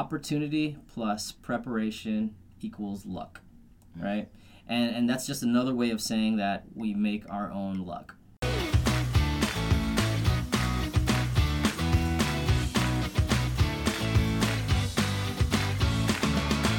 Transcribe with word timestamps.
opportunity 0.00 0.78
plus 0.94 1.30
preparation 1.30 2.34
equals 2.62 3.04
luck, 3.04 3.42
mm. 3.98 4.02
right? 4.02 4.28
And 4.66 4.96
and 4.96 5.10
that's 5.10 5.26
just 5.26 5.42
another 5.42 5.74
way 5.74 5.90
of 5.90 6.00
saying 6.00 6.36
that 6.38 6.64
we 6.74 6.94
make 6.94 7.30
our 7.30 7.50
own 7.50 7.84
luck. 7.84 8.14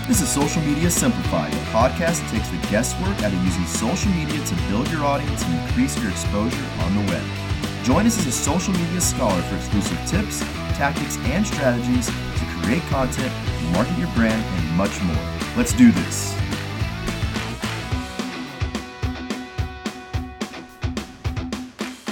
This 0.07 0.21
is 0.21 0.27
Social 0.27 0.61
Media 0.63 0.89
Simplified, 0.89 1.53
a 1.53 1.57
podcast 1.67 2.19
that 2.21 2.29
takes 2.31 2.49
the 2.49 2.57
guesswork 2.71 3.21
out 3.21 3.31
of 3.31 3.45
using 3.45 3.65
social 3.65 4.11
media 4.13 4.43
to 4.43 4.55
build 4.67 4.89
your 4.89 5.05
audience 5.05 5.43
and 5.45 5.53
increase 5.61 5.95
your 6.01 6.09
exposure 6.09 6.67
on 6.79 6.95
the 6.95 7.11
web. 7.11 7.50
Join 7.83 8.05
us 8.05 8.19
as 8.19 8.27
a 8.27 8.31
social 8.31 8.73
media 8.73 9.01
scholar 9.01 9.41
for 9.41 9.55
exclusive 9.55 9.97
tips, 10.05 10.41
tactics, 10.77 11.17
and 11.23 11.47
strategies 11.47 12.05
to 12.05 12.45
create 12.61 12.83
content, 12.83 13.33
market 13.71 13.97
your 13.97 14.07
brand, 14.09 14.45
and 14.45 14.77
much 14.77 15.01
more. 15.01 15.17
Let's 15.57 15.73
do 15.73 15.91
this. 15.91 16.37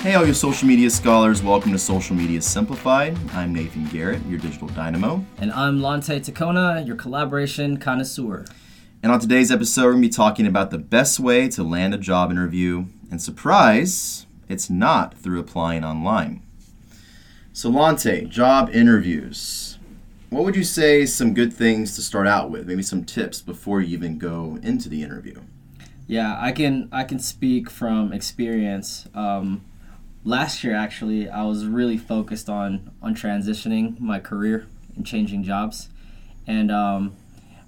Hey, 0.01 0.15
all 0.15 0.25
you 0.25 0.33
social 0.33 0.67
media 0.67 0.89
scholars, 0.89 1.43
welcome 1.43 1.71
to 1.71 1.77
Social 1.77 2.15
Media 2.15 2.41
Simplified. 2.41 3.15
I'm 3.33 3.53
Nathan 3.53 3.85
Garrett, 3.85 4.25
your 4.25 4.39
digital 4.39 4.69
dynamo. 4.69 5.23
And 5.37 5.51
I'm 5.51 5.83
Lante 5.83 6.19
Tacona, 6.19 6.83
your 6.87 6.95
collaboration 6.95 7.77
connoisseur. 7.77 8.43
And 9.03 9.11
on 9.11 9.19
today's 9.19 9.51
episode, 9.51 9.83
we're 9.83 9.91
going 9.91 10.01
to 10.01 10.07
be 10.07 10.13
talking 10.13 10.47
about 10.47 10.71
the 10.71 10.79
best 10.79 11.19
way 11.19 11.47
to 11.49 11.63
land 11.63 11.93
a 11.93 11.99
job 11.99 12.31
interview. 12.31 12.85
And 13.11 13.21
surprise, 13.21 14.25
it's 14.49 14.69
not 14.69 15.17
through 15.17 15.39
applying 15.39 15.85
online. 15.85 16.41
So, 17.53 17.69
Lante, 17.69 18.25
job 18.25 18.69
interviews. 18.73 19.77
What 20.29 20.43
would 20.43 20.55
you 20.55 20.63
say 20.63 21.05
some 21.05 21.33
good 21.33 21.53
things 21.53 21.95
to 21.95 22.01
start 22.01 22.27
out 22.27 22.51
with? 22.51 22.67
Maybe 22.67 22.83
some 22.83 23.03
tips 23.03 23.41
before 23.41 23.81
you 23.81 23.95
even 23.95 24.17
go 24.17 24.59
into 24.61 24.89
the 24.89 25.01
interview. 25.03 25.41
Yeah, 26.07 26.37
I 26.39 26.51
can 26.51 26.89
I 26.91 27.03
can 27.03 27.19
speak 27.19 27.69
from 27.69 28.11
experience. 28.11 29.07
Um, 29.13 29.63
last 30.23 30.63
year, 30.63 30.75
actually, 30.75 31.29
I 31.29 31.43
was 31.43 31.65
really 31.65 31.97
focused 31.97 32.49
on 32.49 32.91
on 33.01 33.15
transitioning 33.15 33.99
my 33.99 34.19
career 34.19 34.67
and 34.95 35.05
changing 35.05 35.43
jobs, 35.43 35.89
and 36.47 36.71
um, 36.71 37.15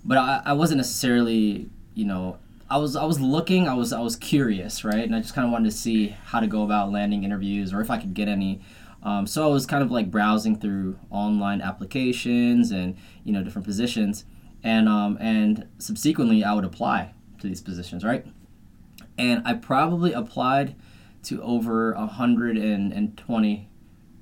but 0.04 0.18
I, 0.18 0.42
I 0.46 0.54
wasn't 0.54 0.78
necessarily 0.78 1.70
you 1.94 2.06
know 2.06 2.38
I 2.72 2.78
was 2.78 2.96
I 2.96 3.04
was 3.04 3.20
looking 3.20 3.68
I 3.68 3.74
was 3.74 3.92
I 3.92 4.00
was 4.00 4.16
curious 4.16 4.86
right? 4.86 5.04
And 5.04 5.14
I 5.14 5.20
just 5.20 5.34
kind 5.34 5.46
of 5.46 5.52
wanted 5.52 5.70
to 5.70 5.76
see 5.76 6.16
how 6.28 6.40
to 6.40 6.48
go 6.48 6.64
about 6.64 6.90
landing 6.90 7.26
interviews 7.26 7.74
or 7.74 7.82
if 7.82 7.92
I 7.92 7.98
could 7.98 8.14
get 8.14 8.30
any. 8.30 8.62
Um, 9.04 9.28
so 9.28 9.44
I 9.44 9.52
was 9.52 9.66
kind 9.66 9.84
of 9.84 9.92
like 9.92 10.10
browsing 10.10 10.58
through 10.58 10.98
online 11.10 11.62
applications 11.62 12.72
and 12.72 12.96
you 13.26 13.34
know 13.34 13.44
different 13.44 13.68
positions. 13.68 14.24
And 14.64 14.88
um, 14.88 15.18
and 15.20 15.68
subsequently 15.80 16.46
I 16.46 16.54
would 16.54 16.64
apply 16.64 17.14
to 17.42 17.48
these 17.48 17.60
positions 17.62 18.06
right? 18.06 18.26
And 19.18 19.46
I 19.46 19.56
probably 19.56 20.14
applied 20.14 20.76
to 21.24 21.44
over 21.44 21.94
120 21.94 23.70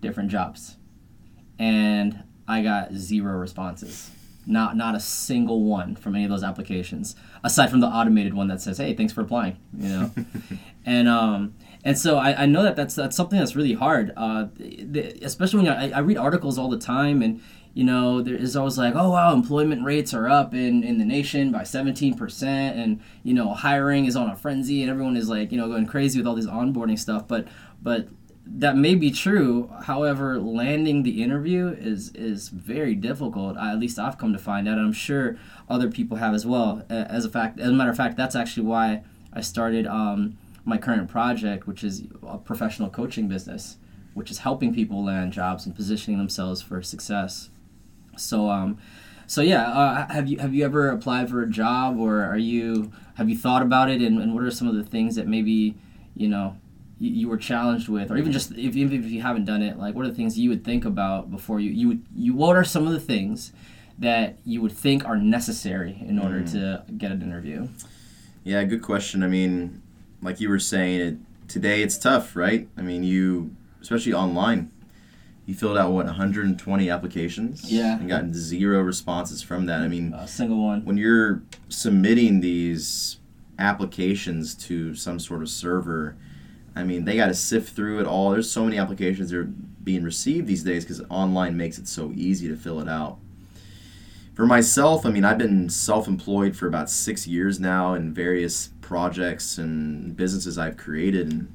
different 0.02 0.31
jobs. 0.31 0.77
And 1.59 2.23
I 2.47 2.64
got 2.64 2.94
zero 2.94 3.38
responses 3.38 4.09
not 4.50 4.75
not 4.75 4.95
a 4.95 5.00
single 5.00 5.64
one 5.64 5.95
from 5.95 6.16
any 6.16 6.23
of 6.23 6.30
those 6.30 6.44
applications 6.44 7.16
aside 7.44 7.69
from 7.69 7.80
the 7.80 7.88
automated 7.88 8.33
one 8.33 8.47
that 8.47 8.59
says 8.59 8.78
hey 8.78 8.94
thanks 8.94 9.14
for 9.14 9.22
applying 9.22 9.58
you 9.78 9.89
know? 9.89 10.11
And 10.86 11.08
um 11.08 11.53
and 11.83 11.97
so 11.97 12.17
I, 12.17 12.44
I 12.44 12.45
know 12.45 12.64
that 12.64 12.75
that's 12.75 12.95
that's 12.95 13.16
something 13.16 13.38
that's 13.38 13.55
really 13.55 13.73
hard 13.73 14.11
uh 14.17 14.47
the, 14.55 15.20
especially 15.22 15.64
when 15.64 15.72
I, 15.72 15.92
I 15.92 16.00
read 16.00 16.17
articles 16.17 16.58
all 16.58 16.70
the 16.70 16.80
time 16.80 17.22
and 17.22 17.42
you 17.73 17.83
know 17.83 18.22
there 18.22 18.36
is 18.36 18.55
always 18.55 18.77
like 18.77 18.95
oh 18.95 19.11
wow 19.11 19.33
employment 19.33 19.83
rates 19.83 20.14
are 20.14 20.27
up 20.27 20.53
in 20.53 20.83
in 20.83 20.97
the 20.97 21.05
nation 21.05 21.52
by 21.52 21.61
17% 21.61 22.44
and 22.44 23.02
you 23.23 23.33
know 23.33 23.53
hiring 23.53 24.05
is 24.05 24.16
on 24.16 24.30
a 24.30 24.36
frenzy 24.36 24.81
and 24.81 24.89
everyone 24.89 25.16
is 25.16 25.30
like 25.30 25.52
you 25.52 25.58
know 25.58 25.67
going 25.67 25.86
crazy 25.86 26.17
with 26.17 26.25
all 26.25 26.36
this 26.36 26.47
onboarding 26.47 26.97
stuff 26.97 27.27
but 27.27 27.48
but 27.81 28.08
that 28.58 28.76
may 28.76 28.95
be 28.95 29.11
true. 29.11 29.71
However, 29.83 30.39
landing 30.39 31.04
the 31.04 31.21
interview 31.21 31.67
is 31.67 32.10
is 32.15 32.49
very 32.49 32.95
difficult. 32.95 33.58
I, 33.58 33.71
at 33.71 33.80
least 33.80 33.99
I've 33.99 34.17
come 34.17 34.33
to 34.33 34.39
find 34.39 34.67
out. 34.67 34.77
And 34.77 34.87
I'm 34.87 34.93
sure 34.93 35.37
other 35.70 35.89
people 35.89 36.17
have 36.17 36.33
as 36.33 36.45
well. 36.45 36.83
As 36.89 37.26
a 37.26 37.30
fact, 37.30 37.60
as 37.60 37.70
a 37.70 37.73
matter 37.73 37.92
of 37.92 37.98
fact, 37.98 38.17
that's 38.17 38.36
actually 38.36 38.65
why 38.65 39.04
I 39.32 39.42
started 39.42 39.86
um, 39.86 40.37
my 40.65 40.77
current 40.77 41.10
project, 41.10 41.67
which 41.67 41.83
is 41.83 42.04
a 42.23 42.37
professional 42.37 42.89
coaching 42.89 43.27
business, 43.27 43.77
which 44.14 44.32
is 44.32 44.39
helping 44.39 44.73
people 44.73 45.04
land 45.04 45.31
jobs 45.31 45.66
and 45.66 45.76
positioning 45.76 46.17
themselves 46.17 46.61
for 46.61 46.81
success. 46.81 47.49
So, 48.17 48.49
um, 48.49 48.77
so 49.27 49.42
yeah, 49.42 49.70
uh, 49.70 50.11
have 50.11 50.27
you 50.27 50.39
have 50.39 50.55
you 50.55 50.66
ever 50.66 50.89
applied 50.89 51.30
for 51.30 51.43
a 51.43 51.49
job, 51.49 51.99
or 51.99 52.23
are 52.23 52.37
you 52.37 52.92
have 53.14 53.30
you 53.30 53.37
thought 53.37 53.61
about 53.61 53.92
it, 53.92 54.02
and, 54.02 54.20
and 54.20 54.33
what 54.33 54.43
are 54.43 54.52
some 54.52 54.67
of 54.67 54.76
the 54.76 54.83
things 54.83 55.16
that 55.16 55.27
maybe 55.27 55.76
you 56.16 56.27
know 56.27 56.58
you, 56.99 57.11
you 57.11 57.30
were 57.30 57.37
challenged 57.37 57.89
with, 57.89 58.11
or 58.11 58.17
even 58.17 58.32
just 58.32 58.52
if, 58.52 58.76
even 58.76 59.04
if 59.04 59.10
you 59.10 59.21
haven't 59.21 59.45
done 59.45 59.61
it, 59.61 59.77
like 59.77 59.95
what 59.95 60.05
are 60.05 60.10
the 60.10 60.15
things 60.15 60.37
you 60.37 60.49
would 60.49 60.64
think 60.64 60.86
about 60.86 61.32
before 61.32 61.60
you 61.60 61.71
you 61.71 61.87
would 61.87 62.05
you 62.15 62.33
what 62.36 62.55
are 62.55 62.64
some 62.64 62.86
of 62.86 62.93
the 62.93 62.99
things 62.99 63.54
that 63.98 64.37
you 64.45 64.61
would 64.61 64.71
think 64.71 65.05
are 65.05 65.17
necessary 65.17 66.02
in 66.08 66.20
order 66.20 66.42
mm. 66.42 66.52
to 66.52 66.83
get 66.93 67.11
an 67.11 67.21
interview? 67.21 67.67
Yeah, 68.43 68.64
good 68.64 68.82
question. 68.82 69.23
I 69.23 69.27
mean, 69.27 69.82
like 70.21 70.39
you 70.39 70.49
were 70.49 70.60
saying, 70.60 71.02
it, 71.02 71.17
today 71.48 71.82
it's 71.82 71.98
tough, 71.98 72.36
right? 72.36 72.67
I 72.77 72.82
mean, 72.82 73.04
you 73.04 73.55
especially 73.81 74.14
online. 74.14 74.71
You 75.45 75.55
filled 75.55 75.80
out 75.80 75.92
what 75.92 76.05
120 76.05 76.89
applications, 76.92 77.71
yeah, 77.71 77.98
and 77.98 78.08
gotten 78.08 78.33
zero 78.36 78.81
responses 78.81 79.42
from 79.42 79.66
that. 79.66 79.81
I 79.81 79.87
mean, 79.87 80.14
a 80.14 80.27
single 80.27 80.64
one. 80.64 80.86
When 80.86 80.98
you're 80.98 81.42
submitting 81.70 82.42
these 82.42 83.17
applications 83.58 84.54
to 84.55 84.93
some 84.93 85.20
sort 85.20 85.42
of 85.42 85.49
server, 85.49 86.16
I 86.75 86.83
mean, 86.83 87.05
they 87.05 87.15
got 87.15 87.27
to 87.27 87.33
sift 87.33 87.75
through 87.75 87.99
it 87.99 88.07
all. 88.07 88.31
There's 88.31 88.49
so 88.49 88.63
many 88.63 88.77
applications 88.77 89.31
that 89.31 89.37
are 89.37 89.43
being 89.83 90.03
received 90.03 90.47
these 90.47 90.63
days 90.63 90.83
because 90.83 91.02
online 91.09 91.57
makes 91.57 91.77
it 91.77 91.87
so 91.87 92.11
easy 92.15 92.47
to 92.47 92.55
fill 92.55 92.80
it 92.80 92.87
out. 92.87 93.17
For 94.35 94.45
myself, 94.45 95.05
I 95.05 95.09
mean, 95.09 95.25
I've 95.25 95.37
been 95.37 95.69
self 95.69 96.07
employed 96.07 96.55
for 96.55 96.67
about 96.67 96.89
six 96.89 97.27
years 97.27 97.59
now 97.59 97.93
in 97.93 98.13
various 98.13 98.69
projects 98.80 99.57
and 99.57 100.15
businesses 100.15 100.57
I've 100.57 100.77
created. 100.77 101.33
And 101.33 101.53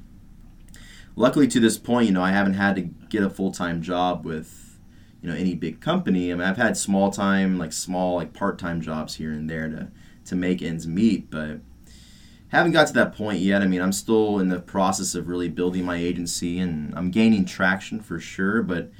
luckily, 1.15 1.47
to 1.47 1.59
this 1.59 1.79
point, 1.79 2.05
you 2.07 2.13
know, 2.13 2.21
I 2.21 2.31
haven't 2.31 2.53
had 2.53 2.75
to 2.75 2.81
get 2.81 3.23
a 3.23 3.29
full 3.29 3.51
time 3.51 3.81
job 3.81 4.23
with, 4.23 4.77
you 5.21 5.29
know, 5.29 5.35
any 5.35 5.55
big 5.55 5.81
company. 5.81 6.31
I 6.31 6.35
mean, 6.35 6.47
I've 6.47 6.57
had 6.57 6.77
small 6.77 7.09
time, 7.09 7.57
like 7.57 7.73
small, 7.73 8.17
like 8.17 8.33
part 8.33 8.59
time 8.59 8.81
jobs 8.81 9.15
here 9.15 9.31
and 9.31 9.49
there 9.49 9.67
to, 9.67 9.87
to 10.25 10.35
make 10.35 10.61
ends 10.61 10.85
meet. 10.85 11.31
But 11.31 11.61
haven't 12.49 12.71
got 12.71 12.87
to 12.87 12.93
that 12.93 13.15
point 13.15 13.39
yet. 13.39 13.61
I 13.61 13.67
mean, 13.67 13.81
I'm 13.81 13.91
still 13.91 14.39
in 14.39 14.49
the 14.49 14.59
process 14.59 15.15
of 15.15 15.27
really 15.27 15.49
building 15.49 15.85
my 15.85 15.97
agency 15.97 16.59
and 16.59 16.93
I'm 16.95 17.11
gaining 17.11 17.45
traction 17.45 17.99
for 17.99 18.19
sure, 18.19 18.61
but 18.61 18.91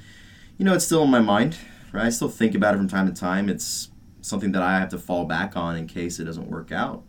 you 0.58 0.64
know, 0.64 0.74
it's 0.74 0.84
still 0.84 1.04
in 1.04 1.10
my 1.10 1.20
mind, 1.20 1.56
right? 1.92 2.06
I 2.06 2.10
still 2.10 2.28
think 2.28 2.54
about 2.54 2.74
it 2.74 2.78
from 2.78 2.88
time 2.88 3.06
to 3.06 3.18
time. 3.18 3.48
It's 3.48 3.90
something 4.20 4.52
that 4.52 4.62
I 4.62 4.78
have 4.78 4.88
to 4.90 4.98
fall 4.98 5.24
back 5.24 5.56
on 5.56 5.76
in 5.76 5.86
case 5.86 6.18
it 6.18 6.24
doesn't 6.24 6.50
work 6.50 6.72
out. 6.72 7.04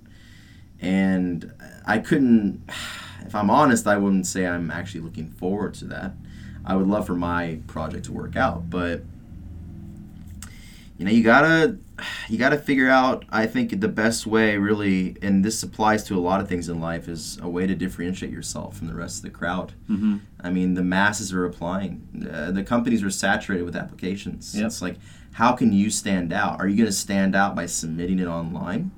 And 0.80 1.52
I 1.86 1.98
couldn't, 1.98 2.64
if 3.26 3.34
I'm 3.34 3.50
honest, 3.50 3.88
I 3.88 3.98
wouldn't 3.98 4.28
say 4.28 4.46
I'm 4.46 4.70
actually 4.70 5.02
looking 5.02 5.30
forward 5.30 5.74
to 5.76 5.86
that. 5.86 6.14
I 6.66 6.76
would 6.76 6.88
love 6.88 7.08
for 7.08 7.16
my 7.16 7.60
project 7.68 8.06
to 8.06 8.12
work 8.12 8.36
out, 8.36 8.70
but 8.70 9.02
you 10.98 11.06
know, 11.06 11.12
you 11.12 11.24
gotta 11.24 11.78
you 12.30 12.38
got 12.38 12.50
to 12.50 12.58
figure 12.58 12.90
out 12.90 13.26
i 13.30 13.46
think 13.46 13.80
the 13.80 13.88
best 13.88 14.26
way 14.28 14.58
really 14.58 15.16
and 15.22 15.44
this 15.44 15.64
applies 15.64 16.04
to 16.04 16.16
a 16.16 16.20
lot 16.20 16.40
of 16.40 16.48
things 16.48 16.70
in 16.70 16.80
life 16.80 17.08
is 17.08 17.38
a 17.42 17.50
way 17.50 17.68
to 17.68 17.76
differentiate 17.76 18.32
yourself 18.32 18.78
from 18.78 18.88
the 18.88 18.96
rest 18.96 19.18
of 19.18 19.24
the 19.24 19.30
crowd. 19.30 19.74
Mm-hmm. 19.90 20.18
i 20.42 20.50
mean 20.50 20.74
the 20.74 20.84
masses 20.84 21.34
are 21.34 21.46
applying. 21.46 22.28
Uh, 22.32 22.52
the 22.52 22.64
companies 22.64 23.04
are 23.04 23.10
saturated 23.10 23.64
with 23.64 23.76
applications. 23.76 24.56
Yep. 24.56 24.66
it's 24.66 24.82
like 24.82 24.98
how 25.34 25.52
can 25.54 25.72
you 25.72 25.92
stand 25.92 26.34
out? 26.34 26.60
Are 26.60 26.68
you 26.68 26.76
going 26.76 26.88
to 26.88 26.92
stand 26.92 27.36
out 27.36 27.56
by 27.56 27.68
submitting 27.68 28.18
it 28.18 28.26
online? 28.26 28.90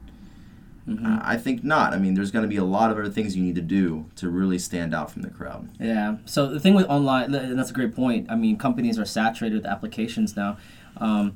Mm-hmm. 0.87 1.05
uh, 1.05 1.19
i 1.21 1.37
think 1.37 1.63
not. 1.63 1.93
I 1.93 1.97
mean 1.97 2.15
there's 2.15 2.31
going 2.31 2.43
to 2.43 2.49
be 2.49 2.57
a 2.57 2.63
lot 2.63 2.89
of 2.91 2.97
other 2.97 3.09
things 3.09 3.35
you 3.35 3.43
need 3.43 3.55
to 3.55 3.61
do 3.61 4.05
to 4.15 4.29
really 4.29 4.57
stand 4.57 4.95
out 4.95 5.11
from 5.11 5.21
the 5.21 5.29
crowd. 5.29 5.69
Yeah. 5.79 6.17
So 6.25 6.47
the 6.47 6.59
thing 6.59 6.73
with 6.73 6.87
online 6.87 7.33
and 7.35 7.59
that's 7.59 7.69
a 7.69 7.73
great 7.73 7.95
point. 7.95 8.27
I 8.29 8.35
mean 8.35 8.57
companies 8.57 8.97
are 8.97 9.05
saturated 9.05 9.55
with 9.55 9.65
applications 9.65 10.35
now. 10.35 10.57
Um, 10.97 11.35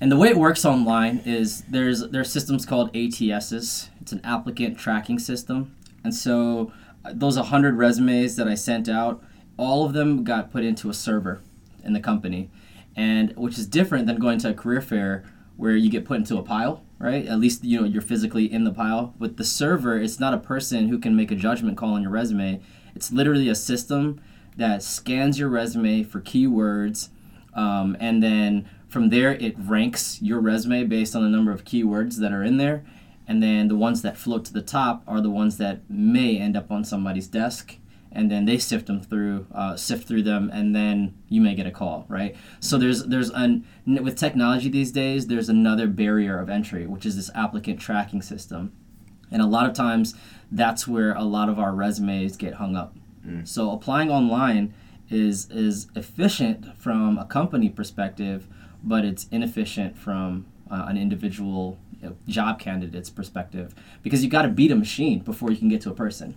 and 0.00 0.12
the 0.12 0.16
way 0.16 0.28
it 0.28 0.36
works 0.36 0.64
online 0.64 1.22
is 1.24 1.62
there's 1.62 2.08
there's 2.08 2.30
systems 2.30 2.64
called 2.64 2.92
ATSs. 2.92 3.88
It's 4.00 4.12
an 4.12 4.20
applicant 4.22 4.78
tracking 4.78 5.18
system. 5.18 5.74
And 6.04 6.14
so 6.14 6.72
uh, 7.04 7.12
those 7.14 7.36
100 7.36 7.76
resumes 7.76 8.36
that 8.36 8.46
I 8.46 8.54
sent 8.54 8.88
out, 8.88 9.22
all 9.56 9.84
of 9.84 9.92
them 9.92 10.22
got 10.22 10.52
put 10.52 10.64
into 10.64 10.88
a 10.88 10.94
server 10.94 11.40
in 11.82 11.92
the 11.92 12.00
company. 12.00 12.50
And 12.94 13.34
which 13.36 13.58
is 13.58 13.66
different 13.66 14.06
than 14.06 14.18
going 14.18 14.38
to 14.40 14.50
a 14.50 14.54
career 14.54 14.80
fair 14.80 15.24
where 15.56 15.74
you 15.74 15.90
get 15.90 16.04
put 16.04 16.18
into 16.18 16.38
a 16.38 16.42
pile, 16.42 16.84
right? 17.00 17.26
At 17.26 17.40
least 17.40 17.64
you 17.64 17.80
know 17.80 17.86
you're 17.86 18.02
physically 18.02 18.50
in 18.52 18.62
the 18.62 18.72
pile. 18.72 19.14
With 19.18 19.36
the 19.36 19.44
server, 19.44 19.98
it's 20.00 20.20
not 20.20 20.32
a 20.32 20.38
person 20.38 20.88
who 20.88 20.98
can 20.98 21.16
make 21.16 21.32
a 21.32 21.36
judgment 21.36 21.76
call 21.76 21.94
on 21.94 22.02
your 22.02 22.12
resume. 22.12 22.60
It's 22.94 23.10
literally 23.10 23.48
a 23.48 23.54
system 23.56 24.20
that 24.56 24.82
scans 24.82 25.38
your 25.38 25.48
resume 25.48 26.04
for 26.04 26.20
keywords 26.20 27.08
um, 27.54 27.96
and 27.98 28.22
then 28.22 28.68
From 28.88 29.10
there, 29.10 29.32
it 29.34 29.54
ranks 29.58 30.20
your 30.22 30.40
resume 30.40 30.84
based 30.84 31.14
on 31.14 31.22
the 31.22 31.28
number 31.28 31.52
of 31.52 31.64
keywords 31.64 32.16
that 32.16 32.32
are 32.32 32.42
in 32.42 32.56
there. 32.56 32.84
And 33.26 33.42
then 33.42 33.68
the 33.68 33.76
ones 33.76 34.00
that 34.02 34.16
float 34.16 34.46
to 34.46 34.52
the 34.52 34.62
top 34.62 35.02
are 35.06 35.20
the 35.20 35.30
ones 35.30 35.58
that 35.58 35.88
may 35.90 36.38
end 36.38 36.56
up 36.56 36.70
on 36.70 36.84
somebody's 36.84 37.28
desk. 37.28 37.76
And 38.10 38.30
then 38.30 38.46
they 38.46 38.56
sift 38.56 38.86
them 38.86 39.02
through, 39.02 39.46
uh, 39.54 39.76
sift 39.76 40.08
through 40.08 40.22
them, 40.22 40.50
and 40.50 40.74
then 40.74 41.14
you 41.28 41.42
may 41.42 41.54
get 41.54 41.66
a 41.66 41.70
call, 41.70 42.06
right? 42.08 42.34
So 42.58 42.78
there's 42.78 43.04
there's 43.04 43.28
an 43.28 43.66
with 43.86 44.16
technology 44.16 44.70
these 44.70 44.90
days, 44.90 45.26
there's 45.26 45.50
another 45.50 45.86
barrier 45.86 46.38
of 46.38 46.48
entry, 46.48 46.86
which 46.86 47.04
is 47.04 47.16
this 47.16 47.30
applicant 47.34 47.80
tracking 47.80 48.22
system, 48.22 48.72
and 49.30 49.42
a 49.42 49.46
lot 49.46 49.68
of 49.68 49.74
times 49.76 50.14
that's 50.50 50.88
where 50.88 51.12
a 51.12 51.22
lot 51.22 51.50
of 51.50 51.58
our 51.58 51.74
resumes 51.74 52.38
get 52.38 52.54
hung 52.54 52.74
up. 52.76 52.96
So 53.44 53.72
applying 53.72 54.10
online 54.10 54.72
is 55.10 55.50
is 55.50 55.88
efficient 55.94 56.76
from 56.78 57.18
a 57.18 57.26
company 57.26 57.68
perspective, 57.68 58.48
but 58.82 59.04
it's 59.04 59.26
inefficient 59.30 59.98
from 59.98 60.46
uh, 60.70 60.84
an 60.88 60.96
individual 60.96 61.78
you 62.00 62.08
know, 62.08 62.16
job 62.28 62.60
candidate's 62.60 63.10
perspective 63.10 63.74
because 64.02 64.22
you 64.22 64.30
got 64.30 64.42
to 64.42 64.48
beat 64.48 64.70
a 64.70 64.76
machine 64.76 65.20
before 65.20 65.50
you 65.50 65.56
can 65.56 65.68
get 65.68 65.80
to 65.82 65.90
a 65.90 65.94
person. 65.94 66.34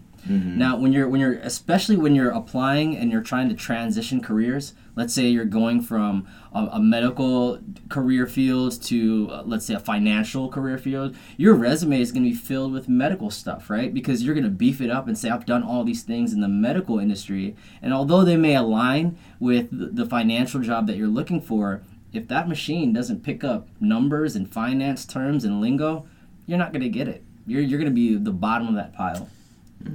Now, 0.57 0.77
when 0.77 0.93
you're 0.93 1.09
when 1.09 1.19
you're 1.19 1.33
especially 1.39 1.97
when 1.97 2.13
you're 2.13 2.29
applying 2.29 2.95
and 2.95 3.11
you're 3.11 3.23
trying 3.23 3.49
to 3.49 3.55
transition 3.55 4.21
careers, 4.21 4.75
let's 4.95 5.15
say 5.15 5.27
you're 5.27 5.45
going 5.45 5.81
from 5.81 6.27
a, 6.53 6.65
a 6.73 6.79
medical 6.79 7.59
career 7.89 8.27
field 8.27 8.79
to 8.83 9.29
uh, 9.31 9.43
let's 9.45 9.65
say 9.65 9.73
a 9.73 9.79
financial 9.79 10.47
career 10.47 10.77
field, 10.77 11.15
your 11.37 11.55
resume 11.55 11.99
is 11.99 12.11
going 12.11 12.23
to 12.23 12.29
be 12.29 12.35
filled 12.35 12.71
with 12.71 12.87
medical 12.87 13.31
stuff, 13.31 13.67
right? 13.69 13.91
Because 13.93 14.21
you're 14.21 14.35
going 14.35 14.43
to 14.43 14.51
beef 14.51 14.79
it 14.79 14.91
up 14.91 15.07
and 15.07 15.17
say 15.17 15.29
I've 15.29 15.45
done 15.45 15.63
all 15.63 15.83
these 15.83 16.03
things 16.03 16.33
in 16.33 16.41
the 16.41 16.47
medical 16.47 16.99
industry, 16.99 17.55
and 17.81 17.91
although 17.91 18.23
they 18.23 18.37
may 18.37 18.55
align 18.55 19.17
with 19.39 19.71
the, 19.71 19.87
the 19.87 20.05
financial 20.05 20.61
job 20.61 20.85
that 20.85 20.97
you're 20.97 21.07
looking 21.07 21.41
for, 21.41 21.81
if 22.13 22.27
that 22.27 22.47
machine 22.47 22.93
doesn't 22.93 23.23
pick 23.23 23.43
up 23.43 23.69
numbers 23.79 24.35
and 24.35 24.51
finance 24.51 25.05
terms 25.05 25.43
and 25.45 25.61
lingo, 25.61 26.07
you're 26.45 26.57
not 26.57 26.73
going 26.73 26.81
to 26.81 26.89
get 26.89 27.07
it. 27.07 27.23
You're, 27.47 27.61
you're 27.61 27.79
going 27.79 27.89
to 27.89 27.95
be 27.95 28.15
the 28.15 28.31
bottom 28.31 28.67
of 28.67 28.75
that 28.75 28.93
pile. 28.93 29.29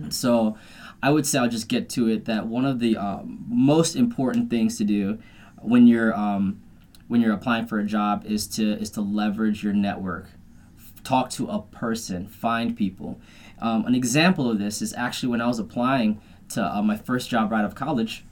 So 0.09 0.57
I 1.03 1.11
would 1.11 1.27
say 1.27 1.39
I'll 1.39 1.49
just 1.49 1.69
get 1.69 1.89
to 1.91 2.09
it 2.09 2.25
that 2.25 2.47
one 2.47 2.65
of 2.65 2.81
the 2.81 2.97
um, 2.97 3.45
most 3.49 3.97
important 3.97 4.51
things 4.51 4.79
to 4.79 4.85
do 4.85 5.19
when 5.61 5.87
you're 5.87 6.15
um, 6.15 6.61
when 7.09 7.21
you're 7.21 7.33
applying 7.33 7.67
for 7.67 7.79
a 7.79 7.85
job 7.85 8.25
is 8.27 8.47
to 8.49 8.73
is 8.81 8.91
to 8.91 9.01
leverage 9.01 9.63
your 9.63 9.73
network. 9.73 10.29
Talk 11.05 11.31
to 11.31 11.47
a 11.47 11.63
person, 11.63 12.27
find 12.27 12.77
people. 12.77 13.21
Um, 13.61 13.87
an 13.87 13.95
example 13.95 14.51
of 14.51 14.59
this 14.59 14.83
is 14.83 14.93
actually 14.95 15.29
when 15.29 15.41
I 15.41 15.47
was 15.47 15.59
applying 15.59 16.21
to 16.51 16.65
uh, 16.65 16.83
my 16.83 16.97
first 16.97 17.31
job 17.31 17.53
right 17.53 17.61
out 17.61 17.65
of 17.65 17.75
college. 17.75 18.25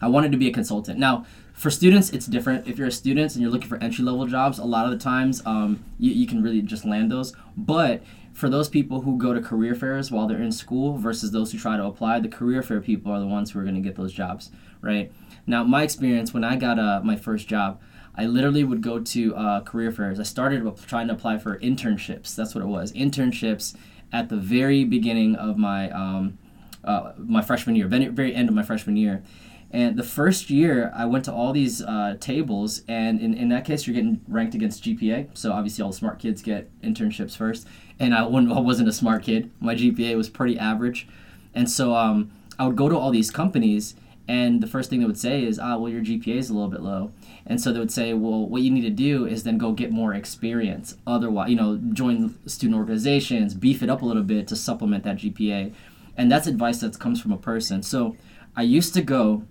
I 0.00 0.08
wanted 0.08 0.32
to 0.32 0.38
be 0.38 0.48
a 0.48 0.52
consultant. 0.52 0.98
Now, 0.98 1.26
for 1.52 1.70
students, 1.70 2.10
it's 2.10 2.26
different. 2.26 2.68
If 2.68 2.78
you're 2.78 2.88
a 2.88 2.92
student 2.92 3.34
and 3.34 3.42
you're 3.42 3.50
looking 3.50 3.68
for 3.68 3.78
entry 3.78 4.04
level 4.04 4.26
jobs, 4.26 4.58
a 4.58 4.64
lot 4.64 4.84
of 4.84 4.92
the 4.92 4.98
times 4.98 5.42
um, 5.44 5.84
you, 5.98 6.12
you 6.12 6.26
can 6.26 6.42
really 6.42 6.62
just 6.62 6.84
land 6.84 7.10
those. 7.10 7.34
But 7.56 8.02
for 8.32 8.48
those 8.48 8.68
people 8.68 9.00
who 9.00 9.18
go 9.18 9.34
to 9.34 9.40
career 9.40 9.74
fairs 9.74 10.12
while 10.12 10.28
they're 10.28 10.40
in 10.40 10.52
school 10.52 10.96
versus 10.96 11.32
those 11.32 11.50
who 11.50 11.58
try 11.58 11.76
to 11.76 11.84
apply, 11.84 12.20
the 12.20 12.28
career 12.28 12.62
fair 12.62 12.80
people 12.80 13.10
are 13.10 13.18
the 13.18 13.26
ones 13.26 13.50
who 13.50 13.58
are 13.58 13.64
going 13.64 13.74
to 13.74 13.80
get 13.80 13.96
those 13.96 14.12
jobs, 14.12 14.52
right? 14.80 15.10
Now, 15.46 15.64
my 15.64 15.82
experience 15.82 16.32
when 16.32 16.44
I 16.44 16.54
got 16.54 16.78
uh, 16.78 17.00
my 17.02 17.16
first 17.16 17.48
job, 17.48 17.80
I 18.14 18.26
literally 18.26 18.62
would 18.62 18.80
go 18.80 19.00
to 19.00 19.34
uh, 19.34 19.60
career 19.62 19.90
fairs. 19.90 20.20
I 20.20 20.24
started 20.24 20.64
trying 20.86 21.08
to 21.08 21.14
apply 21.14 21.38
for 21.38 21.58
internships. 21.58 22.36
That's 22.36 22.54
what 22.54 22.62
it 22.62 22.68
was. 22.68 22.92
Internships 22.92 23.74
at 24.12 24.28
the 24.28 24.36
very 24.36 24.84
beginning 24.84 25.34
of 25.34 25.56
my 25.56 25.90
um, 25.90 26.38
uh, 26.84 27.12
my 27.18 27.42
freshman 27.42 27.76
year, 27.76 27.86
very, 27.86 28.06
very 28.06 28.34
end 28.34 28.48
of 28.48 28.54
my 28.54 28.62
freshman 28.62 28.96
year. 28.96 29.22
And 29.70 29.98
the 29.98 30.02
first 30.02 30.48
year, 30.48 30.90
I 30.96 31.04
went 31.04 31.26
to 31.26 31.32
all 31.32 31.52
these 31.52 31.82
uh, 31.82 32.16
tables, 32.20 32.82
and 32.88 33.20
in, 33.20 33.34
in 33.34 33.50
that 33.50 33.66
case, 33.66 33.86
you're 33.86 33.94
getting 33.94 34.22
ranked 34.26 34.54
against 34.54 34.82
GPA. 34.82 35.36
So 35.36 35.52
obviously, 35.52 35.82
all 35.82 35.90
the 35.90 35.96
smart 35.96 36.18
kids 36.18 36.40
get 36.40 36.70
internships 36.80 37.36
first. 37.36 37.66
And 38.00 38.14
I, 38.14 38.22
wasn't- 38.26 38.52
I 38.56 38.60
wasn't 38.60 38.88
a 38.88 38.92
smart 38.92 39.22
kid. 39.24 39.50
My 39.60 39.74
GPA 39.74 40.16
was 40.16 40.30
pretty 40.30 40.58
average. 40.58 41.06
And 41.54 41.70
so 41.70 41.94
um, 41.94 42.30
I 42.58 42.66
would 42.66 42.76
go 42.76 42.88
to 42.88 42.96
all 42.96 43.10
these 43.10 43.30
companies, 43.30 43.94
and 44.26 44.62
the 44.62 44.66
first 44.66 44.88
thing 44.88 45.00
they 45.00 45.06
would 45.06 45.18
say 45.18 45.44
is, 45.44 45.58
ah, 45.58 45.76
well, 45.76 45.92
your 45.92 46.02
GPA 46.02 46.36
is 46.36 46.48
a 46.48 46.54
little 46.54 46.68
bit 46.70 46.80
low. 46.80 47.12
And 47.46 47.60
so 47.60 47.70
they 47.72 47.78
would 47.78 47.92
say, 47.92 48.14
well, 48.14 48.46
what 48.46 48.62
you 48.62 48.70
need 48.70 48.82
to 48.82 48.90
do 48.90 49.26
is 49.26 49.42
then 49.42 49.58
go 49.58 49.72
get 49.72 49.90
more 49.90 50.14
experience. 50.14 50.96
Otherwise, 51.06 51.50
you 51.50 51.56
know, 51.56 51.78
join 51.92 52.38
student 52.46 52.78
organizations, 52.78 53.54
beef 53.54 53.82
it 53.82 53.88
up 53.90 54.02
a 54.02 54.04
little 54.04 54.22
bit 54.22 54.46
to 54.48 54.56
supplement 54.56 55.04
that 55.04 55.16
GPA. 55.16 55.72
And 56.16 56.30
that's 56.30 56.46
advice 56.46 56.80
that 56.80 56.98
comes 56.98 57.20
from 57.20 57.32
a 57.32 57.38
person. 57.38 57.82
So 57.82 58.16
I 58.56 58.62
used 58.62 58.92
to 58.94 59.02
go 59.02 59.44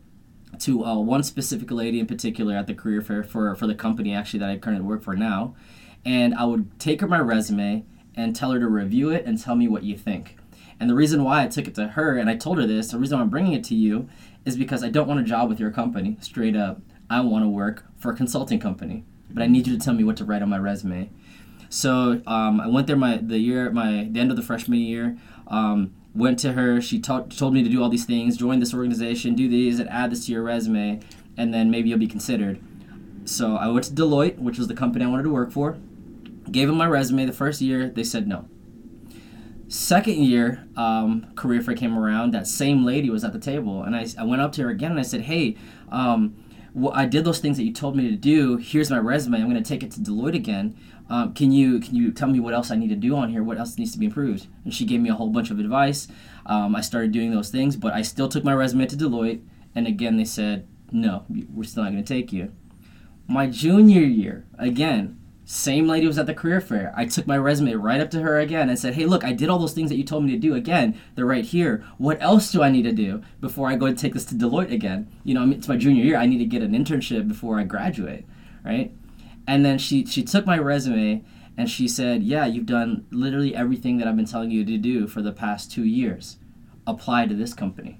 to 0.61 0.85
uh, 0.85 0.97
one 0.97 1.23
specific 1.23 1.71
lady 1.71 1.99
in 1.99 2.07
particular 2.07 2.55
at 2.55 2.67
the 2.67 2.73
career 2.73 3.01
fair 3.01 3.23
for, 3.23 3.55
for 3.55 3.67
the 3.67 3.75
company 3.75 4.13
actually 4.13 4.39
that 4.39 4.49
I 4.49 4.57
currently 4.57 4.85
work 4.85 5.03
for 5.03 5.15
now. 5.15 5.55
And 6.05 6.33
I 6.35 6.45
would 6.45 6.79
take 6.79 7.01
her 7.01 7.07
my 7.07 7.19
resume 7.19 7.85
and 8.15 8.35
tell 8.35 8.51
her 8.51 8.59
to 8.59 8.67
review 8.67 9.09
it 9.09 9.25
and 9.25 9.39
tell 9.39 9.55
me 9.55 9.67
what 9.67 9.83
you 9.83 9.97
think. 9.97 10.37
And 10.79 10.89
the 10.89 10.95
reason 10.95 11.23
why 11.23 11.43
I 11.43 11.47
took 11.47 11.67
it 11.67 11.75
to 11.75 11.89
her 11.89 12.17
and 12.17 12.29
I 12.29 12.35
told 12.35 12.57
her 12.57 12.67
this, 12.67 12.91
the 12.91 12.99
reason 12.99 13.17
why 13.17 13.23
I'm 13.23 13.29
bringing 13.29 13.53
it 13.53 13.63
to 13.65 13.75
you 13.75 14.07
is 14.45 14.55
because 14.55 14.83
I 14.83 14.89
don't 14.89 15.07
want 15.07 15.19
a 15.19 15.23
job 15.23 15.49
with 15.49 15.59
your 15.59 15.71
company, 15.71 16.17
straight 16.21 16.55
up. 16.55 16.81
I 17.09 17.21
want 17.21 17.43
to 17.43 17.49
work 17.49 17.85
for 17.97 18.11
a 18.11 18.15
consulting 18.15 18.59
company, 18.59 19.03
but 19.29 19.41
I 19.41 19.47
need 19.47 19.67
you 19.67 19.77
to 19.77 19.83
tell 19.83 19.93
me 19.93 20.03
what 20.03 20.17
to 20.17 20.25
write 20.25 20.41
on 20.41 20.49
my 20.49 20.57
resume. 20.57 21.09
So 21.69 22.21
um, 22.27 22.61
I 22.61 22.67
went 22.67 22.87
there 22.87 22.95
my 22.95 23.17
the 23.17 23.39
year 23.39 23.69
my 23.71 24.07
the 24.09 24.19
end 24.19 24.31
of 24.31 24.37
the 24.37 24.43
freshman 24.43 24.79
year. 24.79 25.17
Um, 25.47 25.93
went 26.17 26.39
to 26.39 26.53
her. 26.53 26.81
She 26.81 26.99
taught, 26.99 27.31
told 27.31 27.53
me 27.53 27.63
to 27.63 27.69
do 27.69 27.81
all 27.81 27.89
these 27.89 28.05
things. 28.05 28.37
Join 28.37 28.59
this 28.59 28.73
organization. 28.73 29.35
Do 29.35 29.47
these 29.47 29.79
and 29.79 29.89
add 29.89 30.11
this 30.11 30.25
to 30.25 30.31
your 30.31 30.43
resume, 30.43 30.99
and 31.37 31.53
then 31.53 31.69
maybe 31.69 31.89
you'll 31.89 31.99
be 31.99 32.07
considered. 32.07 32.59
So 33.25 33.55
I 33.55 33.67
went 33.67 33.85
to 33.85 33.93
Deloitte, 33.93 34.39
which 34.39 34.57
was 34.57 34.67
the 34.67 34.73
company 34.73 35.05
I 35.05 35.07
wanted 35.07 35.23
to 35.23 35.29
work 35.29 35.51
for. 35.51 35.77
Gave 36.49 36.67
them 36.67 36.77
my 36.77 36.87
resume. 36.87 37.25
The 37.25 37.33
first 37.33 37.61
year 37.61 37.89
they 37.89 38.03
said 38.03 38.27
no. 38.27 38.47
Second 39.69 40.23
year, 40.23 40.65
um, 40.77 41.27
career 41.35 41.61
fair 41.61 41.75
came 41.75 41.97
around. 41.97 42.33
That 42.33 42.47
same 42.47 42.85
lady 42.85 43.09
was 43.09 43.25
at 43.25 43.33
the 43.33 43.39
table, 43.39 43.83
and 43.83 43.95
I, 43.95 44.07
I 44.17 44.23
went 44.23 44.41
up 44.41 44.53
to 44.53 44.63
her 44.63 44.69
again 44.69 44.91
and 44.91 44.99
I 44.99 45.03
said, 45.03 45.21
"Hey, 45.21 45.57
um, 45.91 46.35
well, 46.73 46.93
I 46.93 47.05
did 47.05 47.25
those 47.25 47.39
things 47.39 47.57
that 47.57 47.63
you 47.63 47.73
told 47.73 47.95
me 47.95 48.09
to 48.09 48.15
do. 48.15 48.57
Here's 48.57 48.89
my 48.89 48.99
resume. 48.99 49.41
I'm 49.41 49.49
going 49.49 49.61
to 49.61 49.67
take 49.67 49.83
it 49.83 49.91
to 49.91 49.99
Deloitte 49.99 50.35
again. 50.35 50.77
Um, 51.09 51.33
can 51.33 51.51
you 51.51 51.79
can 51.79 51.95
you 51.95 52.11
tell 52.11 52.27
me 52.27 52.39
what 52.39 52.53
else 52.53 52.69
I 52.71 52.75
need 52.75 52.89
to 52.89 52.95
do 52.95 53.15
on 53.15 53.29
here? 53.29 53.43
What 53.43 53.57
else 53.57 53.77
needs 53.77 53.91
to 53.93 53.99
be 53.99 54.07
improved?" 54.07 54.47
And 54.63 54.73
she 54.73 54.85
gave 54.85 54.99
me 54.99 55.09
a 55.09 55.15
whole 55.15 55.29
bunch 55.29 55.51
of 55.51 55.59
advice. 55.59 56.07
Um, 56.45 56.75
I 56.75 56.81
started 56.81 57.11
doing 57.11 57.31
those 57.31 57.49
things, 57.49 57.75
but 57.75 57.93
I 57.93 58.01
still 58.01 58.29
took 58.29 58.43
my 58.43 58.53
resume 58.53 58.85
to 58.87 58.97
Deloitte, 58.97 59.41
and 59.73 59.87
again 59.87 60.17
they 60.17 60.25
said, 60.25 60.67
"No, 60.91 61.23
we're 61.29 61.63
still 61.63 61.83
not 61.83 61.91
going 61.91 62.03
to 62.03 62.13
take 62.13 62.33
you." 62.33 62.51
My 63.27 63.47
junior 63.47 64.01
year, 64.01 64.45
again, 64.57 65.17
same 65.43 65.87
lady 65.87 66.07
was 66.07 66.17
at 66.17 66.25
the 66.25 66.33
career 66.33 66.59
fair. 66.59 66.93
I 66.95 67.05
took 67.05 67.25
my 67.25 67.37
resume 67.37 67.73
right 67.73 68.01
up 68.01 68.09
to 68.11 68.21
her 68.21 68.37
again 68.37 68.67
and 68.67 68.77
said, 68.77 68.95
"Hey, 68.95 69.05
look, 69.05 69.23
I 69.23 69.31
did 69.31 69.47
all 69.47 69.59
those 69.59 69.73
things 69.73 69.89
that 69.89 69.97
you 69.97 70.03
told 70.03 70.25
me 70.25 70.31
to 70.31 70.37
do. 70.37 70.55
Again, 70.55 70.95
they're 71.15 71.25
right 71.25 71.45
here. 71.45 71.85
What 71.97 72.21
else 72.21 72.51
do 72.51 72.61
I 72.61 72.69
need 72.69 72.83
to 72.83 72.91
do 72.91 73.21
before 73.39 73.69
I 73.69 73.77
go 73.77 73.85
and 73.85 73.97
take 73.97 74.13
this 74.13 74.25
to 74.25 74.35
Deloitte 74.35 74.73
again? 74.73 75.07
You 75.23 75.35
know, 75.35 75.49
it's 75.49 75.69
my 75.69 75.77
junior 75.77 76.03
year. 76.03 76.17
I 76.17 76.25
need 76.25 76.39
to 76.39 76.45
get 76.45 76.63
an 76.63 76.73
internship 76.73 77.29
before 77.29 77.59
I 77.59 77.63
graduate, 77.63 78.25
right?" 78.65 78.91
And 79.47 79.65
then 79.65 79.77
she 79.77 80.05
she 80.05 80.23
took 80.23 80.45
my 80.45 80.57
resume 80.57 81.23
and 81.57 81.69
she 81.69 81.87
said, 81.87 82.21
"Yeah, 82.23 82.45
you've 82.45 82.65
done 82.65 83.05
literally 83.09 83.55
everything 83.55 83.97
that 83.97 84.07
I've 84.07 84.15
been 84.15 84.25
telling 84.25 84.51
you 84.51 84.65
to 84.65 84.77
do 84.77 85.07
for 85.07 85.21
the 85.21 85.31
past 85.31 85.71
two 85.71 85.85
years. 85.85 86.37
Apply 86.85 87.25
to 87.25 87.33
this 87.33 87.53
company." 87.53 87.99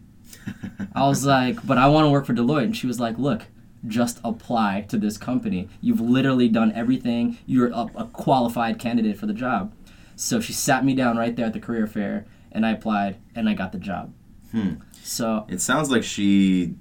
I 0.94 1.08
was 1.08 1.26
like, 1.36 1.66
"But 1.66 1.78
I 1.78 1.88
want 1.88 2.06
to 2.06 2.12
work 2.12 2.26
for 2.26 2.34
Deloitte," 2.34 2.66
and 2.66 2.78
she 2.78 2.88
was 2.88 3.00
like, 3.00 3.18
"Look." 3.18 3.44
just 3.86 4.20
apply 4.24 4.86
to 4.90 4.98
this 4.98 5.18
company. 5.18 5.70
You've 5.82 6.02
literally 6.02 6.50
done 6.50 6.72
everything. 6.74 7.38
You're 7.46 7.68
a, 7.68 7.88
a, 7.96 8.06
qualified 8.12 8.80
candidate 8.80 9.18
for 9.18 9.28
the 9.28 9.34
job. 9.34 9.72
So 10.16 10.40
she 10.40 10.52
sat 10.52 10.84
me 10.84 10.96
down 10.96 11.16
right 11.16 11.36
there 11.36 11.46
at 11.46 11.54
the 11.54 11.60
career 11.60 11.86
fair, 11.86 12.26
and 12.52 12.66
I 12.66 12.72
applied, 12.72 13.18
and 13.36 13.48
I 13.48 13.54
got 13.54 13.72
the 13.72 13.78
job. 13.78 14.14
Hmm. 14.52 14.76
So 15.04 15.46
It 15.48 15.62
sounds 15.62 15.92
like 15.92 16.04
she 16.04 16.76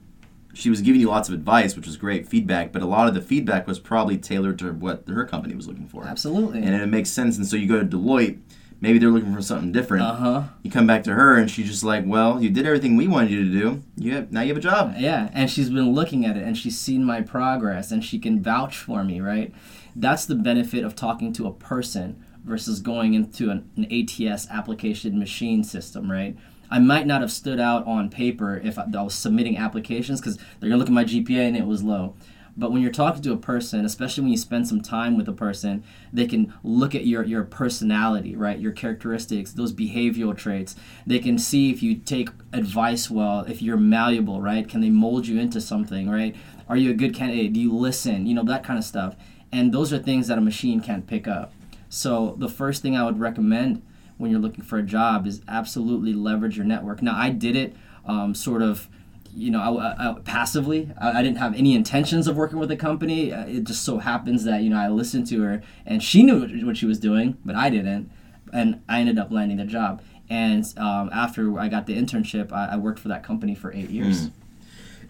she 0.57 0.71
was 0.71 0.81
giving 0.81 1.01
you 1.01 1.09
lots 1.09 1.29
of 1.29 1.35
advice, 1.35 1.77
which 1.77 1.87
was 1.87 1.97
great 1.97 2.27
feedback, 2.27 2.73
but 2.73 2.81
a 2.81 2.87
lot 2.87 3.09
of 3.09 3.15
the 3.15 3.21
feedback 3.21 3.67
was 3.67 3.79
probably 3.79 4.17
tailored 4.17 4.59
to 4.61 4.73
what 4.73 5.07
her 5.07 5.25
company 5.27 5.55
was 5.55 5.69
looking 5.69 5.87
for. 5.87 6.05
absolutely. 6.05 6.63
And 6.63 6.75
it 6.75 6.87
makes 6.87 7.11
sense. 7.11 7.37
And 7.37 7.47
so 7.47 7.57
you 7.57 7.69
go 7.69 7.79
to 7.79 7.85
Deloitte, 7.85 8.41
maybe 8.81 8.99
they're 8.99 9.11
looking 9.11 9.35
for 9.35 9.43
something 9.43 9.71
different. 9.71 10.05
Uh 10.05 10.15
huh. 10.15 10.43
You 10.63 10.71
come 10.71 10.87
back 10.87 11.05
to 11.05 11.13
her, 11.15 11.37
and 11.37 11.51
she's 11.51 11.69
just 11.69 11.85
like, 11.85 12.05
"Well, 12.07 12.43
you 12.43 12.49
did 12.51 12.67
everything 12.67 12.97
we 12.97 13.07
wanted 13.07 13.31
you 13.31 13.45
to 13.45 13.51
do. 13.51 13.83
You 13.97 14.15
have 14.15 14.33
now 14.33 14.41
you 14.41 14.49
have 14.49 14.57
a 14.57 14.61
job." 14.61 14.95
Yeah, 14.97 15.29
and 15.35 15.51
she's 15.51 15.69
been 15.69 15.93
looking 15.93 16.25
at 16.25 16.37
it 16.37 16.43
and 16.43 16.57
she's 16.57 16.79
seen 16.79 17.05
my 17.05 17.21
progress 17.21 17.91
and 17.91 18.03
she 18.03 18.19
can 18.19 18.43
vouch 18.43 18.79
for 18.79 19.05
me, 19.05 19.21
right? 19.21 19.53
That's 19.95 20.25
the 20.27 20.35
benefit 20.35 20.85
of 20.85 20.95
talking 20.95 21.33
to 21.35 21.47
a 21.47 21.53
person 21.53 22.23
versus 22.45 22.81
going 22.81 23.15
into 23.15 23.51
an, 23.51 23.71
an 23.77 23.87
ATS 23.91 24.47
application 24.51 25.19
machine 25.19 25.65
system, 25.65 26.11
right? 26.11 26.37
I 26.71 26.79
might 26.79 27.07
not 27.07 27.21
have 27.21 27.33
stood 27.33 27.61
out 27.61 27.87
on 27.87 28.11
paper 28.11 28.57
if 28.57 28.79
I, 28.79 28.87
I 28.97 29.03
was 29.03 29.15
submitting 29.15 29.57
applications 29.57 30.21
because 30.21 30.37
they're 30.37 30.69
gonna 30.69 30.77
look 30.77 30.89
at 30.89 30.93
my 30.93 31.05
GPA 31.05 31.49
and 31.49 31.57
it 31.57 31.67
was 31.67 31.83
low. 31.83 32.15
But 32.59 32.73
when 32.73 32.81
you're 32.81 32.91
talking 32.91 33.23
to 33.23 33.33
a 33.33 33.37
person, 33.37 33.85
especially 33.85 34.23
when 34.23 34.31
you 34.31 34.39
spend 34.39 34.67
some 34.67 34.81
time 34.81 35.17
with 35.17 35.29
a 35.29 35.33
person, 35.33 35.85
they 36.11 36.27
can 36.27 36.55
look 36.63 36.95
at 36.95 37.07
your, 37.07 37.23
your 37.23 37.45
personality, 37.45 38.35
right? 38.35 38.59
Your 38.59 38.73
characteristics, 38.73 39.53
those 39.53 39.75
behavioral 39.75 40.37
traits. 40.37 40.75
They 41.07 41.19
can 41.19 41.37
see 41.37 41.71
if 41.71 41.83
you 41.83 41.97
take 41.97 42.31
advice 42.55 43.11
well, 43.11 43.41
if 43.41 43.61
you're 43.61 43.77
malleable, 43.77 44.41
right? 44.41 44.67
Can 44.67 44.81
they 44.81 44.89
mold 44.89 45.27
you 45.27 45.39
into 45.39 45.61
something, 45.61 46.09
right? 46.09 46.35
Are 46.67 46.79
you 46.79 46.91
a 46.91 46.95
good 46.95 47.15
candidate? 47.15 47.53
Do 47.53 47.61
you 47.61 47.77
listen? 47.77 48.27
You 48.27 48.35
know 48.35 48.45
that 48.45 48.65
kind 48.65 48.79
of 48.79 48.85
stuff. 48.85 49.17
And 49.53 49.73
those 49.73 49.93
are 49.93 49.99
things 49.99 50.29
that 50.29 50.39
a 50.39 50.41
machine 50.41 50.81
can't 50.81 51.07
pick 51.07 51.29
up. 51.29 51.53
So 51.91 52.37
the 52.39 52.49
first 52.49 52.81
thing 52.81 52.97
I 52.97 53.05
would 53.05 53.21
recommend 53.21 53.83
when 54.19 54.31
you're 54.31 54.41
looking 54.41 54.65
for 54.65 54.79
a 54.79 54.83
job 54.83 55.27
is 55.27 55.43
absolutely 55.49 56.13
leverage 56.13 56.57
your 56.57 56.67
network. 56.67 57.03
Now 57.03 57.17
I 57.17 57.31
did 57.31 57.57
it 57.57 57.75
um, 58.07 58.35
sort 58.35 58.63
of 58.63 58.89
you 59.37 59.51
know, 59.51 59.61
I, 59.61 60.09
I, 60.09 60.15
passively. 60.21 60.91
I, 60.99 61.19
I, 61.19 61.23
didn't 61.23 61.37
have 61.37 61.55
any 61.55 61.75
intentions 61.75 62.27
of 62.27 62.37
working 62.37 62.59
with 62.59 62.71
a 62.71 62.77
company. 62.77 63.35
Uh, 63.35 63.45
it 63.45 63.65
just 63.65 63.85
so 63.85 63.99
happens 63.99 64.45
that 64.45 64.63
you 64.63 64.71
know 64.71 64.79
I 64.79 64.89
listened 64.89 65.27
to 65.29 65.43
her 65.43 65.63
and 65.85 66.03
she 66.03 66.23
knew 66.23 66.65
what 66.65 66.79
she 66.79 66.87
was 66.87 66.99
doing, 66.99 67.37
but 67.45 67.55
I 67.55 67.69
didn't, 67.69 68.11
and 68.53 68.83
I 68.89 69.01
ended 69.01 69.19
up 69.19 69.31
landing 69.31 69.59
the 69.59 69.67
job. 69.67 70.03
And 70.31 70.65
um, 70.79 71.11
after 71.13 71.59
I 71.59 71.69
got 71.69 71.87
the 71.87 71.97
internship, 71.97 72.51
I, 72.51 72.73
I, 72.73 72.77
worked 72.77 72.99
for 72.99 73.09
that 73.09 73.23
company 73.23 73.55
for 73.55 73.73
eight 73.73 73.91
years. 73.91 74.29
Mm. 74.29 74.33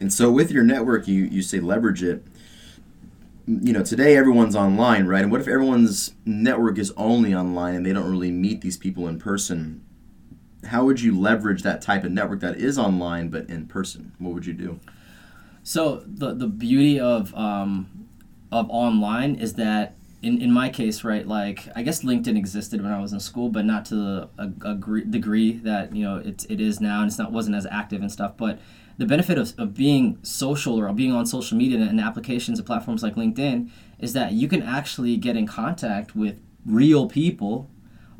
And 0.01 0.13
so, 0.13 0.31
with 0.31 0.51
your 0.51 0.65
network, 0.65 1.07
you 1.07 1.25
you 1.25 1.41
say 1.41 1.61
leverage 1.61 2.03
it. 2.03 2.27
You 3.47 3.73
know, 3.73 3.83
today 3.83 4.17
everyone's 4.17 4.57
online, 4.57 5.07
right? 5.07 5.23
And 5.23 5.31
what 5.31 5.41
if 5.41 5.47
everyone's 5.47 6.15
network 6.25 6.79
is 6.79 6.93
only 6.97 7.35
online 7.35 7.77
and 7.77 7.87
they 7.87 7.93
don't 7.93 8.11
really 8.11 8.33
meet 8.33 8.61
these 8.61 8.77
people 8.77 9.07
in 9.07 9.19
person? 9.19 9.87
how 10.67 10.85
would 10.85 11.01
you 11.01 11.19
leverage 11.19 11.63
that 11.63 11.81
type 11.81 12.05
of 12.05 12.13
network 12.13 12.41
that 12.41 12.57
is 12.57 12.79
online 12.79 13.29
but 13.29 13.49
in 13.49 13.67
person? 13.67 14.13
What 14.19 14.35
would 14.35 14.47
you 14.47 14.53
do? 14.53 14.81
So 15.63 16.03
the 16.07 16.35
the 16.35 16.47
beauty 16.47 17.01
of 17.01 17.35
um, 17.35 18.09
of 18.53 18.71
online 18.71 19.37
is 19.37 19.55
that 19.55 19.95
in, 20.23 20.41
in 20.41 20.51
my 20.51 20.69
case, 20.69 21.05
right, 21.05 21.27
like 21.27 21.69
I 21.77 21.83
guess 21.83 22.03
LinkedIn 22.03 22.37
existed 22.37 22.83
when 22.83 22.93
I 22.93 23.01
was 23.01 23.13
in 23.13 23.21
school, 23.21 23.49
but 23.49 23.65
not 23.65 23.85
to 23.87 23.95
the 23.95 24.29
a, 24.39 24.71
a 24.71 24.75
degree 24.75 25.53
that 25.59 25.95
you 25.95 26.05
know 26.05 26.19
it, 26.19 26.47
it 26.49 26.61
is 26.61 26.81
now, 26.81 27.01
and 27.01 27.09
it's 27.09 27.19
not 27.19 27.33
wasn't 27.33 27.57
as 27.57 27.67
active 27.67 28.01
and 28.01 28.11
stuff. 28.11 28.37
But 28.37 28.59
the 28.99 29.07
benefit 29.07 29.39
of, 29.39 29.59
of 29.59 29.75
being 29.75 30.19
social 30.23 30.79
or 30.79 30.93
being 30.93 31.13
on 31.13 31.27
social 31.27 31.57
media 31.57 31.79
and 31.79 32.01
applications 32.01 32.59
and 32.59 32.67
platforms 32.67 33.03
like 33.03 33.15
LinkedIn 33.15 33.71
is 33.99 34.13
that 34.13 34.33
you 34.33 34.49
can 34.49 34.63
actually 34.63 35.17
get 35.17 35.37
in 35.37 35.47
contact 35.47 36.17
with 36.17 36.41
real 36.65 37.07
people 37.07 37.71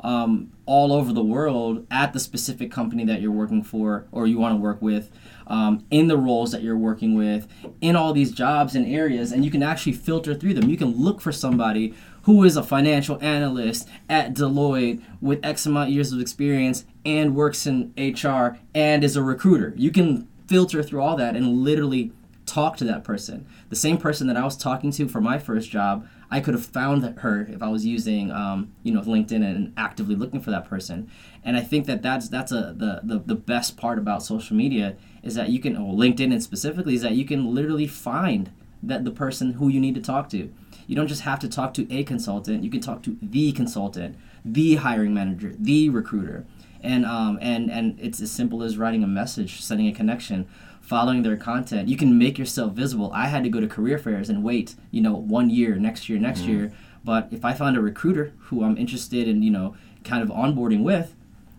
um, 0.01 0.51
all 0.65 0.93
over 0.93 1.11
the 1.11 1.23
world 1.23 1.85
at 1.89 2.13
the 2.13 2.19
specific 2.19 2.71
company 2.71 3.03
that 3.05 3.21
you're 3.21 3.31
working 3.31 3.63
for 3.63 4.05
or 4.11 4.27
you 4.27 4.37
want 4.37 4.53
to 4.53 4.61
work 4.61 4.81
with, 4.81 5.09
um, 5.47 5.85
in 5.89 6.07
the 6.07 6.17
roles 6.17 6.51
that 6.51 6.61
you're 6.61 6.77
working 6.77 7.15
with, 7.15 7.47
in 7.81 7.95
all 7.95 8.13
these 8.13 8.31
jobs 8.31 8.75
and 8.75 8.85
areas, 8.85 9.31
and 9.31 9.43
you 9.43 9.51
can 9.51 9.63
actually 9.63 9.93
filter 9.93 10.35
through 10.35 10.53
them. 10.53 10.69
You 10.69 10.77
can 10.77 10.89
look 10.89 11.19
for 11.19 11.31
somebody 11.31 11.93
who 12.23 12.43
is 12.43 12.57
a 12.57 12.63
financial 12.63 13.17
analyst 13.23 13.87
at 14.09 14.33
Deloitte 14.33 15.01
with 15.21 15.43
X 15.43 15.65
amount 15.65 15.89
of 15.89 15.95
years 15.95 16.11
of 16.11 16.19
experience 16.19 16.85
and 17.05 17.35
works 17.35 17.65
in 17.65 17.93
HR 17.97 18.59
and 18.75 19.03
is 19.03 19.15
a 19.15 19.23
recruiter. 19.23 19.73
You 19.77 19.91
can 19.91 20.27
filter 20.47 20.81
through 20.83 21.01
all 21.01 21.15
that 21.17 21.35
and 21.35 21.63
literally 21.63 22.11
talk 22.45 22.77
to 22.77 22.85
that 22.85 23.03
person. 23.03 23.45
The 23.69 23.75
same 23.75 23.97
person 23.97 24.27
that 24.27 24.37
I 24.37 24.43
was 24.43 24.55
talking 24.55 24.91
to 24.91 25.07
for 25.07 25.21
my 25.21 25.37
first 25.37 25.69
job 25.69 26.07
I 26.29 26.41
could 26.41 26.53
have 26.53 26.65
found 26.65 27.03
her 27.19 27.47
if 27.49 27.61
I 27.61 27.69
was 27.69 27.85
using, 27.85 28.31
um, 28.31 28.73
you 28.83 28.93
know, 28.93 29.01
LinkedIn 29.01 29.43
and 29.43 29.73
actively 29.77 30.15
looking 30.15 30.41
for 30.41 30.51
that 30.51 30.67
person. 30.67 31.09
And 31.43 31.55
I 31.55 31.61
think 31.61 31.85
that 31.85 32.01
that's 32.01 32.27
that's 32.27 32.51
a 32.51 32.73
the, 32.75 32.99
the, 33.03 33.19
the 33.19 33.35
best 33.35 33.77
part 33.77 33.97
about 33.97 34.23
social 34.23 34.55
media 34.55 34.97
is 35.23 35.35
that 35.35 35.49
you 35.49 35.59
can, 35.59 35.73
well, 35.73 35.95
LinkedIn 35.95 36.31
and 36.31 36.43
specifically 36.43 36.95
is 36.95 37.01
that 37.01 37.13
you 37.13 37.25
can 37.25 37.53
literally 37.55 37.87
find 37.87 38.51
that 38.83 39.05
the 39.05 39.11
person 39.11 39.53
who 39.53 39.69
you 39.69 39.79
need 39.79 39.95
to 39.95 40.01
talk 40.01 40.29
to. 40.29 40.51
You 40.85 40.95
don't 40.95 41.07
just 41.07 41.21
have 41.21 41.39
to 41.39 41.49
talk 41.49 41.73
to 41.75 41.91
a 41.93 42.03
consultant. 42.03 42.63
You 42.63 42.69
can 42.69 42.81
talk 42.81 43.03
to 43.03 43.17
the 43.21 43.51
consultant, 43.53 44.17
the 44.43 44.75
hiring 44.75 45.13
manager, 45.13 45.53
the 45.57 45.89
recruiter, 45.89 46.45
and 46.81 47.05
um, 47.05 47.39
and 47.41 47.71
and 47.71 47.99
it's 47.99 48.21
as 48.21 48.31
simple 48.31 48.63
as 48.63 48.77
writing 48.77 49.03
a 49.03 49.07
message, 49.07 49.61
sending 49.61 49.87
a 49.87 49.91
connection 49.91 50.47
following 50.81 51.21
their 51.21 51.35
content. 51.35 51.89
You 51.89 51.97
can 51.97 52.17
make 52.17 52.37
yourself 52.37 52.71
visible. 52.73 53.11
I 53.13 53.27
had 53.27 53.43
to 53.43 53.49
go 53.49 53.59
to 53.59 53.67
career 53.67 53.97
fairs 53.97 54.29
and 54.29 54.41
wait, 54.41 54.75
you 54.89 55.01
know, 55.01 55.15
one 55.15 55.49
year, 55.49 55.75
next 55.75 56.07
year, 56.07 56.17
next 56.17 56.41
mm 56.41 56.47
year. 56.47 56.73
But 57.03 57.27
if 57.31 57.45
I 57.45 57.53
found 57.53 57.77
a 57.77 57.81
recruiter 57.81 58.33
who 58.37 58.63
I'm 58.63 58.77
interested 58.77 59.27
in, 59.27 59.41
you 59.41 59.51
know, 59.51 59.75
kind 60.03 60.23
of 60.23 60.29
onboarding 60.29 60.83
with, 60.83 61.13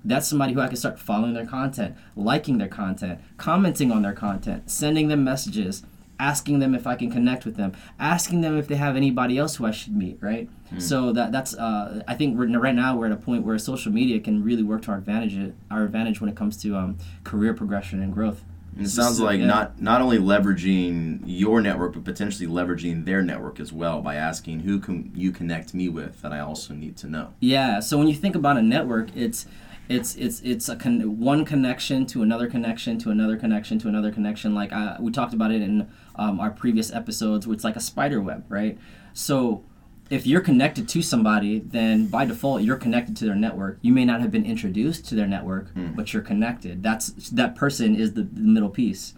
that's 0.04 0.28
somebody 0.28 0.52
who 0.52 0.60
I 0.60 0.68
can 0.68 0.76
start 0.76 0.98
following 0.98 1.34
their 1.34 1.46
content, 1.46 1.96
liking 2.16 2.58
their 2.58 2.68
content, 2.68 3.20
commenting 3.36 3.92
on 3.92 4.02
their 4.02 4.12
content, 4.12 4.70
sending 4.70 5.08
them 5.08 5.24
messages, 5.24 5.82
asking 6.18 6.58
them 6.58 6.74
if 6.74 6.86
I 6.86 6.96
can 6.96 7.10
connect 7.10 7.44
with 7.44 7.56
them, 7.56 7.72
asking 7.98 8.40
them 8.40 8.56
if 8.58 8.68
they 8.68 8.76
have 8.76 8.96
anybody 8.96 9.38
else 9.38 9.56
who 9.56 9.66
I 9.66 9.70
should 9.70 9.96
meet, 9.96 10.18
right? 10.20 10.48
Mm. 10.72 10.82
So 10.82 11.12
that 11.12 11.32
that's 11.32 11.54
uh, 11.54 12.02
I 12.08 12.14
think 12.14 12.38
we're, 12.38 12.48
right 12.58 12.74
now 12.74 12.96
we're 12.96 13.06
at 13.06 13.12
a 13.12 13.16
point 13.16 13.44
where 13.44 13.58
social 13.58 13.92
media 13.92 14.20
can 14.20 14.42
really 14.42 14.62
work 14.62 14.82
to 14.82 14.90
our 14.92 14.98
advantage 14.98 15.54
our 15.70 15.84
advantage 15.84 16.20
when 16.20 16.28
it 16.28 16.36
comes 16.36 16.56
to 16.62 16.76
um, 16.76 16.98
career 17.24 17.54
progression 17.54 18.02
and 18.02 18.12
growth. 18.12 18.44
And 18.76 18.86
it 18.86 18.90
sounds 18.90 19.20
like 19.20 19.40
yeah. 19.40 19.46
not 19.46 19.80
not 19.80 20.02
only 20.02 20.18
leveraging 20.18 21.22
your 21.24 21.60
network, 21.60 21.94
but 21.94 22.04
potentially 22.04 22.48
leveraging 22.48 23.04
their 23.04 23.22
network 23.22 23.58
as 23.58 23.72
well 23.72 24.00
by 24.02 24.14
asking 24.14 24.60
who 24.60 24.78
can 24.78 25.10
you 25.14 25.32
connect 25.32 25.74
me 25.74 25.88
with 25.88 26.20
that 26.22 26.32
I 26.32 26.40
also 26.40 26.74
need 26.74 26.96
to 26.98 27.08
know. 27.08 27.34
Yeah. 27.40 27.80
So 27.80 27.98
when 27.98 28.06
you 28.06 28.14
think 28.14 28.36
about 28.36 28.56
a 28.56 28.62
network, 28.62 29.08
it's 29.16 29.46
it's 29.88 30.14
it's 30.16 30.40
it's 30.42 30.68
a 30.68 30.76
con- 30.76 31.18
one 31.18 31.44
connection 31.44 32.06
to 32.06 32.22
another 32.22 32.46
connection 32.46 32.98
to 32.98 33.10
another 33.10 33.36
connection 33.36 33.78
to 33.80 33.88
another 33.88 34.12
connection. 34.12 34.54
Like 34.54 34.72
I, 34.72 34.96
we 35.00 35.10
talked 35.10 35.34
about 35.34 35.50
it 35.50 35.62
in 35.62 35.88
um, 36.18 36.40
our 36.40 36.50
previous 36.50 36.92
episodes. 36.92 37.46
Where 37.46 37.54
it's 37.54 37.64
like 37.64 37.76
a 37.76 37.80
spider 37.80 38.20
web, 38.20 38.44
right? 38.48 38.78
So 39.12 39.64
if 40.10 40.26
you're 40.26 40.40
connected 40.40 40.88
to 40.88 41.02
somebody, 41.02 41.58
then 41.58 42.06
by 42.06 42.24
default 42.24 42.62
you're 42.62 42.76
connected 42.76 43.16
to 43.18 43.24
their 43.24 43.34
network. 43.34 43.78
You 43.82 43.92
may 43.92 44.04
not 44.04 44.20
have 44.20 44.30
been 44.30 44.46
introduced 44.46 45.06
to 45.08 45.14
their 45.14 45.26
network, 45.26 45.74
mm. 45.74 45.94
but 45.94 46.12
you're 46.12 46.22
connected. 46.22 46.82
That's 46.82 47.10
that 47.30 47.54
person 47.54 47.94
is 47.94 48.14
the, 48.14 48.22
the 48.22 48.40
middle 48.40 48.70
piece. 48.70 49.14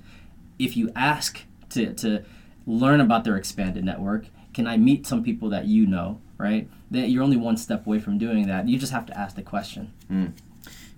If 0.59 0.77
you 0.77 0.91
ask 0.95 1.43
to 1.71 1.95
to 1.95 2.25
learn 2.67 3.01
about 3.01 3.25
their 3.25 3.37
expanded 3.37 3.85
network, 3.85 4.27
can 4.53 4.67
I 4.67 4.77
meet 4.77 5.07
some 5.07 5.23
people 5.23 5.49
that 5.51 5.67
you 5.67 5.87
know, 5.87 6.21
right? 6.39 6.69
That 6.91 7.09
you're 7.09 7.23
only 7.23 7.37
one 7.37 7.57
step 7.57 7.87
away 7.87 8.01
from 8.01 8.19
doing 8.19 8.47
that. 8.49 8.69
You 8.69 8.79
just 8.79 8.93
have 8.93 9.07
to 9.07 9.19
ask 9.19 9.37
the 9.37 9.43
question. 9.43 9.93
Mm. 10.11 10.33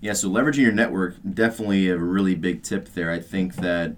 Yeah, 0.00 0.14
so 0.14 0.28
leveraging 0.28 0.58
your 0.58 0.72
network 0.72 1.16
definitely 1.32 1.88
a 1.88 1.96
really 1.96 2.34
big 2.34 2.62
tip 2.62 2.88
there. 2.94 3.10
I 3.10 3.20
think 3.20 3.56
that 3.56 3.94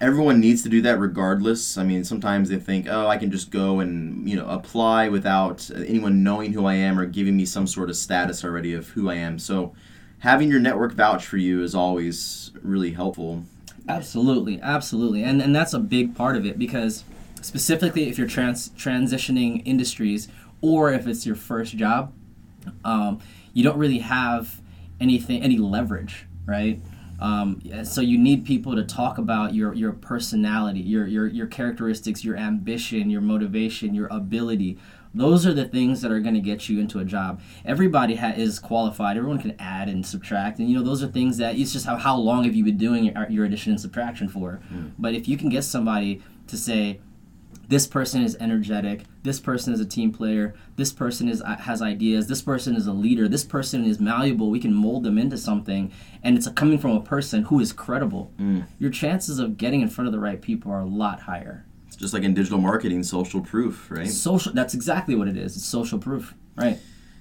everyone 0.00 0.40
needs 0.40 0.62
to 0.62 0.68
do 0.68 0.80
that 0.82 0.98
regardless. 0.98 1.78
I 1.78 1.84
mean, 1.84 2.04
sometimes 2.04 2.48
they 2.48 2.58
think, 2.58 2.86
oh, 2.88 3.06
I 3.06 3.16
can 3.16 3.30
just 3.30 3.50
go 3.50 3.80
and 3.80 4.28
you 4.28 4.36
know 4.36 4.48
apply 4.48 5.08
without 5.08 5.70
anyone 5.74 6.22
knowing 6.22 6.52
who 6.52 6.66
I 6.66 6.74
am 6.74 6.98
or 6.98 7.06
giving 7.06 7.36
me 7.36 7.44
some 7.44 7.66
sort 7.66 7.90
of 7.90 7.96
status 7.96 8.44
already 8.44 8.74
of 8.74 8.88
who 8.88 9.10
I 9.10 9.14
am. 9.14 9.38
So, 9.38 9.74
having 10.20 10.48
your 10.48 10.60
network 10.60 10.92
vouch 10.92 11.26
for 11.26 11.36
you 11.36 11.62
is 11.62 11.74
always 11.74 12.50
really 12.62 12.92
helpful. 12.92 13.44
Absolutely, 13.88 14.60
absolutely, 14.60 15.22
and 15.22 15.40
and 15.40 15.54
that's 15.54 15.72
a 15.72 15.78
big 15.78 16.14
part 16.14 16.36
of 16.36 16.44
it 16.44 16.58
because 16.58 17.04
specifically 17.40 18.08
if 18.08 18.18
you're 18.18 18.26
trans 18.26 18.70
transitioning 18.70 19.62
industries 19.64 20.28
or 20.60 20.92
if 20.92 21.06
it's 21.06 21.24
your 21.24 21.36
first 21.36 21.76
job, 21.76 22.12
um, 22.84 23.20
you 23.52 23.62
don't 23.62 23.78
really 23.78 23.98
have 23.98 24.60
anything 25.00 25.42
any 25.42 25.56
leverage, 25.56 26.26
right? 26.46 26.80
Um, 27.20 27.60
so 27.84 28.00
you 28.00 28.18
need 28.18 28.44
people 28.44 28.76
to 28.76 28.84
talk 28.84 29.18
about 29.18 29.54
your 29.54 29.74
your 29.74 29.92
personality, 29.92 30.80
your 30.80 31.06
your 31.06 31.26
your 31.26 31.46
characteristics, 31.46 32.24
your 32.24 32.36
ambition, 32.36 33.10
your 33.10 33.20
motivation, 33.20 33.94
your 33.94 34.06
ability. 34.08 34.78
Those 35.14 35.46
are 35.46 35.54
the 35.54 35.64
things 35.64 36.02
that 36.02 36.12
are 36.12 36.20
going 36.20 36.34
to 36.34 36.40
get 36.40 36.68
you 36.68 36.78
into 36.78 36.98
a 36.98 37.04
job. 37.04 37.40
Everybody 37.64 38.16
ha- 38.16 38.34
is 38.36 38.58
qualified. 38.58 39.16
Everyone 39.16 39.40
can 39.40 39.56
add 39.58 39.88
and 39.88 40.06
subtract, 40.06 40.58
and 40.58 40.68
you 40.68 40.76
know 40.76 40.84
those 40.84 41.02
are 41.02 41.08
things 41.08 41.38
that 41.38 41.58
it's 41.58 41.72
just 41.72 41.86
how 41.86 41.96
how 41.96 42.16
long 42.16 42.44
have 42.44 42.54
you 42.54 42.64
been 42.64 42.78
doing 42.78 43.04
your, 43.04 43.26
your 43.28 43.44
addition 43.44 43.72
and 43.72 43.80
subtraction 43.80 44.28
for. 44.28 44.60
Mm. 44.72 44.92
But 44.98 45.14
if 45.14 45.26
you 45.26 45.36
can 45.36 45.48
get 45.48 45.64
somebody 45.64 46.22
to 46.46 46.56
say, 46.56 47.00
this 47.68 47.86
person 47.86 48.22
is 48.22 48.36
energetic 48.40 49.02
this 49.22 49.38
person 49.38 49.72
is 49.72 49.80
a 49.80 49.84
team 49.84 50.12
player 50.12 50.54
this 50.76 50.92
person 50.92 51.28
is 51.28 51.42
uh, 51.42 51.56
has 51.56 51.80
ideas 51.80 52.26
this 52.26 52.42
person 52.42 52.74
is 52.74 52.86
a 52.86 52.92
leader 52.92 53.28
this 53.28 53.44
person 53.44 53.84
is 53.84 54.00
malleable 54.00 54.50
we 54.50 54.58
can 54.58 54.74
mold 54.74 55.04
them 55.04 55.18
into 55.18 55.36
something 55.36 55.92
and 56.22 56.36
it's 56.36 56.48
coming 56.50 56.78
from 56.78 56.92
a 56.92 57.00
person 57.00 57.44
who 57.44 57.60
is 57.60 57.72
credible. 57.72 58.32
Mm. 58.38 58.66
your 58.78 58.90
chances 58.90 59.38
of 59.38 59.56
getting 59.56 59.82
in 59.82 59.88
front 59.88 60.06
of 60.06 60.12
the 60.12 60.18
right 60.18 60.40
people 60.40 60.72
are 60.72 60.80
a 60.80 60.86
lot 60.86 61.20
higher. 61.20 61.64
It's 61.86 61.96
just 61.96 62.12
like 62.12 62.22
in 62.22 62.34
digital 62.34 62.58
marketing 62.58 63.02
social 63.02 63.40
proof 63.40 63.90
right? 63.90 64.08
Social 64.08 64.52
that's 64.52 64.74
exactly 64.74 65.14
what 65.14 65.28
it 65.28 65.36
is 65.36 65.56
it's 65.56 65.66
social 65.66 65.98
proof 65.98 66.34
right. 66.56 66.78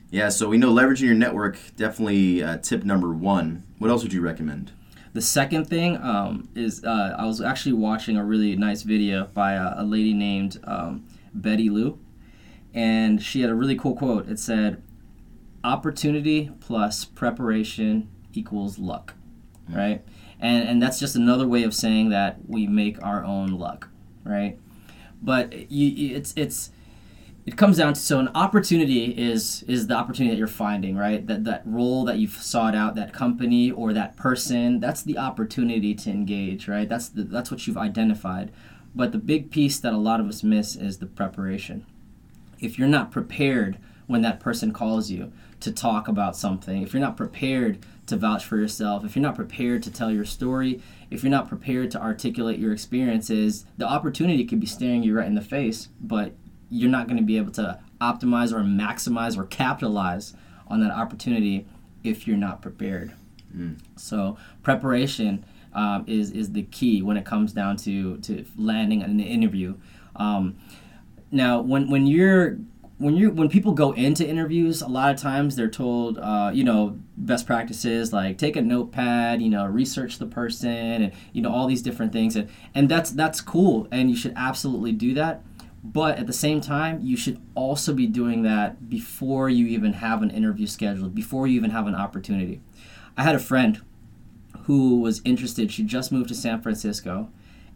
Yeah 0.09 0.29
so 0.29 0.47
we 0.47 0.57
know 0.57 0.73
leveraging 0.73 1.01
your 1.01 1.15
network 1.15 1.57
definitely 1.75 2.41
uh, 2.41 2.57
tip 2.57 2.83
number 2.83 3.11
one. 3.11 3.63
What 3.77 3.89
else 3.89 4.03
would 4.03 4.13
you 4.13 4.21
recommend 4.21 4.71
the 5.13 5.21
second 5.21 5.65
thing 5.65 5.97
um, 5.97 6.49
is 6.55 6.83
uh, 6.83 7.15
I 7.17 7.25
was 7.25 7.41
actually 7.41 7.73
watching 7.73 8.17
a 8.17 8.23
really 8.23 8.55
nice 8.55 8.83
video 8.83 9.25
by 9.25 9.53
a, 9.53 9.75
a 9.77 9.83
lady 9.83 10.13
named 10.13 10.59
um, 10.63 11.05
Betty 11.33 11.69
Lou, 11.69 11.99
and 12.73 13.21
she 13.21 13.41
had 13.41 13.49
a 13.49 13.55
really 13.55 13.75
cool 13.75 13.95
quote. 13.95 14.29
It 14.29 14.39
said, 14.39 14.81
"Opportunity 15.63 16.51
plus 16.59 17.05
preparation 17.05 18.09
equals 18.33 18.77
luck," 18.79 19.15
mm-hmm. 19.65 19.77
right? 19.77 20.05
And 20.39 20.67
and 20.67 20.81
that's 20.81 20.99
just 20.99 21.15
another 21.15 21.47
way 21.47 21.63
of 21.63 21.73
saying 21.73 22.09
that 22.09 22.37
we 22.47 22.67
make 22.67 23.01
our 23.03 23.23
own 23.23 23.47
luck, 23.47 23.89
right? 24.23 24.59
But 25.21 25.71
you, 25.71 26.15
it's 26.15 26.33
it's 26.35 26.71
it 27.47 27.55
comes 27.55 27.77
down 27.77 27.93
to 27.93 27.99
so 27.99 28.19
an 28.19 28.27
opportunity 28.35 29.05
is 29.05 29.63
is 29.69 29.87
the 29.87 29.93
opportunity 29.93 30.35
that 30.35 30.37
you're 30.37 30.47
finding 30.47 30.97
right? 30.97 31.25
That 31.25 31.45
that 31.45 31.63
role 31.65 32.03
that 32.03 32.19
you've 32.19 32.35
sought 32.35 32.75
out 32.75 32.95
that 32.95 33.13
company 33.13 33.71
or 33.71 33.93
that 33.93 34.17
person 34.17 34.81
that's 34.81 35.01
the 35.01 35.17
opportunity 35.17 35.95
to 35.95 36.11
engage 36.11 36.67
right? 36.67 36.87
That's 36.87 37.07
the, 37.07 37.23
that's 37.23 37.49
what 37.49 37.65
you've 37.65 37.77
identified. 37.77 38.51
But 38.93 39.13
the 39.13 39.17
big 39.17 39.49
piece 39.49 39.79
that 39.79 39.93
a 39.93 39.97
lot 39.97 40.19
of 40.19 40.27
us 40.27 40.43
miss 40.43 40.75
is 40.75 40.97
the 40.97 41.05
preparation. 41.05 41.85
If 42.59 42.77
you're 42.77 42.87
not 42.87 43.11
prepared 43.11 43.77
when 44.07 44.21
that 44.23 44.41
person 44.41 44.73
calls 44.73 45.09
you 45.09 45.31
to 45.61 45.71
talk 45.71 46.09
about 46.09 46.35
something, 46.35 46.81
if 46.81 46.93
you're 46.93 47.01
not 47.01 47.15
prepared 47.15 47.79
to 48.07 48.17
vouch 48.17 48.43
for 48.43 48.57
yourself, 48.57 49.05
if 49.05 49.15
you're 49.15 49.23
not 49.23 49.35
prepared 49.35 49.83
to 49.83 49.91
tell 49.91 50.11
your 50.11 50.25
story, 50.25 50.81
if 51.09 51.23
you're 51.23 51.31
not 51.31 51.47
prepared 51.47 51.91
to 51.91 52.01
articulate 52.01 52.59
your 52.59 52.73
experiences, 52.73 53.65
the 53.77 53.87
opportunity 53.87 54.43
could 54.43 54.59
be 54.59 54.67
staring 54.67 55.03
you 55.03 55.15
right 55.15 55.27
in 55.27 55.35
the 55.35 55.41
face, 55.41 55.89
but 56.01 56.33
you're 56.69 56.89
not 56.89 57.07
going 57.07 57.17
to 57.17 57.23
be 57.23 57.37
able 57.37 57.51
to 57.53 57.79
optimize 58.01 58.51
or 58.51 58.61
maximize 58.61 59.37
or 59.37 59.45
capitalize 59.45 60.33
on 60.67 60.81
that 60.81 60.91
opportunity 60.91 61.65
if 62.03 62.27
you're 62.27 62.37
not 62.37 62.61
prepared. 62.61 63.13
Mm. 63.55 63.79
So 63.95 64.37
preparation 64.63 65.45
um, 65.73 66.03
is 66.07 66.31
is 66.31 66.51
the 66.51 66.63
key 66.63 67.01
when 67.01 67.17
it 67.17 67.25
comes 67.25 67.53
down 67.53 67.77
to 67.77 68.17
to 68.17 68.45
landing 68.57 69.03
an 69.03 69.19
interview. 69.19 69.75
Um, 70.15 70.57
now, 71.31 71.61
when 71.61 71.89
when 71.89 72.07
you're 72.07 72.57
when 72.97 73.15
you 73.15 73.29
when 73.29 73.49
people 73.49 73.73
go 73.73 73.91
into 73.91 74.27
interviews, 74.27 74.81
a 74.81 74.87
lot 74.87 75.13
of 75.13 75.21
times 75.21 75.55
they're 75.55 75.69
told, 75.69 76.17
uh, 76.17 76.51
you 76.53 76.63
know, 76.63 76.97
best 77.15 77.45
practices 77.45 78.11
like 78.11 78.37
take 78.37 78.55
a 78.55 78.61
notepad, 78.61 79.41
you 79.41 79.49
know, 79.49 79.65
research 79.65 80.17
the 80.17 80.25
person, 80.25 80.69
and 80.69 81.11
you 81.31 81.41
know 81.41 81.51
all 81.51 81.67
these 81.67 81.81
different 81.81 82.11
things, 82.11 82.35
and 82.35 82.49
and 82.73 82.89
that's 82.89 83.11
that's 83.11 83.41
cool, 83.41 83.87
and 83.91 84.09
you 84.09 84.15
should 84.15 84.33
absolutely 84.35 84.91
do 84.91 85.13
that. 85.13 85.43
But 85.93 86.17
at 86.17 86.27
the 86.27 86.33
same 86.33 86.59
time, 86.59 86.99
you 87.01 87.15
should 87.15 87.39
also 87.55 87.93
be 87.93 88.07
doing 88.07 88.41
that 88.41 88.89
before 88.89 89.49
you 89.49 89.67
even 89.67 89.93
have 89.93 90.21
an 90.21 90.31
interview 90.31 90.67
scheduled, 90.67 91.15
before 91.15 91.47
you 91.47 91.55
even 91.55 91.71
have 91.71 91.87
an 91.87 91.95
opportunity. 91.95 92.59
I 93.15 93.23
had 93.23 93.35
a 93.35 93.39
friend 93.39 93.81
who 94.63 94.99
was 94.99 95.21
interested. 95.23 95.71
She 95.71 95.83
just 95.83 96.11
moved 96.11 96.27
to 96.27 96.35
San 96.35 96.61
Francisco, 96.61 97.29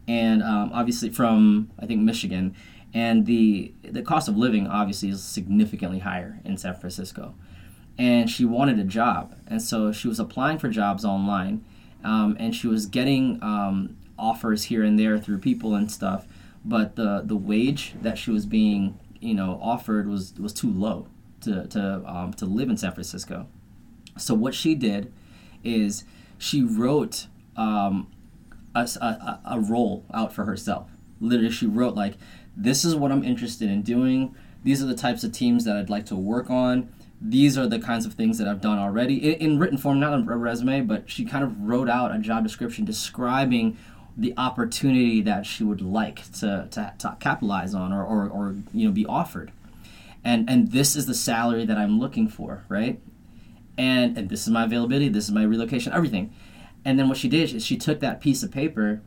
and 0.06 0.42
um, 0.42 0.70
obviously 0.74 1.08
from 1.08 1.70
I 1.78 1.86
think 1.86 2.02
Michigan, 2.02 2.54
and 2.92 3.24
the 3.24 3.72
the 3.82 4.02
cost 4.02 4.28
of 4.28 4.36
living 4.36 4.66
obviously 4.66 5.08
is 5.08 5.22
significantly 5.22 6.00
higher 6.00 6.38
in 6.44 6.58
San 6.58 6.74
Francisco. 6.74 7.34
And 7.96 8.28
she 8.28 8.44
wanted 8.44 8.78
a 8.78 8.84
job, 8.84 9.36
and 9.46 9.62
so 9.62 9.90
she 9.90 10.06
was 10.06 10.20
applying 10.20 10.58
for 10.58 10.68
jobs 10.68 11.02
online, 11.02 11.64
um, 12.04 12.36
and 12.38 12.54
she 12.54 12.66
was 12.66 12.84
getting 12.84 13.42
um, 13.42 13.96
offers 14.18 14.64
here 14.64 14.82
and 14.82 14.98
there 14.98 15.18
through 15.18 15.38
people 15.38 15.74
and 15.74 15.90
stuff 15.90 16.26
but 16.64 16.96
the 16.96 17.22
the 17.24 17.36
wage 17.36 17.94
that 18.02 18.18
she 18.18 18.30
was 18.30 18.46
being 18.46 18.98
you 19.20 19.34
know 19.34 19.58
offered 19.62 20.08
was 20.08 20.34
was 20.38 20.52
too 20.52 20.70
low 20.70 21.06
to 21.42 21.66
to 21.68 22.02
um, 22.06 22.32
to 22.34 22.46
live 22.46 22.68
in 22.68 22.76
San 22.76 22.92
Francisco. 22.92 23.46
So 24.18 24.34
what 24.34 24.54
she 24.54 24.74
did 24.74 25.12
is 25.64 26.04
she 26.38 26.62
wrote 26.62 27.26
um, 27.56 28.10
a, 28.74 28.88
a, 29.00 29.40
a 29.44 29.60
role 29.60 30.04
out 30.12 30.32
for 30.32 30.44
herself. 30.44 30.90
Literally, 31.20 31.52
she 31.52 31.66
wrote 31.66 31.94
like, 31.94 32.14
"This 32.56 32.84
is 32.84 32.94
what 32.94 33.12
I'm 33.12 33.24
interested 33.24 33.70
in 33.70 33.82
doing. 33.82 34.34
These 34.64 34.82
are 34.82 34.86
the 34.86 34.94
types 34.94 35.24
of 35.24 35.32
teams 35.32 35.64
that 35.64 35.76
I'd 35.76 35.90
like 35.90 36.06
to 36.06 36.16
work 36.16 36.50
on." 36.50 36.92
These 37.24 37.56
are 37.56 37.68
the 37.68 37.78
kinds 37.78 38.04
of 38.04 38.14
things 38.14 38.38
that 38.38 38.48
I've 38.48 38.60
done 38.60 38.80
already 38.80 39.32
in, 39.32 39.52
in 39.52 39.58
written 39.60 39.78
form, 39.78 40.00
not 40.00 40.12
a 40.12 40.36
resume, 40.36 40.80
but 40.80 41.08
she 41.08 41.24
kind 41.24 41.44
of 41.44 41.60
wrote 41.60 41.88
out 41.88 42.12
a 42.12 42.18
job 42.18 42.42
description 42.42 42.84
describing 42.84 43.78
the 44.16 44.34
opportunity 44.36 45.22
that 45.22 45.46
she 45.46 45.64
would 45.64 45.80
like 45.80 46.30
to, 46.32 46.68
to, 46.70 46.92
to 46.98 47.16
capitalize 47.18 47.74
on 47.74 47.92
or, 47.92 48.04
or, 48.04 48.28
or 48.28 48.54
you 48.74 48.86
know 48.86 48.92
be 48.92 49.06
offered. 49.06 49.52
And 50.24 50.48
and 50.48 50.70
this 50.70 50.94
is 50.94 51.06
the 51.06 51.14
salary 51.14 51.64
that 51.64 51.78
i'm 51.78 51.98
looking 51.98 52.28
for 52.28 52.64
right? 52.68 53.00
And 53.78 54.16
and 54.16 54.28
this 54.28 54.42
is 54.42 54.50
my 54.50 54.64
availability 54.64 55.08
this 55.08 55.24
is 55.24 55.32
my 55.32 55.44
relocation 55.44 55.92
everything. 55.92 56.32
And 56.84 56.98
then 56.98 57.08
what 57.08 57.16
she 57.16 57.28
did 57.28 57.52
is 57.54 57.64
she 57.64 57.76
took 57.76 58.00
that 58.00 58.20
piece 58.20 58.42
of 58.42 58.50
paper 58.50 59.00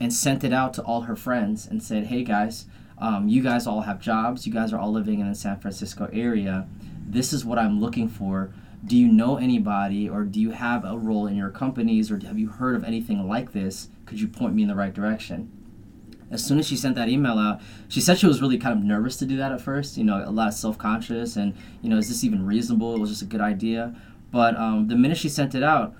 and 0.00 0.12
sent 0.12 0.44
it 0.44 0.52
out 0.52 0.74
to 0.74 0.82
all 0.82 1.02
her 1.02 1.16
friends 1.16 1.66
and 1.66 1.82
said 1.82 2.06
hey 2.06 2.24
guys 2.24 2.66
um, 3.00 3.28
you 3.28 3.44
guys 3.44 3.64
all 3.68 3.82
have 3.82 4.00
jobs. 4.00 4.44
You 4.44 4.52
guys 4.52 4.72
are 4.72 4.78
all 4.78 4.90
living 4.90 5.20
in 5.20 5.28
the 5.28 5.34
san 5.36 5.60
francisco 5.60 6.10
area. 6.12 6.66
This 7.06 7.32
is 7.32 7.44
what 7.44 7.58
i'm 7.58 7.80
looking 7.80 8.08
for. 8.08 8.50
Do 8.84 8.96
you 8.96 9.08
know 9.08 9.36
anybody 9.36 10.08
or 10.08 10.24
do 10.24 10.40
you 10.40 10.50
have 10.50 10.84
a 10.84 10.98
role 10.98 11.26
in 11.26 11.36
your 11.36 11.50
companies 11.50 12.10
or 12.10 12.18
have 12.26 12.38
you 12.38 12.48
heard 12.48 12.74
of 12.74 12.84
anything 12.84 13.28
like 13.28 13.52
this 13.52 13.88
could 14.08 14.20
you 14.20 14.26
point 14.26 14.54
me 14.54 14.62
in 14.62 14.68
the 14.68 14.74
right 14.74 14.92
direction? 14.92 15.52
As 16.30 16.44
soon 16.44 16.58
as 16.58 16.66
she 16.66 16.76
sent 16.76 16.94
that 16.96 17.08
email 17.08 17.38
out 17.38 17.60
she 17.88 18.00
said 18.00 18.18
she 18.18 18.26
was 18.26 18.42
really 18.42 18.58
kind 18.58 18.76
of 18.76 18.84
nervous 18.84 19.16
to 19.18 19.26
do 19.26 19.36
that 19.36 19.52
at 19.52 19.60
first 19.60 19.96
you 19.96 20.04
know 20.04 20.22
a 20.26 20.30
lot 20.30 20.48
of 20.48 20.54
self-conscious 20.54 21.36
and 21.36 21.54
you 21.80 21.88
know 21.88 21.96
is 21.98 22.08
this 22.08 22.24
even 22.24 22.44
reasonable? 22.44 22.94
It 22.94 23.00
was 23.00 23.10
just 23.10 23.22
a 23.22 23.26
good 23.26 23.40
idea. 23.40 23.94
But 24.30 24.56
um, 24.56 24.88
the 24.88 24.96
minute 24.96 25.16
she 25.16 25.28
sent 25.28 25.54
it 25.54 25.62
out 25.62 25.94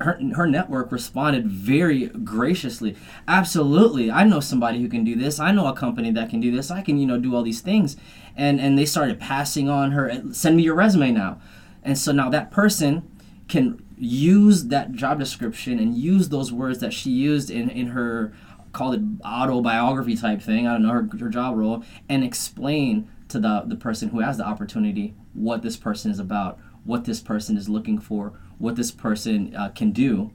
her, 0.00 0.20
her 0.34 0.46
network 0.46 0.92
responded 0.92 1.46
very 1.46 2.08
graciously. 2.08 2.96
Absolutely. 3.26 4.10
I 4.10 4.24
know 4.24 4.40
somebody 4.40 4.80
who 4.80 4.88
can 4.88 5.04
do 5.04 5.16
this. 5.16 5.40
I 5.40 5.52
know 5.52 5.66
a 5.66 5.72
company 5.72 6.10
that 6.10 6.30
can 6.30 6.40
do 6.40 6.54
this. 6.54 6.70
I 6.70 6.82
can 6.82 6.98
you 6.98 7.06
know 7.06 7.18
do 7.18 7.34
all 7.34 7.42
these 7.42 7.60
things. 7.60 7.96
And 8.36 8.60
and 8.60 8.78
they 8.78 8.86
started 8.86 9.20
passing 9.20 9.68
on 9.68 9.92
her 9.92 10.22
send 10.32 10.56
me 10.56 10.62
your 10.62 10.74
resume 10.74 11.12
now. 11.12 11.40
And 11.82 11.98
so 11.98 12.12
now 12.12 12.28
that 12.30 12.50
person 12.50 13.10
can 13.52 13.84
use 13.98 14.64
that 14.68 14.92
job 14.92 15.18
description 15.18 15.78
and 15.78 15.94
use 15.94 16.30
those 16.30 16.50
words 16.50 16.78
that 16.78 16.90
she 16.90 17.10
used 17.10 17.50
in, 17.50 17.68
in 17.68 17.88
her 17.88 18.32
called 18.72 18.94
it 18.94 19.02
autobiography 19.22 20.16
type 20.16 20.40
thing, 20.40 20.66
I 20.66 20.72
don't 20.72 20.82
know, 20.82 20.88
her, 20.88 21.08
her 21.20 21.28
job 21.28 21.58
role, 21.58 21.84
and 22.08 22.24
explain 22.24 23.10
to 23.28 23.38
the, 23.38 23.64
the 23.66 23.76
person 23.76 24.08
who 24.08 24.20
has 24.20 24.38
the 24.38 24.46
opportunity 24.46 25.12
what 25.34 25.60
this 25.60 25.76
person 25.76 26.10
is 26.10 26.18
about, 26.18 26.58
what 26.84 27.04
this 27.04 27.20
person 27.20 27.58
is 27.58 27.68
looking 27.68 27.98
for, 27.98 28.32
what 28.56 28.76
this 28.76 28.90
person 28.90 29.54
uh, 29.54 29.68
can 29.68 29.92
do. 29.92 30.32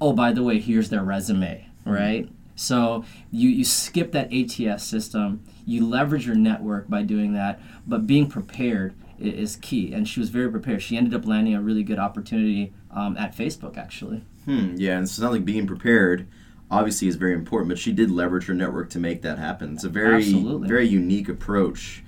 Oh, 0.00 0.14
by 0.14 0.32
the 0.32 0.42
way, 0.42 0.58
here's 0.58 0.88
their 0.88 1.04
resume, 1.04 1.68
mm-hmm. 1.80 1.90
right? 1.90 2.28
So 2.54 3.04
you, 3.30 3.50
you 3.50 3.64
skip 3.64 4.12
that 4.12 4.32
ATS 4.32 4.82
system, 4.82 5.44
you 5.66 5.86
leverage 5.86 6.26
your 6.26 6.36
network 6.36 6.88
by 6.88 7.02
doing 7.02 7.34
that, 7.34 7.60
but 7.86 8.06
being 8.06 8.30
prepared 8.30 8.94
is 9.18 9.56
key. 9.56 9.92
And 9.92 10.08
she 10.08 10.20
was 10.20 10.30
very 10.30 10.50
prepared. 10.50 10.82
She 10.82 10.96
ended 10.96 11.14
up 11.14 11.26
landing 11.26 11.54
a 11.54 11.60
really 11.60 11.82
good 11.82 11.98
opportunity 11.98 12.72
um, 12.90 13.16
at 13.16 13.36
Facebook, 13.36 13.76
actually. 13.76 14.22
Hmm, 14.44 14.74
yeah, 14.76 14.96
and 14.96 15.04
it 15.04 15.18
not 15.18 15.32
like 15.32 15.44
being 15.44 15.66
prepared 15.66 16.26
obviously 16.70 17.08
is 17.08 17.16
very 17.16 17.34
important, 17.34 17.68
but 17.68 17.78
she 17.78 17.92
did 17.92 18.10
leverage 18.10 18.46
her 18.46 18.54
network 18.54 18.90
to 18.90 18.98
make 18.98 19.22
that 19.22 19.38
happen. 19.38 19.74
It's 19.74 19.84
a 19.84 19.88
very, 19.88 20.16
Absolutely. 20.16 20.68
very 20.68 20.86
unique 20.86 21.28
approach. 21.28 22.02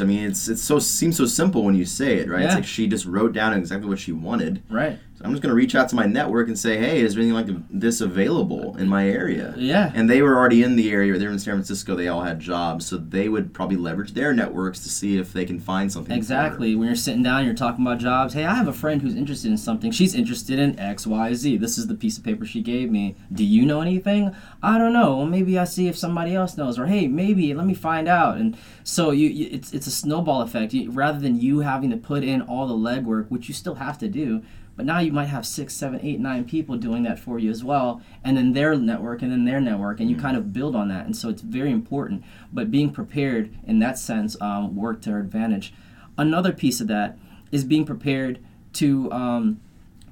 I 0.00 0.04
mean, 0.04 0.24
it's 0.24 0.48
it's 0.48 0.62
so 0.62 0.78
seems 0.78 1.16
so 1.16 1.26
simple 1.26 1.62
when 1.62 1.74
you 1.74 1.84
say 1.84 2.16
it, 2.16 2.28
right? 2.28 2.40
Yeah. 2.40 2.46
It's 2.46 2.54
like 2.54 2.64
she 2.64 2.86
just 2.86 3.04
wrote 3.04 3.34
down 3.34 3.52
exactly 3.52 3.88
what 3.88 3.98
she 3.98 4.12
wanted. 4.12 4.62
Right. 4.70 4.98
I'm 5.22 5.30
just 5.30 5.42
going 5.42 5.50
to 5.50 5.56
reach 5.56 5.74
out 5.74 5.88
to 5.88 5.96
my 5.96 6.06
network 6.06 6.48
and 6.48 6.58
say, 6.58 6.76
hey, 6.76 7.00
is 7.00 7.14
there 7.14 7.22
anything 7.22 7.34
like 7.34 7.64
this 7.70 8.00
available 8.00 8.76
in 8.76 8.88
my 8.88 9.08
area? 9.08 9.54
Yeah. 9.56 9.90
And 9.94 10.10
they 10.10 10.20
were 10.22 10.36
already 10.36 10.62
in 10.62 10.76
the 10.76 10.90
area. 10.90 11.16
They 11.16 11.24
were 11.24 11.32
in 11.32 11.38
San 11.38 11.54
Francisco. 11.54 11.94
They 11.94 12.08
all 12.08 12.22
had 12.22 12.40
jobs. 12.40 12.86
So 12.86 12.96
they 12.98 13.28
would 13.28 13.54
probably 13.54 13.76
leverage 13.76 14.12
their 14.12 14.34
networks 14.34 14.80
to 14.80 14.90
see 14.90 15.16
if 15.16 15.32
they 15.32 15.44
can 15.44 15.60
find 15.60 15.90
something. 15.90 16.14
Exactly. 16.14 16.74
When 16.74 16.88
you're 16.88 16.96
sitting 16.96 17.22
down, 17.22 17.44
you're 17.44 17.54
talking 17.54 17.86
about 17.86 17.98
jobs. 17.98 18.34
Hey, 18.34 18.44
I 18.44 18.54
have 18.54 18.68
a 18.68 18.72
friend 18.72 19.00
who's 19.00 19.14
interested 19.14 19.50
in 19.50 19.56
something. 19.56 19.92
She's 19.92 20.14
interested 20.14 20.58
in 20.58 20.78
X, 20.78 21.06
Y, 21.06 21.32
Z. 21.34 21.56
This 21.58 21.78
is 21.78 21.86
the 21.86 21.94
piece 21.94 22.18
of 22.18 22.24
paper 22.24 22.44
she 22.44 22.60
gave 22.60 22.90
me. 22.90 23.16
Do 23.32 23.44
you 23.44 23.64
know 23.64 23.80
anything? 23.80 24.34
I 24.62 24.78
don't 24.78 24.92
know. 24.92 25.16
Well, 25.16 25.26
maybe 25.26 25.58
I 25.58 25.64
see 25.64 25.86
if 25.86 25.96
somebody 25.96 26.34
else 26.34 26.56
knows. 26.56 26.78
Or, 26.78 26.86
hey, 26.86 27.06
maybe 27.06 27.54
let 27.54 27.66
me 27.66 27.74
find 27.74 28.08
out. 28.08 28.36
And 28.36 28.58
so 28.82 29.12
you, 29.12 29.28
you 29.28 29.48
it's, 29.52 29.72
it's 29.72 29.86
a 29.86 29.92
snowball 29.92 30.42
effect. 30.42 30.74
You, 30.74 30.90
rather 30.90 31.20
than 31.20 31.40
you 31.40 31.60
having 31.60 31.90
to 31.90 31.96
put 31.96 32.24
in 32.24 32.42
all 32.42 32.66
the 32.66 32.74
legwork, 32.74 33.30
which 33.30 33.48
you 33.48 33.54
still 33.54 33.76
have 33.76 33.96
to 33.98 34.08
do, 34.08 34.42
but 34.76 34.86
now 34.86 34.98
you 34.98 35.12
might 35.12 35.26
have 35.26 35.46
six, 35.46 35.74
seven, 35.74 36.00
eight, 36.02 36.18
nine 36.18 36.44
people 36.44 36.76
doing 36.76 37.04
that 37.04 37.18
for 37.18 37.38
you 37.38 37.50
as 37.50 37.62
well, 37.62 38.02
and 38.24 38.36
then 38.36 38.52
their 38.52 38.74
network, 38.76 39.22
and 39.22 39.30
then 39.30 39.44
their 39.44 39.60
network, 39.60 40.00
and 40.00 40.10
you 40.10 40.16
mm-hmm. 40.16 40.24
kind 40.24 40.36
of 40.36 40.52
build 40.52 40.74
on 40.74 40.88
that. 40.88 41.06
And 41.06 41.16
so 41.16 41.28
it's 41.28 41.42
very 41.42 41.70
important. 41.70 42.24
But 42.52 42.70
being 42.70 42.90
prepared 42.90 43.54
in 43.66 43.78
that 43.80 43.98
sense 43.98 44.36
um, 44.40 44.74
worked 44.74 45.04
to 45.04 45.12
our 45.12 45.20
advantage. 45.20 45.72
Another 46.18 46.52
piece 46.52 46.80
of 46.80 46.88
that 46.88 47.18
is 47.52 47.64
being 47.64 47.84
prepared 47.84 48.40
to 48.74 49.10
um, 49.12 49.60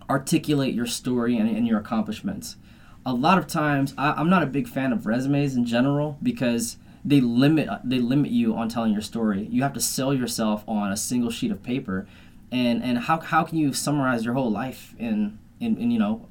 articulate 0.09 0.75
your 0.75 0.87
story 0.87 1.37
and, 1.37 1.49
and, 1.49 1.67
your 1.67 1.79
accomplishments. 1.79 2.57
A 3.05 3.13
lot 3.13 3.39
of 3.39 3.49
times, 3.49 3.95
I, 3.99 4.13
I'm 4.13 4.31
not 4.31 4.45
a 4.45 4.47
big 4.47 4.69
fan 4.69 4.93
of 4.93 5.07
resumes 5.07 5.57
in 5.57 5.65
general 5.65 6.19
because 6.23 6.77
they 7.05 7.21
limit 7.21 7.69
they 7.83 7.99
limit 7.99 8.31
you 8.31 8.55
on 8.55 8.69
telling 8.69 8.93
your 8.93 9.03
story. 9.03 9.49
You 9.51 9.63
have 9.63 9.73
to 9.73 9.81
sell 9.81 10.15
yourself 10.15 10.63
on 10.69 10.93
a 10.93 10.97
single 10.97 11.31
sheet 11.31 11.51
of 11.51 11.63
paper 11.63 12.07
and 12.53 12.83
and 12.83 12.99
how, 12.99 13.19
how 13.21 13.43
can 13.43 13.59
you 13.59 13.73
summarize 13.73 14.25
your 14.25 14.35
whole 14.35 14.51
life 14.51 14.95
in, 14.99 15.39
in, 15.59 15.77
in 15.77 15.91
you 15.91 15.99
know 15.99 16.29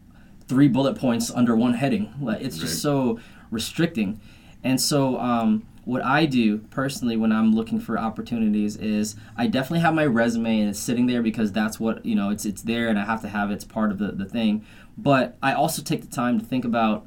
three 0.47 0.67
bullet 0.67 0.95
points 0.97 1.29
under 1.31 1.55
one 1.55 1.73
heading? 1.73 2.13
Like 2.21 2.41
it's 2.41 2.57
just 2.57 2.73
right. 2.73 2.81
so 2.81 3.19
restricting. 3.49 4.21
And 4.63 4.79
so 4.79 5.19
um, 5.19 5.65
what 5.83 6.05
i 6.05 6.27
do 6.27 6.59
personally 6.69 7.17
when 7.17 7.31
i'm 7.31 7.55
looking 7.55 7.79
for 7.79 7.97
opportunities 7.97 8.77
is 8.77 9.15
i 9.35 9.47
definitely 9.47 9.79
have 9.79 9.95
my 9.95 10.05
resume 10.05 10.59
and 10.59 10.69
it's 10.69 10.77
sitting 10.77 11.07
there 11.07 11.23
because 11.23 11.51
that's 11.51 11.79
what 11.79 12.05
you 12.05 12.13
know 12.13 12.29
it's 12.29 12.45
it's 12.45 12.61
there 12.61 12.87
and 12.87 12.99
i 12.99 13.03
have 13.03 13.19
to 13.19 13.27
have 13.27 13.49
it, 13.49 13.55
it's 13.55 13.65
part 13.65 13.91
of 13.91 13.97
the, 13.97 14.11
the 14.11 14.23
thing. 14.23 14.63
But 14.95 15.39
i 15.41 15.53
also 15.53 15.81
take 15.81 16.01
the 16.01 16.07
time 16.07 16.39
to 16.39 16.45
think 16.45 16.65
about 16.65 17.03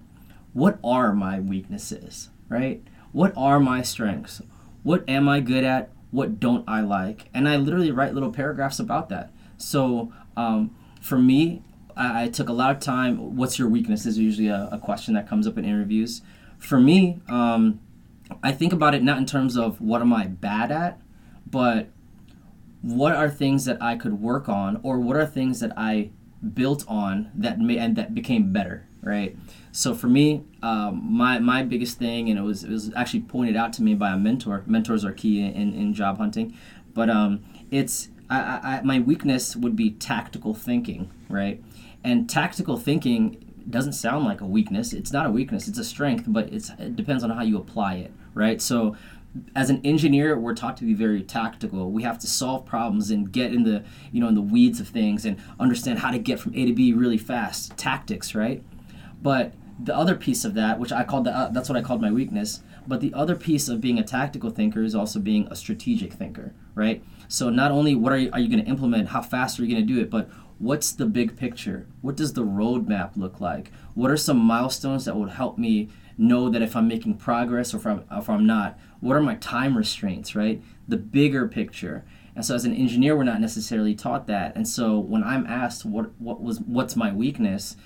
what 0.53 0.81
are 0.83 1.13
my 1.13 1.39
weaknesses 1.39 2.31
right? 2.49 2.83
What 3.13 3.33
are 3.37 3.61
my 3.61 3.83
strengths? 3.83 4.43
What 4.83 5.09
am 5.09 5.29
i 5.29 5.41
good 5.41 5.65
at 5.65 5.91
what 6.15 6.39
don't 6.39 6.65
I 6.69 6.81
like? 6.81 7.29
And 7.35 7.49
I 7.49 7.57
literally 7.57 7.91
write 7.91 8.15
little 8.15 8.31
paragraphs 8.31 8.79
about 8.79 9.09
that. 9.09 9.33
So 9.59 10.13
um, 10.37 10.75
for 11.03 11.19
me, 11.19 11.65
I, 11.97 12.25
I, 12.25 12.29
took 12.29 12.49
a 12.49 12.53
lot 12.53 12.71
of 12.71 12.79
time. 12.79 13.35
What's 13.37 13.59
your 13.59 13.69
weakness 13.69 14.07
is 14.07 14.17
usually 14.17 14.47
a, 14.47 14.69
a, 14.71 14.79
question 14.79 15.15
that 15.15 15.29
comes 15.29 15.47
up 15.47 15.59
in 15.59 15.65
interviews. 15.65 16.23
for 16.59 16.79
me, 16.79 17.21
um, 17.29 17.81
I 18.45 18.53
think 18.53 18.73
about 18.73 18.95
it 18.95 19.03
not 19.03 19.19
in 19.19 19.27
terms 19.27 19.57
of 19.57 19.81
what 19.81 20.01
am 20.01 20.13
I 20.13 20.27
bad 20.27 20.71
at, 20.71 21.01
but 21.51 21.89
what 22.81 23.15
are 23.15 23.29
things 23.29 23.65
that 23.65 23.83
I 23.83 23.97
could 23.97 24.21
work 24.21 24.49
on, 24.49 24.81
or 24.83 24.99
what 24.99 25.17
are 25.17 25.27
things 25.27 25.61
that 25.61 25.73
I 25.77 26.11
built 26.53 26.85
on 26.87 27.33
that 27.35 27.59
may 27.59 27.77
and 27.79 27.97
that 27.97 28.15
became 28.15 28.53
better, 28.53 28.87
right? 29.05 29.37
So 29.73 29.95
for 29.95 30.09
me, 30.09 30.43
um, 30.63 31.01
my 31.13 31.39
my 31.39 31.63
biggest 31.63 31.99
thing, 31.99 32.31
and 32.31 32.39
it 32.39 32.43
was 32.43 32.65
it 32.65 32.71
was 32.71 32.93
actually 32.95 33.21
pointed 33.21 33.57
out 33.57 33.73
to 33.75 33.83
me 33.83 33.95
by 33.95 34.13
a 34.13 34.17
mentor. 34.17 34.63
Mentors 34.67 35.05
are 35.05 35.13
key 35.13 35.41
in, 35.45 35.75
in 35.75 35.95
job 35.95 36.19
hunting, 36.19 36.57
but 36.95 37.11
um, 37.11 37.45
it's 37.71 38.09
I, 38.31 38.79
I, 38.79 38.81
my 38.83 39.01
weakness 39.01 39.55
would 39.55 39.77
be 39.77 39.91
tactical 39.91 40.55
thinking, 40.55 41.11
right? 41.29 41.63
And 42.03 42.29
tactical 42.29 42.77
thinking 42.77 43.41
doesn't 43.69 43.93
sound 43.93 44.25
like 44.25 44.41
a 44.41 44.47
weakness. 44.47 44.93
It's 44.93 45.13
not 45.13 45.27
a 45.27 45.31
weakness. 45.31 45.69
It's 45.69 45.79
a 45.79 45.85
strength, 45.85 46.25
but 46.27 46.53
it's 46.53 46.71
it 46.79 46.97
depends 46.97 47.23
on 47.23 47.31
how 47.31 47.43
you 47.43 47.59
apply 47.59 47.97
it, 47.97 48.13
right? 48.35 48.61
So 48.61 48.97
as 49.57 49.69
an 49.69 49.81
engineer, 49.85 50.39
we're 50.39 50.55
taught 50.55 50.77
to 50.77 50.85
be 50.85 50.95
very 50.95 51.23
tactical. 51.23 51.91
We 51.91 52.05
have 52.05 52.19
to 52.21 52.27
solve 52.27 52.65
problems 52.65 53.11
and 53.11 53.31
get 53.31 53.53
in 53.53 53.65
the 53.65 53.85
you 54.13 54.21
know 54.21 54.29
in 54.29 54.35
the 54.35 54.43
weeds 54.43 54.81
of 54.81 54.89
things 54.89 55.25
and 55.25 55.39
understand 55.59 55.99
how 55.99 56.11
to 56.11 56.19
get 56.19 56.39
from 56.39 56.55
A 56.55 56.67
to 56.67 56.73
B 56.73 56.93
really 56.93 57.19
fast. 57.19 57.77
Tactics, 57.77 58.35
right? 58.35 58.63
But 59.25 59.55
the 59.83 59.97
other 59.97 60.15
piece 60.15 60.45
of 60.45 60.53
that, 60.55 60.79
which 60.79 60.93
I 60.93 61.03
called 61.03 61.25
that, 61.25 61.35
uh, 61.35 61.49
that's 61.49 61.71
what 61.71 61.79
I 61.79 61.83
called 61.83 62.03
my 62.03 62.13
weakness. 62.13 62.63
But 62.87 63.01
the 63.01 63.15
other 63.15 63.35
piece 63.35 63.71
of 63.71 63.81
being 63.81 63.99
a 63.99 64.05
tactical 64.05 64.51
thinker 64.51 64.83
is 64.83 64.95
also 64.95 65.19
being 65.19 65.49
a 65.51 65.57
strategic 65.57 66.13
thinker, 66.13 66.53
right? 66.75 67.03
So 67.27 67.49
not 67.49 67.73
only 67.73 67.95
what 67.95 68.13
are 68.13 68.19
you, 68.19 68.31
are 68.35 68.39
you 68.39 68.51
going 68.51 68.63
to 68.63 68.71
implement, 68.71 69.09
how 69.09 69.23
fast 69.23 69.59
are 69.59 69.65
you 69.65 69.75
going 69.75 69.87
to 69.87 69.95
do 69.95 69.99
it, 69.99 70.11
but 70.11 70.29
what's 70.59 70.93
the 70.93 71.07
big 71.07 71.39
picture? 71.39 71.87
What 72.03 72.17
does 72.17 72.35
the 72.35 72.45
roadmap 72.45 73.17
look 73.17 73.41
like? 73.41 73.73
What 73.95 74.11
are 74.11 74.17
some 74.19 74.37
milestones 74.37 75.07
that 75.07 75.17
would 75.17 75.31
help 75.31 75.57
me 75.57 75.89
know 76.19 76.51
that 76.51 76.61
if 76.61 76.77
I'm 76.77 76.87
making 76.87 77.17
progress 77.17 77.73
or 77.73 77.79
if 77.79 77.87
I'm, 77.87 78.05
if 78.13 78.29
I'm 78.29 78.47
not? 78.47 78.79
What 79.01 79.17
are 79.17 79.23
my 79.23 79.37
time 79.37 79.75
restraints, 79.75 80.37
right? 80.37 80.63
The 80.87 80.99
bigger 80.99 81.49
picture. 81.49 82.05
And 82.37 82.45
so 82.45 82.55
as 82.55 82.67
an 82.67 82.75
engineer, 82.75 83.17
we're 83.17 83.25
not 83.25 83.41
necessarily 83.41 83.95
taught 83.95 84.27
that. 84.27 84.55
And 84.55 84.69
so 84.69 84.99
when 84.99 85.25
I'm 85.25 85.47
asked 85.47 85.87
what, 85.87 86.11
what 86.21 86.43
was 86.43 86.61
what's 86.61 86.95
my 86.95 87.13
weakness, 87.13 87.77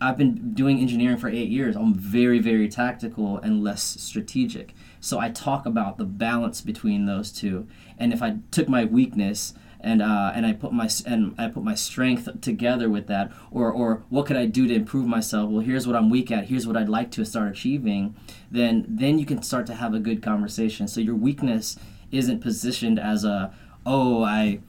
I've 0.00 0.16
been 0.16 0.54
doing 0.54 0.78
engineering 0.80 1.18
for 1.18 1.28
eight 1.28 1.50
years. 1.50 1.76
I'm 1.76 1.94
very, 1.94 2.38
very 2.38 2.68
tactical 2.68 3.36
and 3.38 3.62
less 3.62 3.82
strategic. 3.82 4.74
So 5.00 5.18
I 5.18 5.30
talk 5.30 5.66
about 5.66 5.98
the 5.98 6.04
balance 6.04 6.60
between 6.62 7.04
those 7.04 7.30
two. 7.30 7.66
And 7.98 8.12
if 8.12 8.22
I 8.22 8.38
took 8.50 8.68
my 8.68 8.84
weakness 8.84 9.54
and 9.80 10.02
uh, 10.02 10.32
and 10.34 10.44
I 10.44 10.54
put 10.54 10.72
my 10.72 10.88
and 11.06 11.34
I 11.38 11.48
put 11.48 11.62
my 11.62 11.74
strength 11.74 12.40
together 12.40 12.88
with 12.88 13.06
that, 13.08 13.30
or 13.50 13.70
or 13.70 14.02
what 14.08 14.26
could 14.26 14.36
I 14.36 14.46
do 14.46 14.66
to 14.66 14.74
improve 14.74 15.06
myself? 15.06 15.50
Well, 15.50 15.60
here's 15.60 15.86
what 15.86 15.94
I'm 15.94 16.10
weak 16.10 16.32
at. 16.32 16.46
Here's 16.46 16.66
what 16.66 16.76
I'd 16.76 16.88
like 16.88 17.10
to 17.12 17.24
start 17.24 17.50
achieving. 17.50 18.16
Then 18.50 18.84
then 18.88 19.18
you 19.18 19.26
can 19.26 19.42
start 19.42 19.66
to 19.66 19.74
have 19.74 19.94
a 19.94 20.00
good 20.00 20.22
conversation. 20.22 20.88
So 20.88 21.00
your 21.00 21.14
weakness 21.14 21.78
isn't 22.10 22.40
positioned 22.40 22.98
as 22.98 23.24
a 23.24 23.52
oh 23.86 24.24
I 24.24 24.60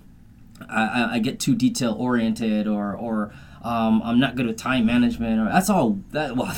I, 0.69 1.15
I 1.15 1.19
get 1.19 1.39
too 1.39 1.55
detail 1.55 1.95
oriented 1.97 2.67
or 2.67 2.95
or 2.95 3.33
um, 3.61 4.01
I'm 4.03 4.19
not 4.19 4.35
good 4.35 4.47
with 4.47 4.57
time 4.57 4.85
management 4.85 5.39
or 5.39 5.51
that's 5.51 5.69
all 5.69 5.99
that 6.11 6.35
well 6.37 6.51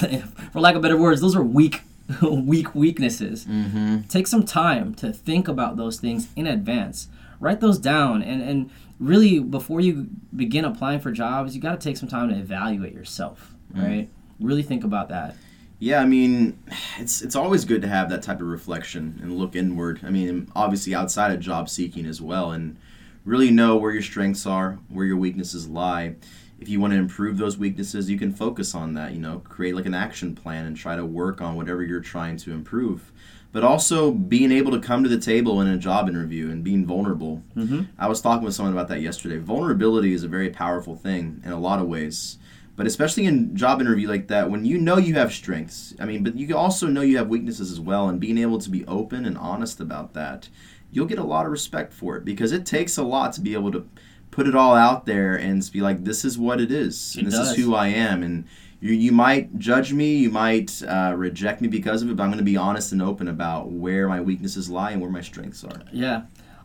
for 0.51 0.59
lack 0.59 0.75
of 0.75 0.81
better 0.81 0.97
words 0.97 1.21
those 1.21 1.35
are 1.35 1.43
weak 1.43 1.81
weak 2.21 2.75
weaknesses. 2.75 3.45
Mm-hmm. 3.45 4.01
Take 4.09 4.27
some 4.27 4.43
time 4.43 4.93
to 4.95 5.13
think 5.13 5.47
about 5.47 5.77
those 5.77 5.99
things 5.99 6.27
in 6.35 6.47
advance 6.47 7.07
write 7.41 7.59
those 7.59 7.77
down 7.77 8.21
and 8.21 8.41
and 8.41 8.69
really 8.99 9.39
before 9.39 9.81
you 9.81 10.07
begin 10.33 10.63
applying 10.63 11.01
for 11.01 11.11
jobs 11.11 11.53
you 11.53 11.61
got 11.61 11.77
to 11.77 11.83
take 11.83 11.97
some 11.97 12.07
time 12.07 12.29
to 12.29 12.35
evaluate 12.35 12.93
yourself 12.93 13.53
mm. 13.73 13.83
right 13.83 14.09
really 14.39 14.63
think 14.63 14.85
about 14.85 15.09
that 15.09 15.35
yeah 15.79 15.99
i 15.99 16.05
mean 16.05 16.57
it's 16.99 17.21
it's 17.21 17.35
always 17.35 17.65
good 17.65 17.81
to 17.81 17.87
have 17.87 18.09
that 18.09 18.21
type 18.21 18.39
of 18.39 18.47
reflection 18.47 19.19
and 19.21 19.37
look 19.37 19.55
inward 19.55 19.99
i 20.03 20.09
mean 20.09 20.49
obviously 20.55 20.95
outside 20.95 21.31
of 21.31 21.39
job 21.39 21.67
seeking 21.67 22.05
as 22.05 22.21
well 22.21 22.51
and 22.51 22.77
really 23.25 23.51
know 23.51 23.75
where 23.75 23.91
your 23.91 24.01
strengths 24.01 24.45
are 24.45 24.79
where 24.87 25.05
your 25.05 25.17
weaknesses 25.17 25.67
lie 25.67 26.15
if 26.61 26.69
you 26.69 26.79
want 26.79 26.93
to 26.93 26.97
improve 26.97 27.37
those 27.37 27.57
weaknesses 27.57 28.09
you 28.09 28.17
can 28.17 28.31
focus 28.31 28.73
on 28.73 28.93
that 28.93 29.11
you 29.11 29.19
know 29.19 29.39
create 29.39 29.75
like 29.75 29.85
an 29.85 29.93
action 29.93 30.35
plan 30.35 30.65
and 30.65 30.77
try 30.77 30.95
to 30.95 31.05
work 31.05 31.41
on 31.41 31.55
whatever 31.55 31.83
you're 31.83 31.99
trying 31.99 32.37
to 32.37 32.51
improve 32.51 33.11
but 33.51 33.63
also 33.63 34.11
being 34.11 34.51
able 34.51 34.71
to 34.71 34.79
come 34.79 35.03
to 35.03 35.09
the 35.09 35.19
table 35.19 35.59
in 35.61 35.67
a 35.67 35.77
job 35.77 36.07
interview 36.07 36.49
and 36.49 36.63
being 36.63 36.85
vulnerable. 36.85 37.43
Mm-hmm. 37.55 37.83
I 37.99 38.07
was 38.07 38.21
talking 38.21 38.45
with 38.45 38.53
someone 38.53 38.73
about 38.73 38.87
that 38.89 39.01
yesterday. 39.01 39.37
Vulnerability 39.37 40.13
is 40.13 40.23
a 40.23 40.29
very 40.29 40.49
powerful 40.49 40.95
thing 40.95 41.41
in 41.45 41.51
a 41.51 41.59
lot 41.59 41.79
of 41.79 41.87
ways. 41.87 42.37
But 42.77 42.87
especially 42.87 43.25
in 43.25 43.55
job 43.55 43.81
interview 43.81 44.07
like 44.07 44.27
that, 44.29 44.49
when 44.49 44.63
you 44.63 44.77
know 44.77 44.97
you 44.97 45.15
have 45.15 45.33
strengths, 45.33 45.93
I 45.99 46.05
mean, 46.05 46.23
but 46.23 46.35
you 46.35 46.55
also 46.55 46.87
know 46.87 47.01
you 47.01 47.17
have 47.17 47.27
weaknesses 47.27 47.71
as 47.71 47.79
well, 47.79 48.07
and 48.07 48.19
being 48.19 48.37
able 48.37 48.59
to 48.59 48.69
be 48.69 48.85
open 48.87 49.25
and 49.25 49.37
honest 49.37 49.81
about 49.81 50.13
that, 50.13 50.47
you'll 50.89 51.05
get 51.05 51.19
a 51.19 51.23
lot 51.23 51.45
of 51.45 51.51
respect 51.51 51.91
for 51.91 52.15
it 52.15 52.23
because 52.23 52.53
it 52.53 52.65
takes 52.65 52.97
a 52.97 53.03
lot 53.03 53.33
to 53.33 53.41
be 53.41 53.53
able 53.53 53.71
to 53.73 53.87
put 54.31 54.47
it 54.47 54.55
all 54.55 54.75
out 54.75 55.05
there 55.05 55.35
and 55.35 55.69
be 55.71 55.81
like, 55.81 56.03
this 56.03 56.25
is 56.25 56.37
what 56.37 56.59
it 56.59 56.71
is, 56.71 57.15
and 57.15 57.27
this 57.27 57.35
does. 57.35 57.51
is 57.51 57.57
who 57.57 57.75
I 57.75 57.87
am, 57.87 58.23
and 58.23 58.45
you, 58.79 58.93
you 58.93 59.11
might 59.11 59.57
judge 59.59 59.93
me, 59.93 60.15
you 60.15 60.31
might 60.31 60.81
uh, 60.83 61.13
reject 61.15 61.61
me 61.61 61.67
because 61.67 62.01
of 62.01 62.09
it, 62.09 62.15
but 62.15 62.23
I'm 62.23 62.29
going 62.29 62.39
to 62.39 62.43
be 62.43 62.57
honest 62.57 62.91
and 62.91 63.01
open 63.01 63.27
about 63.27 63.69
where 63.69 64.07
my 64.07 64.19
weaknesses 64.19 64.69
lie 64.69 64.91
and 64.91 65.01
where 65.01 65.11
my 65.11 65.21
strengths 65.21 65.63
are. 65.63 65.83
Yeah. 65.93 66.23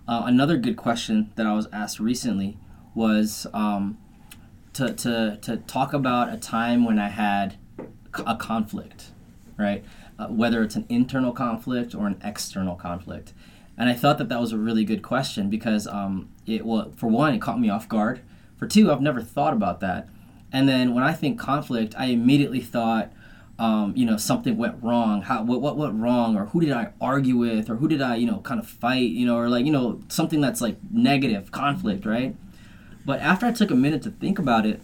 Uh, 0.08 0.22
another 0.24 0.56
good 0.56 0.76
question 0.76 1.32
that 1.34 1.46
I 1.46 1.52
was 1.52 1.68
asked 1.72 2.00
recently 2.00 2.56
was 2.94 3.46
um, 3.52 3.98
to, 4.72 4.92
to, 4.94 5.38
to 5.42 5.56
talk 5.58 5.92
about 5.92 6.32
a 6.32 6.36
time 6.36 6.84
when 6.84 6.98
I 6.98 7.08
had 7.08 7.58
a 8.14 8.36
conflict, 8.36 9.10
right? 9.58 9.84
Uh, 10.18 10.28
whether 10.28 10.62
it's 10.62 10.76
an 10.76 10.86
internal 10.88 11.32
conflict 11.32 11.94
or 11.94 12.06
an 12.06 12.18
external 12.24 12.76
conflict. 12.76 13.34
And 13.76 13.90
I 13.90 13.94
thought 13.94 14.16
that 14.18 14.30
that 14.30 14.40
was 14.40 14.52
a 14.52 14.58
really 14.58 14.84
good 14.84 15.02
question 15.02 15.50
because 15.50 15.86
um, 15.86 16.30
it 16.46 16.64
well, 16.64 16.92
for 16.96 17.08
one, 17.08 17.34
it 17.34 17.40
caught 17.40 17.60
me 17.60 17.68
off 17.68 17.88
guard. 17.88 18.20
For 18.56 18.66
two, 18.66 18.90
I've 18.90 19.02
never 19.02 19.20
thought 19.20 19.52
about 19.52 19.80
that. 19.80 20.08
And 20.52 20.68
then 20.68 20.94
when 20.94 21.04
I 21.04 21.12
think 21.12 21.38
conflict, 21.38 21.94
I 21.98 22.06
immediately 22.06 22.60
thought, 22.60 23.12
um, 23.58 23.92
you 23.96 24.06
know, 24.06 24.16
something 24.16 24.56
went 24.56 24.82
wrong. 24.82 25.22
How 25.22 25.42
what 25.42 25.60
what 25.60 25.76
went 25.76 25.94
wrong, 25.94 26.36
or 26.36 26.46
who 26.46 26.60
did 26.60 26.72
I 26.72 26.92
argue 27.00 27.36
with, 27.36 27.70
or 27.70 27.76
who 27.76 27.88
did 27.88 28.02
I, 28.02 28.16
you 28.16 28.26
know, 28.26 28.38
kind 28.38 28.60
of 28.60 28.66
fight, 28.66 29.10
you 29.10 29.26
know, 29.26 29.36
or 29.36 29.48
like 29.48 29.64
you 29.64 29.72
know 29.72 30.00
something 30.08 30.40
that's 30.40 30.60
like 30.60 30.76
negative 30.90 31.50
conflict, 31.50 32.04
right? 32.06 32.36
But 33.04 33.20
after 33.20 33.46
I 33.46 33.52
took 33.52 33.70
a 33.70 33.74
minute 33.74 34.02
to 34.02 34.10
think 34.10 34.38
about 34.38 34.66
it, 34.66 34.80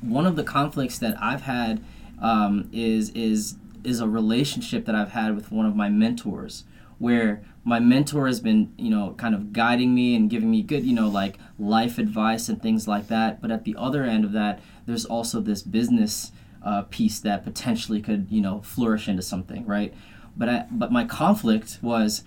one 0.00 0.26
of 0.26 0.36
the 0.36 0.44
conflicts 0.44 0.98
that 0.98 1.16
I've 1.22 1.42
had 1.42 1.82
um, 2.20 2.68
is 2.72 3.10
is 3.10 3.56
is 3.84 4.00
a 4.00 4.08
relationship 4.08 4.84
that 4.86 4.94
I've 4.94 5.12
had 5.12 5.34
with 5.34 5.50
one 5.50 5.64
of 5.64 5.76
my 5.76 5.88
mentors, 5.88 6.64
where 6.98 7.42
my 7.66 7.80
mentor 7.80 8.28
has 8.28 8.38
been, 8.38 8.72
you 8.78 8.88
know, 8.88 9.12
kind 9.18 9.34
of 9.34 9.52
guiding 9.52 9.92
me 9.92 10.14
and 10.14 10.30
giving 10.30 10.48
me 10.48 10.62
good, 10.62 10.86
you 10.86 10.94
know, 10.94 11.08
like 11.08 11.36
life 11.58 11.98
advice 11.98 12.48
and 12.48 12.62
things 12.62 12.86
like 12.86 13.08
that. 13.08 13.42
But 13.42 13.50
at 13.50 13.64
the 13.64 13.74
other 13.76 14.04
end 14.04 14.24
of 14.24 14.30
that, 14.32 14.62
there's 14.86 15.04
also 15.04 15.40
this 15.40 15.62
business 15.62 16.30
uh, 16.64 16.82
piece 16.82 17.18
that 17.18 17.42
potentially 17.42 18.00
could, 18.00 18.28
you 18.30 18.40
know, 18.40 18.62
flourish 18.62 19.08
into 19.08 19.20
something, 19.20 19.66
right? 19.66 19.92
But 20.36 20.48
I, 20.48 20.66
but 20.70 20.92
my 20.92 21.04
conflict 21.04 21.80
was, 21.82 22.22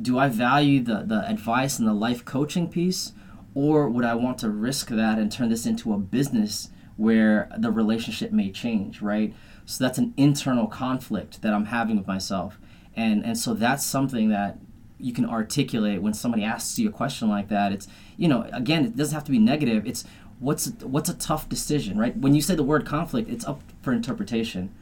do 0.00 0.20
I 0.20 0.28
value 0.28 0.80
the 0.80 1.02
the 1.04 1.28
advice 1.28 1.80
and 1.80 1.88
the 1.88 1.92
life 1.92 2.24
coaching 2.24 2.68
piece, 2.68 3.12
or 3.56 3.88
would 3.88 4.04
I 4.04 4.14
want 4.14 4.38
to 4.38 4.50
risk 4.50 4.90
that 4.90 5.18
and 5.18 5.32
turn 5.32 5.48
this 5.48 5.66
into 5.66 5.94
a 5.94 5.98
business 5.98 6.70
where 6.96 7.50
the 7.58 7.72
relationship 7.72 8.30
may 8.30 8.52
change, 8.52 9.02
right? 9.02 9.34
So 9.64 9.82
that's 9.82 9.98
an 9.98 10.14
internal 10.16 10.68
conflict 10.68 11.42
that 11.42 11.52
I'm 11.52 11.66
having 11.66 11.96
with 11.96 12.06
myself. 12.06 12.60
And, 12.94 13.24
and 13.24 13.36
so 13.36 13.52
that's 13.52 13.84
something 13.84 14.30
that 14.30 14.58
you 14.98 15.12
can 15.12 15.26
articulate 15.26 16.00
when 16.00 16.14
somebody 16.14 16.42
asks 16.42 16.78
you 16.78 16.88
a 16.88 16.92
question 16.92 17.28
like 17.28 17.48
that 17.48 17.72
it's 17.72 17.86
you 18.16 18.26
know 18.28 18.48
again 18.52 18.84
it 18.84 18.96
doesn't 18.96 19.14
have 19.14 19.24
to 19.24 19.30
be 19.30 19.38
negative 19.38 19.86
it's 19.86 20.04
what's 20.38 20.68
what's 20.82 21.08
a 21.08 21.14
tough 21.14 21.48
decision 21.48 21.98
right? 21.98 22.16
When 22.16 22.34
you 22.34 22.42
say 22.42 22.54
the 22.54 22.62
word 22.62 22.86
conflict 22.86 23.28
it's 23.28 23.44
up 23.44 23.62
for 23.82 23.92
interpretation. 23.92 24.74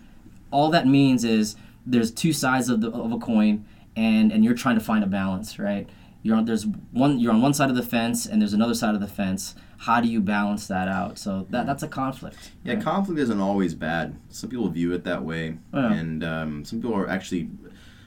All 0.51 0.71
that 0.71 0.87
means 0.87 1.25
is 1.25 1.57
there's 1.87 2.11
two 2.11 2.33
sides 2.33 2.69
of, 2.69 2.81
the, 2.81 2.91
of 2.91 3.13
a 3.13 3.19
coin 3.19 3.65
and 3.97 4.33
and 4.33 4.45
you're 4.45 4.55
trying 4.55 4.79
to 4.79 4.85
find 4.85 5.05
a 5.05 5.07
balance 5.07 5.59
right? 5.59 5.89
You're 6.23 6.37
on 6.37 6.45
there's 6.45 6.67
one 6.93 7.19
you're 7.19 7.33
on 7.33 7.43
one 7.43 7.55
side 7.55 7.71
of 7.71 7.77
the 7.77 7.83
fence 7.83 8.27
and 8.27 8.41
there's 8.41 8.55
another 8.55 8.75
side 8.75 8.95
of 8.95 9.01
the 9.01 9.09
fence. 9.09 9.55
How 9.79 10.01
do 10.01 10.09
you 10.09 10.21
balance 10.21 10.67
that 10.69 10.89
out? 10.89 11.19
So 11.19 11.47
that 11.51 11.67
that's 11.67 11.83
a 11.83 11.89
conflict. 11.89 12.53
Yeah 12.65 12.75
right? 12.75 12.83
conflict 12.83 13.21
isn't 13.21 13.41
always 13.41 13.75
bad. 13.75 14.17
Some 14.31 14.51
people 14.51 14.69
view 14.69 14.93
it 14.93 15.05
that 15.05 15.23
way 15.23 15.59
yeah. 15.73 15.93
and 15.93 16.25
um, 16.25 16.65
some 16.65 16.81
people 16.81 16.97
are 16.97 17.09
actually 17.09 17.51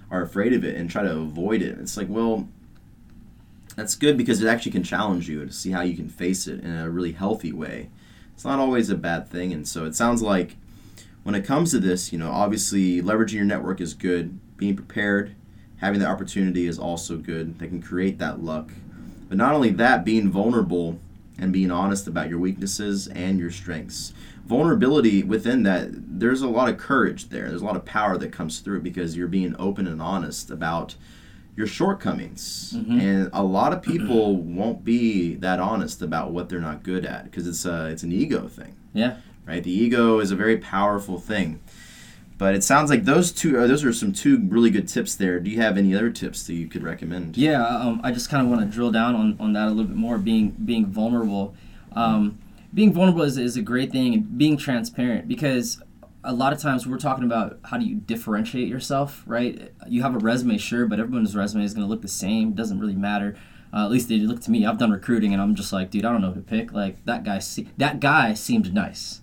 are 0.09 0.21
afraid 0.21 0.53
of 0.53 0.63
it 0.63 0.75
and 0.75 0.89
try 0.89 1.03
to 1.03 1.11
avoid 1.11 1.61
it. 1.61 1.77
It's 1.79 1.97
like, 1.97 2.07
well, 2.09 2.47
that's 3.75 3.95
good 3.95 4.17
because 4.17 4.41
it 4.41 4.47
actually 4.47 4.71
can 4.71 4.83
challenge 4.83 5.29
you 5.29 5.45
to 5.45 5.51
see 5.51 5.71
how 5.71 5.81
you 5.81 5.95
can 5.95 6.09
face 6.09 6.47
it 6.47 6.63
in 6.63 6.75
a 6.75 6.89
really 6.89 7.11
healthy 7.11 7.53
way. 7.53 7.89
It's 8.33 8.45
not 8.45 8.59
always 8.59 8.89
a 8.89 8.95
bad 8.95 9.29
thing. 9.29 9.53
And 9.53 9.67
so 9.67 9.85
it 9.85 9.95
sounds 9.95 10.21
like 10.21 10.55
when 11.23 11.35
it 11.35 11.45
comes 11.45 11.71
to 11.71 11.79
this, 11.79 12.11
you 12.11 12.19
know, 12.19 12.31
obviously 12.31 13.01
leveraging 13.01 13.33
your 13.33 13.45
network 13.45 13.81
is 13.81 13.93
good, 13.93 14.39
being 14.57 14.75
prepared, 14.75 15.35
having 15.77 15.99
the 15.99 16.07
opportunity 16.07 16.67
is 16.67 16.79
also 16.79 17.17
good. 17.17 17.59
That 17.59 17.67
can 17.67 17.81
create 17.81 18.17
that 18.19 18.41
luck. 18.41 18.71
But 19.29 19.37
not 19.37 19.53
only 19.53 19.71
that, 19.71 20.05
being 20.05 20.31
vulnerable 20.31 20.99
and 21.37 21.51
being 21.51 21.69
honest 21.69 22.07
about 22.07 22.29
your 22.29 22.39
weaknesses 22.39 23.07
and 23.07 23.39
your 23.39 23.51
strengths. 23.51 24.13
Vulnerability 24.47 25.23
within 25.23 25.63
that, 25.63 25.89
there's 25.91 26.41
a 26.41 26.47
lot 26.47 26.69
of 26.69 26.77
courage 26.77 27.29
there. 27.29 27.49
There's 27.49 27.61
a 27.61 27.65
lot 27.65 27.75
of 27.75 27.85
power 27.85 28.17
that 28.17 28.31
comes 28.31 28.59
through 28.59 28.81
because 28.81 29.15
you're 29.17 29.27
being 29.27 29.55
open 29.59 29.87
and 29.87 30.01
honest 30.01 30.49
about 30.49 30.95
your 31.55 31.67
shortcomings. 31.67 32.73
Mhm. 32.77 33.01
And 33.01 33.29
a 33.33 33.43
lot 33.43 33.73
of 33.73 33.81
people 33.81 34.37
won't 34.41 34.83
be 34.85 35.35
that 35.35 35.59
honest 35.59 36.01
about 36.01 36.31
what 36.31 36.49
they're 36.49 36.59
not 36.61 36.83
good 36.83 37.05
at 37.05 37.25
because 37.25 37.47
it's 37.47 37.65
a, 37.65 37.87
it's 37.87 38.03
an 38.03 38.11
ego 38.11 38.47
thing 38.47 38.75
Yeah. 38.93 39.17
right? 39.45 39.63
The 39.63 39.71
ego 39.71 40.19
is 40.19 40.31
a 40.31 40.35
very 40.35 40.57
powerful 40.57 41.19
thing. 41.19 41.59
But 42.37 42.53
it 42.53 42.63
sounds 42.63 42.91
like 42.91 43.05
those 43.05 43.31
two 43.31 43.57
are 43.57 43.67
those 43.67 43.83
are 43.83 43.91
some 43.91 44.13
two 44.13 44.37
really 44.47 44.69
good 44.69 44.87
tips 44.87 45.15
there. 45.15 45.39
Do 45.39 45.49
you 45.49 45.59
have 45.59 45.75
any 45.75 45.95
other 45.95 46.11
tips 46.11 46.45
that 46.45 46.53
you 46.53 46.67
could 46.67 46.83
recommend? 46.83 47.35
Yeah, 47.35 47.65
um, 47.65 47.99
I 48.03 48.11
just 48.11 48.29
kind 48.29 48.43
of 48.43 48.49
want 48.49 48.61
to 48.61 48.67
drill 48.67 48.91
down 48.91 49.15
on, 49.15 49.35
on 49.39 49.53
that 49.53 49.65
a 49.67 49.71
little 49.71 49.85
bit 49.85 49.95
more. 49.97 50.19
Being 50.19 50.51
being 50.51 50.85
vulnerable, 50.85 51.55
um, 51.93 52.37
being 52.73 52.93
vulnerable 52.93 53.23
is, 53.23 53.37
is 53.37 53.57
a 53.57 53.61
great 53.61 53.91
thing, 53.91 54.13
and 54.13 54.37
being 54.37 54.57
transparent 54.57 55.27
because 55.27 55.81
a 56.23 56.33
lot 56.33 56.51
of 56.51 56.59
times 56.59 56.85
we're 56.85 56.97
talking 56.97 57.23
about 57.23 57.59
how 57.65 57.77
do 57.77 57.85
you 57.85 57.95
differentiate 57.95 58.67
yourself, 58.67 59.23
right? 59.25 59.71
You 59.87 60.01
have 60.01 60.15
a 60.15 60.19
resume, 60.19 60.57
sure, 60.57 60.85
but 60.85 60.99
everyone's 60.99 61.35
resume 61.35 61.63
is 61.63 61.73
going 61.73 61.85
to 61.85 61.89
look 61.89 62.01
the 62.01 62.07
same. 62.07 62.53
Doesn't 62.53 62.79
really 62.79 62.95
matter. 62.95 63.37
Uh, 63.73 63.85
at 63.85 63.91
least 63.91 64.09
they 64.09 64.17
look 64.17 64.41
to 64.41 64.51
me. 64.51 64.65
I've 64.65 64.77
done 64.77 64.91
recruiting, 64.91 65.33
and 65.33 65.41
I'm 65.41 65.55
just 65.55 65.71
like, 65.71 65.89
dude, 65.89 66.05
I 66.05 66.11
don't 66.11 66.21
know 66.21 66.31
who 66.31 66.41
to 66.41 66.41
pick. 66.41 66.73
Like 66.73 67.03
that 67.05 67.23
guy, 67.23 67.39
se- 67.39 67.67
that 67.77 67.99
guy 67.99 68.33
seemed 68.33 68.73
nice. 68.73 69.21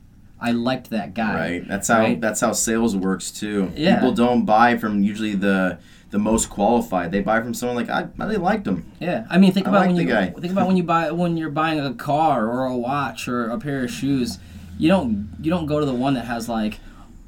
I 0.49 0.53
liked 0.53 0.91
that 0.91 1.15
guy. 1.15 1.35
Right. 1.35 1.69
That's 1.69 1.89
how 1.89 1.99
Right. 2.01 2.21
that's 2.21 2.41
how 2.41 2.53
sales 2.53 2.97
works 2.97 3.31
too. 3.31 3.73
Yeah. 3.77 3.95
People 3.97 4.13
don't 4.13 4.45
buy 4.45 4.77
from 4.77 5.03
usually 5.03 5.35
the 5.35 5.79
the 6.11 6.19
most 6.19 6.49
qualified. 6.49 7.11
They 7.11 7.21
buy 7.21 7.41
from 7.41 7.55
someone 7.55 7.77
like 7.77 7.91
I, 7.91 8.03
I 8.21 8.25
really 8.25 8.37
liked 8.37 8.67
him. 8.69 8.85
Yeah, 9.01 9.27
I 9.29 9.39
mean, 9.39 9.53
think 9.53 9.67
I 9.67 9.71
about 9.71 9.87
when 9.89 9.97
you 9.97 10.05
guy. 10.05 10.27
think 10.31 10.53
about 10.53 10.69
when 10.69 10.77
you 10.77 10.85
buy 10.95 11.11
when 11.11 11.37
you're 11.37 11.51
buying 11.51 11.81
a 11.81 11.93
car 11.95 12.47
or 12.49 12.67
a 12.67 12.77
watch 12.77 13.27
or 13.27 13.49
a 13.51 13.59
pair 13.59 13.83
of 13.85 13.91
shoes. 13.91 14.39
You 14.79 14.89
don't 14.89 15.29
you 15.41 15.51
don't 15.51 15.67
go 15.67 15.81
to 15.81 15.87
the 15.87 15.95
one 16.07 16.15
that 16.15 16.27
has 16.27 16.49
like 16.49 16.79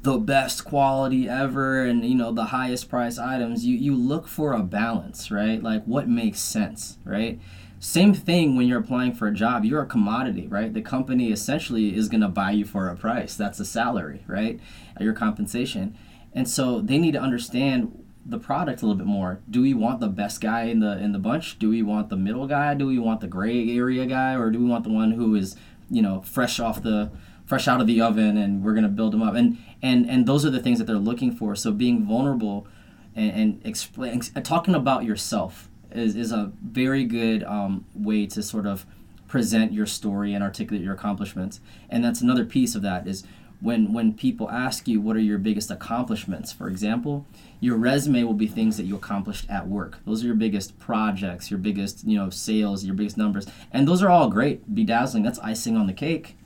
the 0.03 0.17
best 0.17 0.63
quality 0.63 1.27
ever 1.27 1.83
and 1.83 2.05
you 2.05 2.15
know 2.15 2.31
the 2.31 2.45
highest 2.45 2.87
price 2.89 3.17
items. 3.17 3.65
You 3.65 3.75
you 3.75 3.93
look 3.95 4.27
for 4.27 4.53
a 4.53 4.63
balance, 4.63 5.31
right? 5.31 5.61
Like 5.61 5.83
what 5.85 6.07
makes 6.07 6.39
sense, 6.39 6.97
right? 7.03 7.39
Same 7.79 8.13
thing 8.13 8.55
when 8.55 8.67
you're 8.67 8.79
applying 8.79 9.13
for 9.13 9.27
a 9.27 9.33
job. 9.33 9.63
You're 9.63 9.83
a 9.83 9.87
commodity, 9.87 10.47
right? 10.47 10.73
The 10.73 10.81
company 10.81 11.31
essentially 11.31 11.95
is 11.95 12.09
going 12.09 12.21
to 12.21 12.27
buy 12.27 12.51
you 12.51 12.65
for 12.65 12.89
a 12.89 12.95
price. 12.95 13.35
That's 13.35 13.59
a 13.59 13.65
salary, 13.65 14.23
right? 14.27 14.59
Your 14.99 15.13
compensation. 15.13 15.95
And 16.33 16.49
so 16.49 16.81
they 16.81 16.97
need 16.97 17.13
to 17.13 17.21
understand 17.21 18.03
the 18.25 18.39
product 18.39 18.81
a 18.81 18.85
little 18.85 18.97
bit 18.97 19.07
more. 19.07 19.41
Do 19.49 19.61
we 19.61 19.73
want 19.73 19.99
the 19.99 20.07
best 20.07 20.41
guy 20.41 20.63
in 20.63 20.79
the 20.79 20.97
in 20.97 21.13
the 21.13 21.19
bunch? 21.19 21.59
Do 21.59 21.69
we 21.69 21.81
want 21.81 22.09
the 22.09 22.17
middle 22.17 22.47
guy? 22.47 22.73
Do 22.73 22.87
we 22.87 22.99
want 22.99 23.21
the 23.21 23.27
gray 23.27 23.75
area 23.75 24.05
guy 24.05 24.35
or 24.35 24.49
do 24.49 24.59
we 24.59 24.65
want 24.65 24.83
the 24.83 24.89
one 24.89 25.11
who 25.11 25.35
is, 25.35 25.55
you 25.89 26.01
know, 26.01 26.21
fresh 26.21 26.59
off 26.59 26.83
the 26.83 27.11
fresh 27.45 27.67
out 27.67 27.79
of 27.79 27.87
the 27.87 28.01
oven 28.01 28.37
and 28.37 28.63
we're 28.63 28.73
going 28.73 28.83
to 28.83 28.89
build 28.89 29.13
them 29.13 29.23
up. 29.23 29.35
And 29.35 29.57
and 29.81 30.09
and 30.09 30.25
those 30.25 30.45
are 30.45 30.49
the 30.49 30.61
things 30.61 30.79
that 30.79 30.85
they're 30.85 30.97
looking 30.97 31.31
for. 31.31 31.55
So 31.55 31.71
being 31.71 32.05
vulnerable 32.05 32.67
and, 33.15 33.31
and 33.31 33.65
explain 33.65 34.21
uh, 34.35 34.41
talking 34.41 34.75
about 34.75 35.05
yourself 35.05 35.69
is, 35.97 36.15
is 36.15 36.31
a 36.31 36.51
very 36.61 37.03
good 37.03 37.43
um, 37.43 37.85
way 37.93 38.25
to 38.27 38.43
sort 38.43 38.65
of 38.65 38.85
present 39.27 39.73
your 39.73 39.85
story 39.85 40.33
and 40.33 40.43
articulate 40.43 40.83
your 40.83 40.93
accomplishments. 40.93 41.59
And 41.89 42.03
that's 42.03 42.21
another 42.21 42.45
piece 42.45 42.75
of 42.75 42.81
that 42.83 43.07
is 43.07 43.23
when 43.59 43.91
when 43.91 44.13
people 44.13 44.49
ask 44.51 44.87
you 44.87 45.01
what 45.01 45.15
are 45.15 45.21
your 45.21 45.39
biggest 45.39 45.71
accomplishments, 45.71 46.51
for 46.51 46.67
example, 46.67 47.25
your 47.59 47.75
resume 47.75 48.23
will 48.23 48.33
be 48.33 48.47
things 48.47 48.77
that 48.77 48.83
you 48.83 48.95
accomplished 48.95 49.49
at 49.49 49.67
work. 49.67 49.97
Those 50.05 50.23
are 50.23 50.27
your 50.27 50.35
biggest 50.35 50.77
projects, 50.77 51.49
your 51.49 51.59
biggest 51.59 52.05
you 52.05 52.17
know 52.17 52.29
sales, 52.29 52.85
your 52.85 52.95
biggest 52.95 53.17
numbers, 53.17 53.47
and 53.71 53.87
those 53.87 54.03
are 54.03 54.09
all 54.09 54.29
great, 54.29 54.73
bedazzling. 54.73 55.23
That's 55.23 55.39
icing 55.39 55.75
on 55.75 55.87
the 55.87 55.93
cake. 55.93 56.37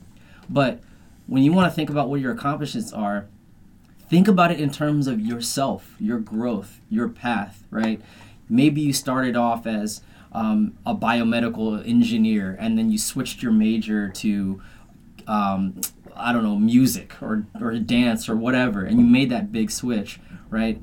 But 0.48 0.80
when 1.26 1.42
you 1.42 1.52
want 1.52 1.70
to 1.70 1.74
think 1.74 1.90
about 1.90 2.08
what 2.08 2.20
your 2.20 2.32
accomplishments 2.32 2.92
are, 2.92 3.26
think 4.08 4.26
about 4.26 4.50
it 4.50 4.60
in 4.60 4.70
terms 4.70 5.06
of 5.06 5.20
yourself, 5.20 5.94
your 5.98 6.18
growth, 6.18 6.80
your 6.88 7.08
path, 7.08 7.64
right? 7.70 8.00
Maybe 8.48 8.80
you 8.80 8.92
started 8.92 9.36
off 9.36 9.66
as 9.66 10.02
um, 10.32 10.76
a 10.86 10.94
biomedical 10.94 11.86
engineer 11.86 12.56
and 12.58 12.78
then 12.78 12.90
you 12.90 12.98
switched 12.98 13.42
your 13.42 13.52
major 13.52 14.08
to, 14.08 14.62
um, 15.26 15.80
I 16.16 16.32
don't 16.32 16.42
know, 16.42 16.56
music 16.56 17.14
or, 17.22 17.46
or 17.60 17.72
dance 17.78 18.28
or 18.28 18.36
whatever, 18.36 18.84
and 18.84 18.98
you 18.98 19.06
made 19.06 19.30
that 19.30 19.52
big 19.52 19.70
switch, 19.70 20.20
right? 20.50 20.80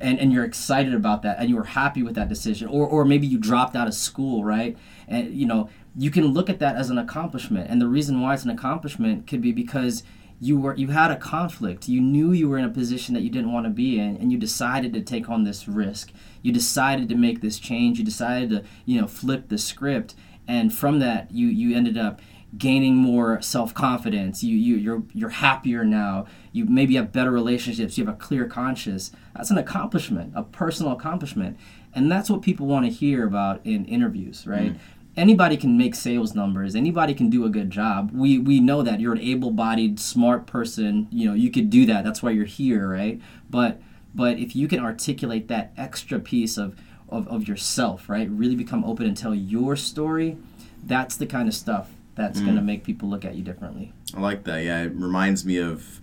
And, 0.00 0.18
and 0.18 0.32
you're 0.32 0.44
excited 0.44 0.94
about 0.94 1.22
that 1.22 1.38
and 1.38 1.50
you 1.50 1.56
were 1.56 1.64
happy 1.64 2.02
with 2.02 2.14
that 2.14 2.28
decision 2.30 2.68
or, 2.68 2.86
or 2.86 3.04
maybe 3.04 3.26
you 3.26 3.36
dropped 3.36 3.76
out 3.76 3.86
of 3.86 3.92
school 3.92 4.42
right 4.42 4.74
and 5.06 5.34
you 5.34 5.44
know 5.44 5.68
you 5.94 6.10
can 6.10 6.28
look 6.28 6.48
at 6.48 6.58
that 6.60 6.76
as 6.76 6.88
an 6.88 6.96
accomplishment 6.96 7.68
and 7.68 7.82
the 7.82 7.86
reason 7.86 8.22
why 8.22 8.32
it's 8.32 8.44
an 8.44 8.48
accomplishment 8.48 9.26
could 9.26 9.42
be 9.42 9.52
because 9.52 10.02
you 10.40 10.58
were 10.58 10.74
you 10.74 10.88
had 10.88 11.10
a 11.10 11.16
conflict. 11.16 11.86
You 11.86 12.00
knew 12.00 12.32
you 12.32 12.48
were 12.48 12.56
in 12.56 12.64
a 12.64 12.70
position 12.70 13.14
that 13.14 13.20
you 13.20 13.30
didn't 13.30 13.52
want 13.52 13.66
to 13.66 13.70
be 13.70 14.00
in 14.00 14.16
and 14.16 14.32
you 14.32 14.38
decided 14.38 14.92
to 14.94 15.02
take 15.02 15.28
on 15.28 15.44
this 15.44 15.68
risk. 15.68 16.12
You 16.42 16.50
decided 16.50 17.10
to 17.10 17.14
make 17.14 17.42
this 17.42 17.58
change. 17.58 17.98
You 17.98 18.04
decided 18.04 18.50
to 18.50 18.64
you 18.86 19.00
know 19.00 19.06
flip 19.06 19.48
the 19.48 19.58
script. 19.58 20.14
And 20.48 20.72
from 20.74 20.98
that 21.00 21.30
you 21.30 21.46
you 21.46 21.76
ended 21.76 21.98
up 21.98 22.20
gaining 22.56 22.96
more 22.96 23.40
self-confidence. 23.42 24.42
You, 24.42 24.56
you 24.56 24.76
you're 24.76 25.02
you're 25.12 25.28
happier 25.28 25.84
now. 25.84 26.26
You 26.52 26.64
maybe 26.64 26.96
have 26.96 27.12
better 27.12 27.30
relationships. 27.30 27.98
You 27.98 28.06
have 28.06 28.14
a 28.14 28.18
clear 28.18 28.46
conscience. 28.46 29.12
That's 29.36 29.50
an 29.50 29.58
accomplishment 29.58 30.32
a 30.34 30.42
personal 30.42 30.92
accomplishment. 30.92 31.58
And 31.92 32.10
that's 32.10 32.30
what 32.30 32.40
people 32.40 32.66
want 32.66 32.86
to 32.86 32.90
hear 32.90 33.26
about 33.26 33.60
in 33.66 33.84
interviews 33.84 34.46
right 34.46 34.72
mm. 34.72 34.78
Anybody 35.16 35.56
can 35.56 35.76
make 35.76 35.94
sales 35.94 36.34
numbers. 36.34 36.74
Anybody 36.74 37.14
can 37.14 37.30
do 37.30 37.44
a 37.44 37.48
good 37.50 37.70
job. 37.70 38.10
We 38.12 38.38
we 38.38 38.60
know 38.60 38.82
that 38.82 39.00
you're 39.00 39.12
an 39.12 39.20
able-bodied 39.20 40.00
smart 40.00 40.46
person. 40.46 41.08
You 41.10 41.28
know 41.28 41.34
you 41.34 41.50
could 41.50 41.70
do 41.70 41.86
that. 41.86 42.04
That's 42.04 42.22
why 42.22 42.30
you're 42.30 42.44
here 42.44 42.88
right? 42.88 43.20
But 43.48 43.80
but 44.14 44.38
if 44.38 44.56
you 44.56 44.68
can 44.68 44.80
articulate 44.80 45.48
that 45.48 45.72
extra 45.76 46.18
piece 46.18 46.56
of 46.56 46.76
of, 47.08 47.26
of 47.28 47.48
yourself 47.48 48.08
right 48.08 48.30
really 48.30 48.54
become 48.54 48.84
open 48.84 49.04
and 49.04 49.16
tell 49.16 49.34
your 49.34 49.74
story 49.74 50.36
that's 50.84 51.16
the 51.16 51.26
kind 51.26 51.48
of 51.48 51.54
stuff 51.54 51.90
that's 52.14 52.40
going 52.40 52.56
to 52.56 52.62
make 52.62 52.84
people 52.84 53.08
look 53.08 53.24
at 53.24 53.34
you 53.34 53.42
differently. 53.42 53.92
I 54.14 54.20
like 54.20 54.44
that. 54.44 54.62
Yeah, 54.62 54.82
it 54.82 54.92
reminds 54.94 55.44
me 55.44 55.56
of 55.58 56.00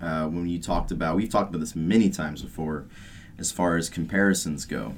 uh, 0.00 0.26
when 0.26 0.46
you 0.48 0.60
talked 0.60 0.90
about. 0.90 1.16
We've 1.16 1.28
talked 1.28 1.50
about 1.50 1.60
this 1.60 1.74
many 1.74 2.10
times 2.10 2.42
before, 2.42 2.84
as 3.38 3.50
far 3.50 3.76
as 3.76 3.88
comparisons 3.88 4.64
go, 4.64 4.94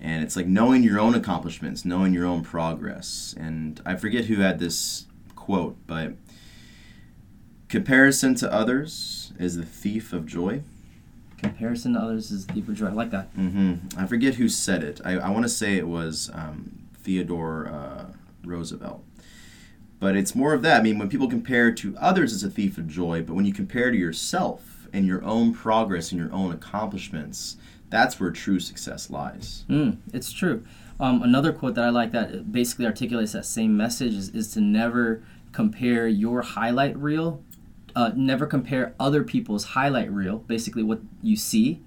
and 0.00 0.22
it's 0.22 0.36
like 0.36 0.46
knowing 0.46 0.82
your 0.82 1.00
own 1.00 1.14
accomplishments, 1.14 1.84
knowing 1.84 2.12
your 2.14 2.26
own 2.26 2.42
progress. 2.42 3.34
And 3.38 3.80
I 3.84 3.96
forget 3.96 4.26
who 4.26 4.36
had 4.36 4.58
this 4.58 5.06
quote, 5.34 5.76
but 5.86 6.14
comparison 7.68 8.34
to 8.36 8.52
others 8.52 9.32
is 9.38 9.56
the 9.56 9.64
thief 9.64 10.12
of 10.12 10.26
joy. 10.26 10.62
comparison 11.38 11.94
to 11.94 12.00
others 12.00 12.30
is 12.30 12.46
the 12.46 12.54
thief 12.54 12.68
of 12.68 12.74
joy 12.74 12.86
i 12.86 12.90
like 12.90 13.10
that 13.10 13.32
mm-hmm. 13.36 13.74
I 13.96 14.06
forget 14.06 14.34
who 14.34 14.48
said 14.48 14.82
it. 14.82 15.00
I, 15.04 15.12
I 15.18 15.30
want 15.30 15.44
to 15.44 15.48
say 15.48 15.76
it 15.76 15.86
was 15.86 16.30
um, 16.34 16.88
Theodore 17.02 17.68
uh, 17.68 18.06
Roosevelt. 18.44 19.04
But 20.00 20.16
it's 20.16 20.34
more 20.34 20.54
of 20.54 20.62
that. 20.62 20.80
I 20.80 20.82
mean, 20.82 20.98
when 20.98 21.08
people 21.08 21.28
compare 21.28 21.72
to 21.72 21.96
others, 21.98 22.32
it's 22.32 22.42
a 22.44 22.50
thief 22.50 22.78
of 22.78 22.86
joy. 22.86 23.22
But 23.22 23.34
when 23.34 23.44
you 23.44 23.52
compare 23.52 23.90
to 23.90 23.96
yourself 23.96 24.86
and 24.92 25.06
your 25.06 25.24
own 25.24 25.52
progress 25.52 26.12
and 26.12 26.20
your 26.20 26.32
own 26.32 26.52
accomplishments, 26.52 27.56
that's 27.90 28.20
where 28.20 28.30
true 28.30 28.60
success 28.60 29.10
lies. 29.10 29.64
Mm, 29.68 29.98
it's 30.12 30.32
true. 30.32 30.64
Um, 31.00 31.22
another 31.22 31.52
quote 31.52 31.74
that 31.76 31.84
I 31.84 31.90
like 31.90 32.12
that 32.12 32.50
basically 32.50 32.86
articulates 32.86 33.32
that 33.32 33.46
same 33.46 33.76
message 33.76 34.14
is, 34.14 34.30
is 34.30 34.52
to 34.52 34.60
never 34.60 35.22
compare 35.52 36.08
your 36.08 36.42
highlight 36.42 36.96
reel, 36.96 37.42
uh, 37.94 38.10
never 38.14 38.46
compare 38.46 38.94
other 38.98 39.22
people's 39.22 39.64
highlight 39.64 40.10
reel, 40.10 40.38
basically 40.38 40.82
what 40.82 41.00
you 41.22 41.36
see, 41.36 41.82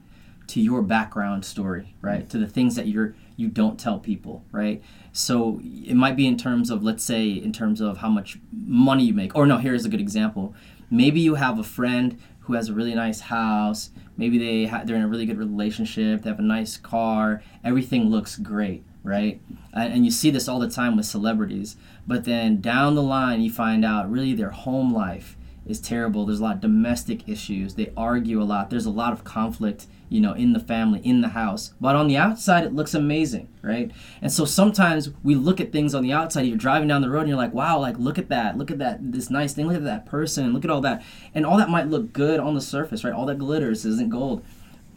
to 0.47 0.59
your 0.59 0.81
background 0.81 1.45
story, 1.45 1.95
right? 2.01 2.29
To 2.29 2.37
the 2.37 2.47
things 2.47 2.75
that 2.75 2.87
you're 2.87 3.15
you 3.37 3.47
don't 3.47 3.79
tell 3.79 3.99
people, 3.99 4.43
right? 4.51 4.83
So 5.13 5.61
it 5.63 5.95
might 5.95 6.15
be 6.15 6.27
in 6.27 6.37
terms 6.37 6.69
of 6.69 6.83
let's 6.83 7.03
say 7.03 7.29
in 7.29 7.53
terms 7.53 7.81
of 7.81 7.99
how 7.99 8.09
much 8.09 8.37
money 8.51 9.05
you 9.05 9.13
make. 9.13 9.35
Or 9.35 9.45
no, 9.45 9.57
here's 9.57 9.85
a 9.85 9.89
good 9.89 10.01
example. 10.01 10.53
Maybe 10.89 11.21
you 11.21 11.35
have 11.35 11.57
a 11.57 11.63
friend 11.63 12.19
who 12.41 12.53
has 12.53 12.69
a 12.69 12.73
really 12.73 12.95
nice 12.95 13.21
house. 13.21 13.91
Maybe 14.17 14.37
they 14.37 14.65
ha- 14.65 14.83
they're 14.85 14.95
in 14.95 15.01
a 15.01 15.07
really 15.07 15.25
good 15.25 15.37
relationship. 15.37 16.21
They 16.21 16.29
have 16.29 16.39
a 16.39 16.43
nice 16.43 16.77
car. 16.77 17.41
Everything 17.63 18.09
looks 18.09 18.37
great, 18.37 18.83
right? 19.03 19.41
And, 19.73 19.93
and 19.93 20.05
you 20.05 20.11
see 20.11 20.29
this 20.29 20.47
all 20.47 20.59
the 20.59 20.69
time 20.69 20.95
with 20.97 21.05
celebrities. 21.05 21.77
But 22.07 22.25
then 22.25 22.61
down 22.61 22.95
the 22.95 23.03
line, 23.03 23.41
you 23.41 23.51
find 23.51 23.85
out 23.85 24.11
really 24.11 24.33
their 24.33 24.51
home 24.51 24.93
life 24.93 25.37
is 25.65 25.79
terrible. 25.79 26.25
There's 26.25 26.39
a 26.39 26.43
lot 26.43 26.55
of 26.55 26.61
domestic 26.61 27.27
issues. 27.29 27.75
They 27.75 27.93
argue 27.95 28.41
a 28.41 28.43
lot. 28.43 28.69
There's 28.69 28.85
a 28.85 28.91
lot 28.91 29.13
of 29.13 29.23
conflict, 29.23 29.85
you 30.11 30.19
know, 30.21 30.33
in 30.33 30.51
the 30.53 30.59
family, 30.59 30.99
in 31.03 31.21
the 31.21 31.29
house. 31.29 31.73
But 31.79 31.95
on 31.95 32.07
the 32.07 32.17
outside, 32.17 32.65
it 32.65 32.73
looks 32.75 32.93
amazing, 32.93 33.47
right? 33.61 33.89
And 34.21 34.31
so 34.31 34.43
sometimes 34.45 35.09
we 35.23 35.33
look 35.35 35.59
at 35.61 35.71
things 35.71 35.95
on 35.95 36.03
the 36.03 36.11
outside. 36.13 36.41
You're 36.41 36.57
driving 36.57 36.87
down 36.89 37.01
the 37.01 37.09
road 37.09 37.21
and 37.21 37.29
you're 37.29 37.37
like, 37.37 37.53
wow, 37.53 37.79
like 37.79 37.97
look 37.97 38.17
at 38.19 38.27
that, 38.29 38.57
look 38.57 38.69
at 38.69 38.77
that, 38.79 38.99
this 39.11 39.29
nice 39.29 39.53
thing, 39.53 39.67
look 39.67 39.77
at 39.77 39.83
that 39.85 40.05
person, 40.05 40.53
look 40.53 40.65
at 40.65 40.69
all 40.69 40.81
that, 40.81 41.01
and 41.33 41.45
all 41.45 41.57
that 41.57 41.69
might 41.69 41.87
look 41.87 42.11
good 42.13 42.39
on 42.39 42.53
the 42.55 42.61
surface, 42.61 43.03
right? 43.03 43.13
All 43.13 43.25
that 43.27 43.39
glitters 43.39 43.85
isn't 43.85 44.09
gold. 44.09 44.43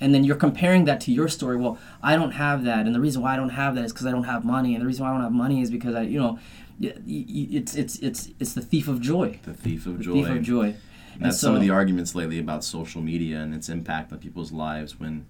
and 0.01 0.13
then 0.13 0.25
you're 0.25 0.37
comparing 0.49 0.85
that 0.87 1.01
to 1.03 1.13
your 1.13 1.29
story. 1.29 1.57
Well, 1.57 1.79
I 2.03 2.17
don't 2.17 2.33
have 2.33 2.65
that, 2.65 2.85
and 2.87 2.93
the 2.95 3.01
reason 3.01 3.23
why 3.23 3.35
I 3.35 3.37
don't 3.37 3.51
have 3.63 3.77
that 3.77 3.85
is 3.85 3.93
because 3.93 4.07
I 4.07 4.11
don't 4.11 4.25
have 4.25 4.45
money, 4.45 4.75
and 4.75 4.83
the 4.83 4.87
reason 4.87 5.05
why 5.05 5.11
I 5.11 5.15
don't 5.15 5.23
have 5.23 5.33
money 5.47 5.61
is 5.63 5.71
because 5.71 5.95
I, 5.95 6.03
you 6.03 6.19
know, 6.19 6.39
it's 7.07 7.75
it's 7.77 7.97
it's 8.01 8.31
it's 8.41 8.53
the 8.55 8.61
thief 8.61 8.89
of 8.89 9.01
joy. 9.01 9.39
The 9.45 9.55
thief 9.55 9.87
of 9.87 9.99
The 9.99 10.05
joy. 10.05 10.13
thief 10.15 10.29
of 10.29 10.43
joy. 10.43 10.75
And 11.15 11.23
And 11.23 11.25
that's 11.27 11.41
some 11.41 11.55
of 11.55 11.61
the 11.61 11.71
arguments 11.71 12.15
lately 12.15 12.39
about 12.39 12.65
social 12.65 13.01
media 13.01 13.39
and 13.39 13.55
its 13.55 13.69
impact 13.69 14.13
on 14.13 14.19
people's 14.19 14.53
lives 14.53 14.99
when 14.99 15.27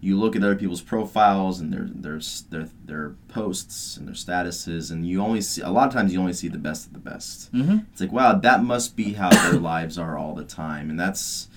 you 0.00 0.18
look 0.18 0.34
at 0.34 0.42
other 0.42 0.56
people's 0.56 0.82
profiles 0.82 1.60
and 1.60 1.72
their 1.72 1.88
their 1.94 2.20
their, 2.50 2.68
their 2.84 3.10
posts 3.28 3.96
and 3.96 4.08
their 4.08 4.14
statuses 4.14 4.90
and 4.90 5.06
you 5.06 5.22
only 5.22 5.40
see 5.40 5.62
a 5.62 5.70
lot 5.70 5.86
of 5.86 5.94
times 5.94 6.12
you 6.12 6.18
only 6.18 6.32
see 6.32 6.48
the 6.48 6.58
best 6.58 6.86
of 6.88 6.92
the 6.92 6.98
best. 6.98 7.52
Mm-hmm. 7.52 7.78
It's 7.92 8.00
like 8.00 8.12
wow, 8.12 8.34
that 8.34 8.64
must 8.64 8.96
be 8.96 9.12
how 9.14 9.30
their 9.30 9.60
lives 9.72 9.98
are 9.98 10.18
all 10.18 10.34
the 10.34 10.44
time 10.44 10.90
and 10.90 10.98
that's 10.98 11.48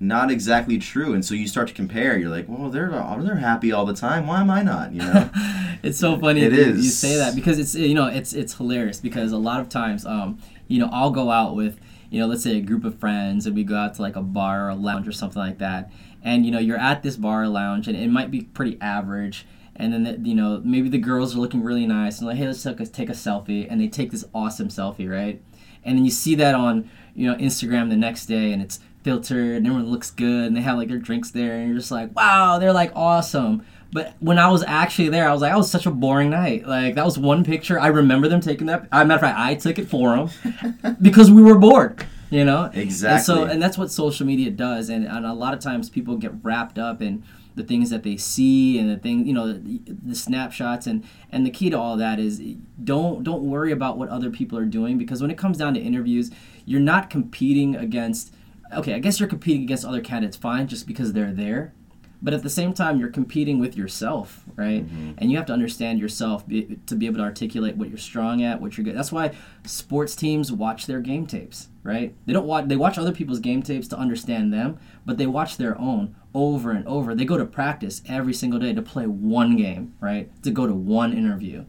not 0.00 0.30
exactly 0.30 0.78
true 0.78 1.12
and 1.12 1.24
so 1.24 1.34
you 1.34 1.48
start 1.48 1.66
to 1.66 1.74
compare 1.74 2.16
you're 2.16 2.30
like 2.30 2.46
well 2.48 2.70
they're 2.70 2.88
they're 3.20 3.34
happy 3.34 3.72
all 3.72 3.84
the 3.84 3.94
time 3.94 4.28
why 4.28 4.40
am 4.40 4.48
i 4.48 4.62
not 4.62 4.92
you 4.92 5.00
know 5.00 5.28
it's 5.82 5.98
so 5.98 6.16
funny 6.16 6.42
It 6.42 6.52
you, 6.52 6.66
you 6.66 6.82
say 6.82 7.16
that 7.16 7.34
because 7.34 7.58
it's 7.58 7.74
you 7.74 7.94
know 7.94 8.06
it's 8.06 8.32
it's 8.32 8.54
hilarious 8.54 9.00
because 9.00 9.32
a 9.32 9.38
lot 9.38 9.60
of 9.60 9.68
times 9.68 10.06
um 10.06 10.38
you 10.68 10.78
know 10.78 10.88
I'll 10.92 11.10
go 11.10 11.30
out 11.30 11.56
with 11.56 11.80
you 12.10 12.20
know 12.20 12.26
let's 12.26 12.42
say 12.42 12.56
a 12.56 12.60
group 12.60 12.84
of 12.84 12.98
friends 12.98 13.46
and 13.46 13.54
we 13.54 13.64
go 13.64 13.76
out 13.76 13.94
to 13.94 14.02
like 14.02 14.16
a 14.16 14.22
bar 14.22 14.66
or 14.66 14.68
a 14.70 14.74
lounge 14.74 15.06
or 15.08 15.12
something 15.12 15.40
like 15.40 15.58
that. 15.58 15.90
And 16.22 16.44
you 16.44 16.52
know 16.52 16.58
you're 16.58 16.78
at 16.78 17.02
this 17.02 17.16
bar 17.16 17.42
or 17.42 17.48
lounge 17.48 17.88
and 17.88 17.96
it 17.96 18.08
might 18.10 18.30
be 18.30 18.42
pretty 18.42 18.78
average. 18.80 19.46
And 19.76 19.92
then 19.92 20.02
the, 20.04 20.28
you 20.28 20.34
know 20.34 20.60
maybe 20.64 20.88
the 20.88 20.98
girls 20.98 21.36
are 21.36 21.40
looking 21.40 21.62
really 21.62 21.86
nice 21.86 22.18
and 22.18 22.26
like 22.26 22.36
hey 22.36 22.46
let's 22.46 22.62
take 22.62 22.80
a, 22.80 22.86
take 22.86 23.08
a 23.08 23.12
selfie. 23.12 23.66
And 23.68 23.80
they 23.80 23.88
take 23.88 24.10
this 24.10 24.24
awesome 24.34 24.68
selfie 24.68 25.10
right? 25.10 25.42
And 25.84 25.96
then 25.96 26.04
you 26.04 26.10
see 26.10 26.34
that 26.36 26.54
on 26.54 26.90
you 27.14 27.30
know 27.30 27.36
Instagram 27.36 27.88
the 27.90 27.96
next 27.96 28.26
day 28.26 28.52
and 28.52 28.62
it's 28.62 28.80
filtered 29.02 29.56
and 29.56 29.66
everyone 29.66 29.90
looks 29.90 30.10
good 30.10 30.46
and 30.46 30.56
they 30.56 30.60
have 30.60 30.76
like 30.76 30.88
their 30.88 30.98
drinks 30.98 31.30
there 31.30 31.54
and 31.54 31.68
you're 31.68 31.78
just 31.78 31.90
like 31.90 32.14
wow 32.16 32.58
they're 32.58 32.72
like 32.72 32.92
awesome 32.96 33.64
but 33.92 34.14
when 34.20 34.38
I 34.38 34.50
was 34.50 34.62
actually 34.64 35.08
there 35.08 35.28
I 35.28 35.32
was 35.32 35.42
like 35.42 35.52
that 35.52 35.58
was 35.58 35.70
such 35.70 35.86
a 35.86 35.90
boring 35.90 36.30
night. 36.30 36.66
Like 36.66 36.94
that 36.94 37.04
was 37.04 37.18
one 37.18 37.44
picture. 37.44 37.78
I 37.78 37.88
remember 37.88 38.28
them 38.28 38.40
taking 38.40 38.66
that. 38.66 38.88
Uh, 38.92 39.04
matter 39.04 39.14
of 39.14 39.20
fact 39.20 39.38
I 39.38 39.54
took 39.54 39.78
it 39.78 39.88
for 39.88 40.16
them 40.16 40.96
because 41.02 41.30
we 41.30 41.42
were 41.42 41.58
bored 41.58 42.06
you 42.30 42.44
know? 42.44 42.70
Exactly. 42.74 43.16
and 43.16 43.24
so 43.24 43.44
and 43.44 43.62
that's 43.62 43.78
what 43.78 43.90
social 43.90 44.26
media 44.26 44.50
does. 44.50 44.88
And, 44.88 45.06
and 45.06 45.24
a 45.24 45.32
lot 45.32 45.54
of 45.54 45.60
times 45.60 45.90
people 45.90 46.16
get 46.16 46.32
wrapped 46.42 46.78
up 46.78 47.00
in 47.02 47.24
the 47.54 47.64
things 47.64 47.90
that 47.90 48.04
they 48.04 48.16
see 48.16 48.78
and 48.78 48.88
the 48.88 48.96
thing 48.96 49.26
you 49.26 49.32
know 49.32 49.52
the, 49.52 49.80
the 49.86 50.14
snapshots. 50.14 50.86
And 50.86 51.04
and 51.30 51.46
the 51.46 51.50
key 51.50 51.70
to 51.70 51.78
all 51.78 51.96
that 51.96 52.18
is 52.18 52.40
don't 52.82 53.24
don't 53.24 53.42
worry 53.42 53.72
about 53.72 53.98
what 53.98 54.08
other 54.08 54.30
people 54.30 54.58
are 54.58 54.66
doing 54.66 54.98
because 54.98 55.20
when 55.20 55.30
it 55.30 55.38
comes 55.38 55.58
down 55.58 55.74
to 55.74 55.80
interviews 55.80 56.30
you're 56.64 56.80
not 56.80 57.10
competing 57.10 57.74
against 57.74 58.32
okay 58.72 58.94
i 58.94 58.98
guess 58.98 59.18
you're 59.18 59.28
competing 59.28 59.62
against 59.62 59.84
other 59.84 60.00
candidates. 60.00 60.36
Fine 60.36 60.68
just 60.68 60.86
because 60.86 61.12
they're 61.12 61.32
there 61.32 61.72
but 62.20 62.34
at 62.34 62.42
the 62.42 62.50
same 62.50 62.72
time 62.72 62.98
you're 62.98 63.10
competing 63.10 63.58
with 63.58 63.76
yourself 63.76 64.44
right? 64.56 64.84
Mm-hmm. 64.86 65.12
And 65.18 65.30
you 65.30 65.36
have 65.36 65.46
to 65.46 65.52
understand 65.52 66.00
yourself 66.00 66.46
be, 66.46 66.78
to 66.86 66.94
be 66.94 67.06
able 67.06 67.18
to 67.18 67.22
articulate 67.22 67.76
what 67.76 67.88
you're 67.88 67.98
strong 67.98 68.42
at 68.42 68.60
what 68.60 68.76
you're 68.76 68.84
good 68.84 68.96
that's 68.96 69.12
why 69.12 69.32
sports 69.64 70.16
teams 70.16 70.52
watch 70.52 70.86
their 70.86 71.00
game 71.00 71.26
tapes 71.26 71.68
right? 71.82 72.14
They 72.26 72.32
don't 72.32 72.46
watch 72.46 72.66
they 72.68 72.76
watch 72.76 72.98
other 72.98 73.12
people's 73.12 73.40
game 73.40 73.62
tapes 73.62 73.88
to 73.88 73.98
understand 73.98 74.52
them 74.52 74.78
but 75.04 75.18
they 75.18 75.26
watch 75.26 75.56
their 75.56 75.78
own 75.78 76.14
over 76.34 76.70
and 76.70 76.86
over. 76.86 77.14
They 77.14 77.24
go 77.24 77.38
to 77.38 77.46
practice 77.46 78.02
every 78.06 78.34
single 78.34 78.60
day 78.60 78.72
to 78.74 78.82
play 78.82 79.06
one 79.06 79.56
game 79.56 79.94
right? 80.00 80.30
To 80.42 80.50
go 80.50 80.66
to 80.66 80.74
one 80.74 81.12
interview. 81.12 81.64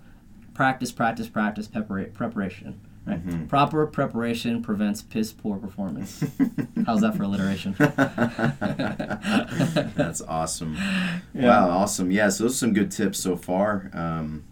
Practice 0.53 0.91
practice 0.91 1.29
practice 1.29 1.67
prepara- 1.67 2.13
preparation 2.13 2.81
right 3.09 3.47
proper 3.47 3.87
preparation 3.87 4.61
prevents 4.61 5.01
piss 5.01 5.31
poor 5.31 5.57
performance 5.57 6.23
how's 6.85 7.01
that 7.01 7.15
for 7.15 7.23
alliteration 7.23 7.73
That's 9.95 10.21
awesome. 10.21 10.77
Wow, 11.33 11.69
awesome. 11.69 12.11
Yeah, 12.11 12.29
so 12.29 12.43
those 12.43 12.53
are 12.53 12.57
some 12.57 12.73
good 12.73 12.91
tips 12.91 13.19
so 13.19 13.35
far. 13.35 13.89
Um, 13.93 14.43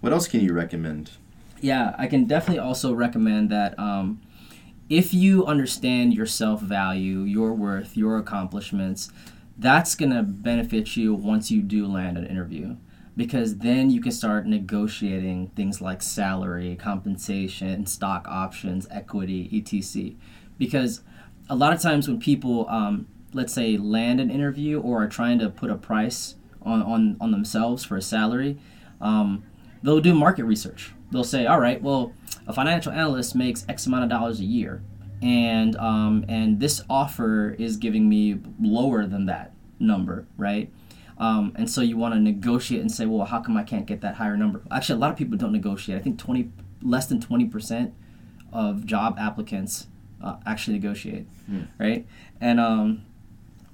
what 0.00 0.12
else 0.12 0.28
can 0.28 0.40
you 0.40 0.52
recommend? 0.52 1.12
Yeah, 1.60 1.94
I 1.98 2.06
can 2.06 2.26
definitely 2.26 2.60
also 2.60 2.92
recommend 2.92 3.50
that 3.50 3.78
um, 3.78 4.20
if 4.88 5.14
you 5.14 5.46
understand 5.46 6.14
your 6.14 6.26
self 6.26 6.60
value, 6.60 7.20
your 7.20 7.54
worth, 7.54 7.96
your 7.96 8.18
accomplishments, 8.18 9.10
that's 9.58 9.94
going 9.94 10.12
to 10.12 10.22
benefit 10.22 10.96
you 10.96 11.14
once 11.14 11.50
you 11.50 11.62
do 11.62 11.86
land 11.86 12.18
an 12.18 12.26
interview. 12.26 12.76
Because 13.16 13.58
then 13.58 13.90
you 13.90 14.00
can 14.00 14.12
start 14.12 14.46
negotiating 14.46 15.48
things 15.56 15.80
like 15.80 16.02
salary, 16.02 16.76
compensation, 16.76 17.86
stock 17.86 18.26
options, 18.28 18.86
equity, 18.90 19.48
etc. 19.52 20.12
Because 20.58 21.00
a 21.48 21.56
lot 21.56 21.72
of 21.72 21.80
times 21.80 22.08
when 22.08 22.20
people, 22.20 22.68
um, 22.68 23.06
let's 23.32 23.52
say, 23.52 23.76
land 23.78 24.20
an 24.20 24.30
interview 24.30 24.80
or 24.80 25.02
are 25.02 25.08
trying 25.08 25.38
to 25.38 25.48
put 25.48 25.70
a 25.70 25.76
price 25.76 26.34
on, 26.62 26.82
on, 26.82 27.16
on 27.20 27.30
themselves 27.30 27.84
for 27.84 27.96
a 27.96 28.02
salary, 28.02 28.58
um, 29.00 29.44
they'll 29.82 30.00
do 30.00 30.14
market 30.14 30.44
research. 30.44 30.92
They'll 31.10 31.24
say, 31.24 31.46
all 31.46 31.60
right, 31.60 31.80
well, 31.80 32.12
a 32.46 32.52
financial 32.52 32.92
analyst 32.92 33.34
makes 33.34 33.64
X 33.68 33.86
amount 33.86 34.04
of 34.04 34.10
dollars 34.10 34.40
a 34.40 34.44
year, 34.44 34.82
and 35.22 35.76
um, 35.76 36.24
and 36.28 36.60
this 36.60 36.82
offer 36.90 37.54
is 37.58 37.76
giving 37.76 38.08
me 38.08 38.40
lower 38.60 39.06
than 39.06 39.26
that 39.26 39.52
number, 39.78 40.26
right? 40.36 40.72
Um, 41.18 41.52
and 41.56 41.70
so 41.70 41.80
you 41.80 41.96
want 41.96 42.14
to 42.14 42.20
negotiate 42.20 42.80
and 42.80 42.92
say, 42.92 43.06
well, 43.06 43.24
how 43.26 43.40
come 43.40 43.56
I 43.56 43.62
can't 43.62 43.86
get 43.86 44.00
that 44.02 44.16
higher 44.16 44.36
number? 44.36 44.62
Actually, 44.70 44.96
a 44.96 45.00
lot 45.00 45.10
of 45.10 45.16
people 45.16 45.38
don't 45.38 45.52
negotiate. 45.52 45.98
I 45.98 46.02
think 46.02 46.18
twenty 46.18 46.50
less 46.82 47.06
than 47.06 47.20
twenty 47.20 47.46
percent 47.46 47.94
of 48.52 48.84
job 48.86 49.16
applicants 49.18 49.86
uh, 50.22 50.36
actually 50.46 50.74
negotiate, 50.74 51.26
right? 51.78 52.06
And 52.40 52.60
um, 52.60 53.06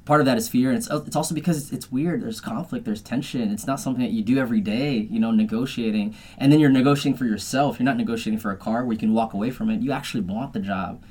part 0.05 0.21
of 0.21 0.27
that 0.27 0.37
is 0.37 0.49
fear 0.49 0.71
and 0.71 0.79
it's, 0.79 0.89
it's 0.91 1.17
also 1.17 1.35
because 1.35 1.63
it's, 1.63 1.73
it's 1.73 1.93
weird 1.93 2.23
there's 2.23 2.41
conflict 2.41 2.85
there's 2.85 3.01
tension 3.03 3.53
it's 3.53 3.67
not 3.67 3.79
something 3.79 4.03
that 4.03 4.11
you 4.11 4.23
do 4.23 4.39
every 4.39 4.61
day 4.61 4.95
you 5.11 5.21
know 5.21 5.31
negotiating 5.31 6.15
and 6.39 6.51
then 6.51 6.59
you're 6.59 6.71
negotiating 6.71 7.17
for 7.17 7.25
yourself 7.25 7.79
you're 7.79 7.85
not 7.85 7.97
negotiating 7.97 8.39
for 8.39 8.51
a 8.51 8.57
car 8.57 8.85
where 8.85 8.93
you 8.93 8.99
can 8.99 9.15
walk 9.15 9.33
away 9.33 9.51
from 9.51 9.71
it 9.71 9.81
you 9.81 9.93
actually 9.93 10.21
want 10.21 10.53
the 10.53 10.59
job 10.59 11.03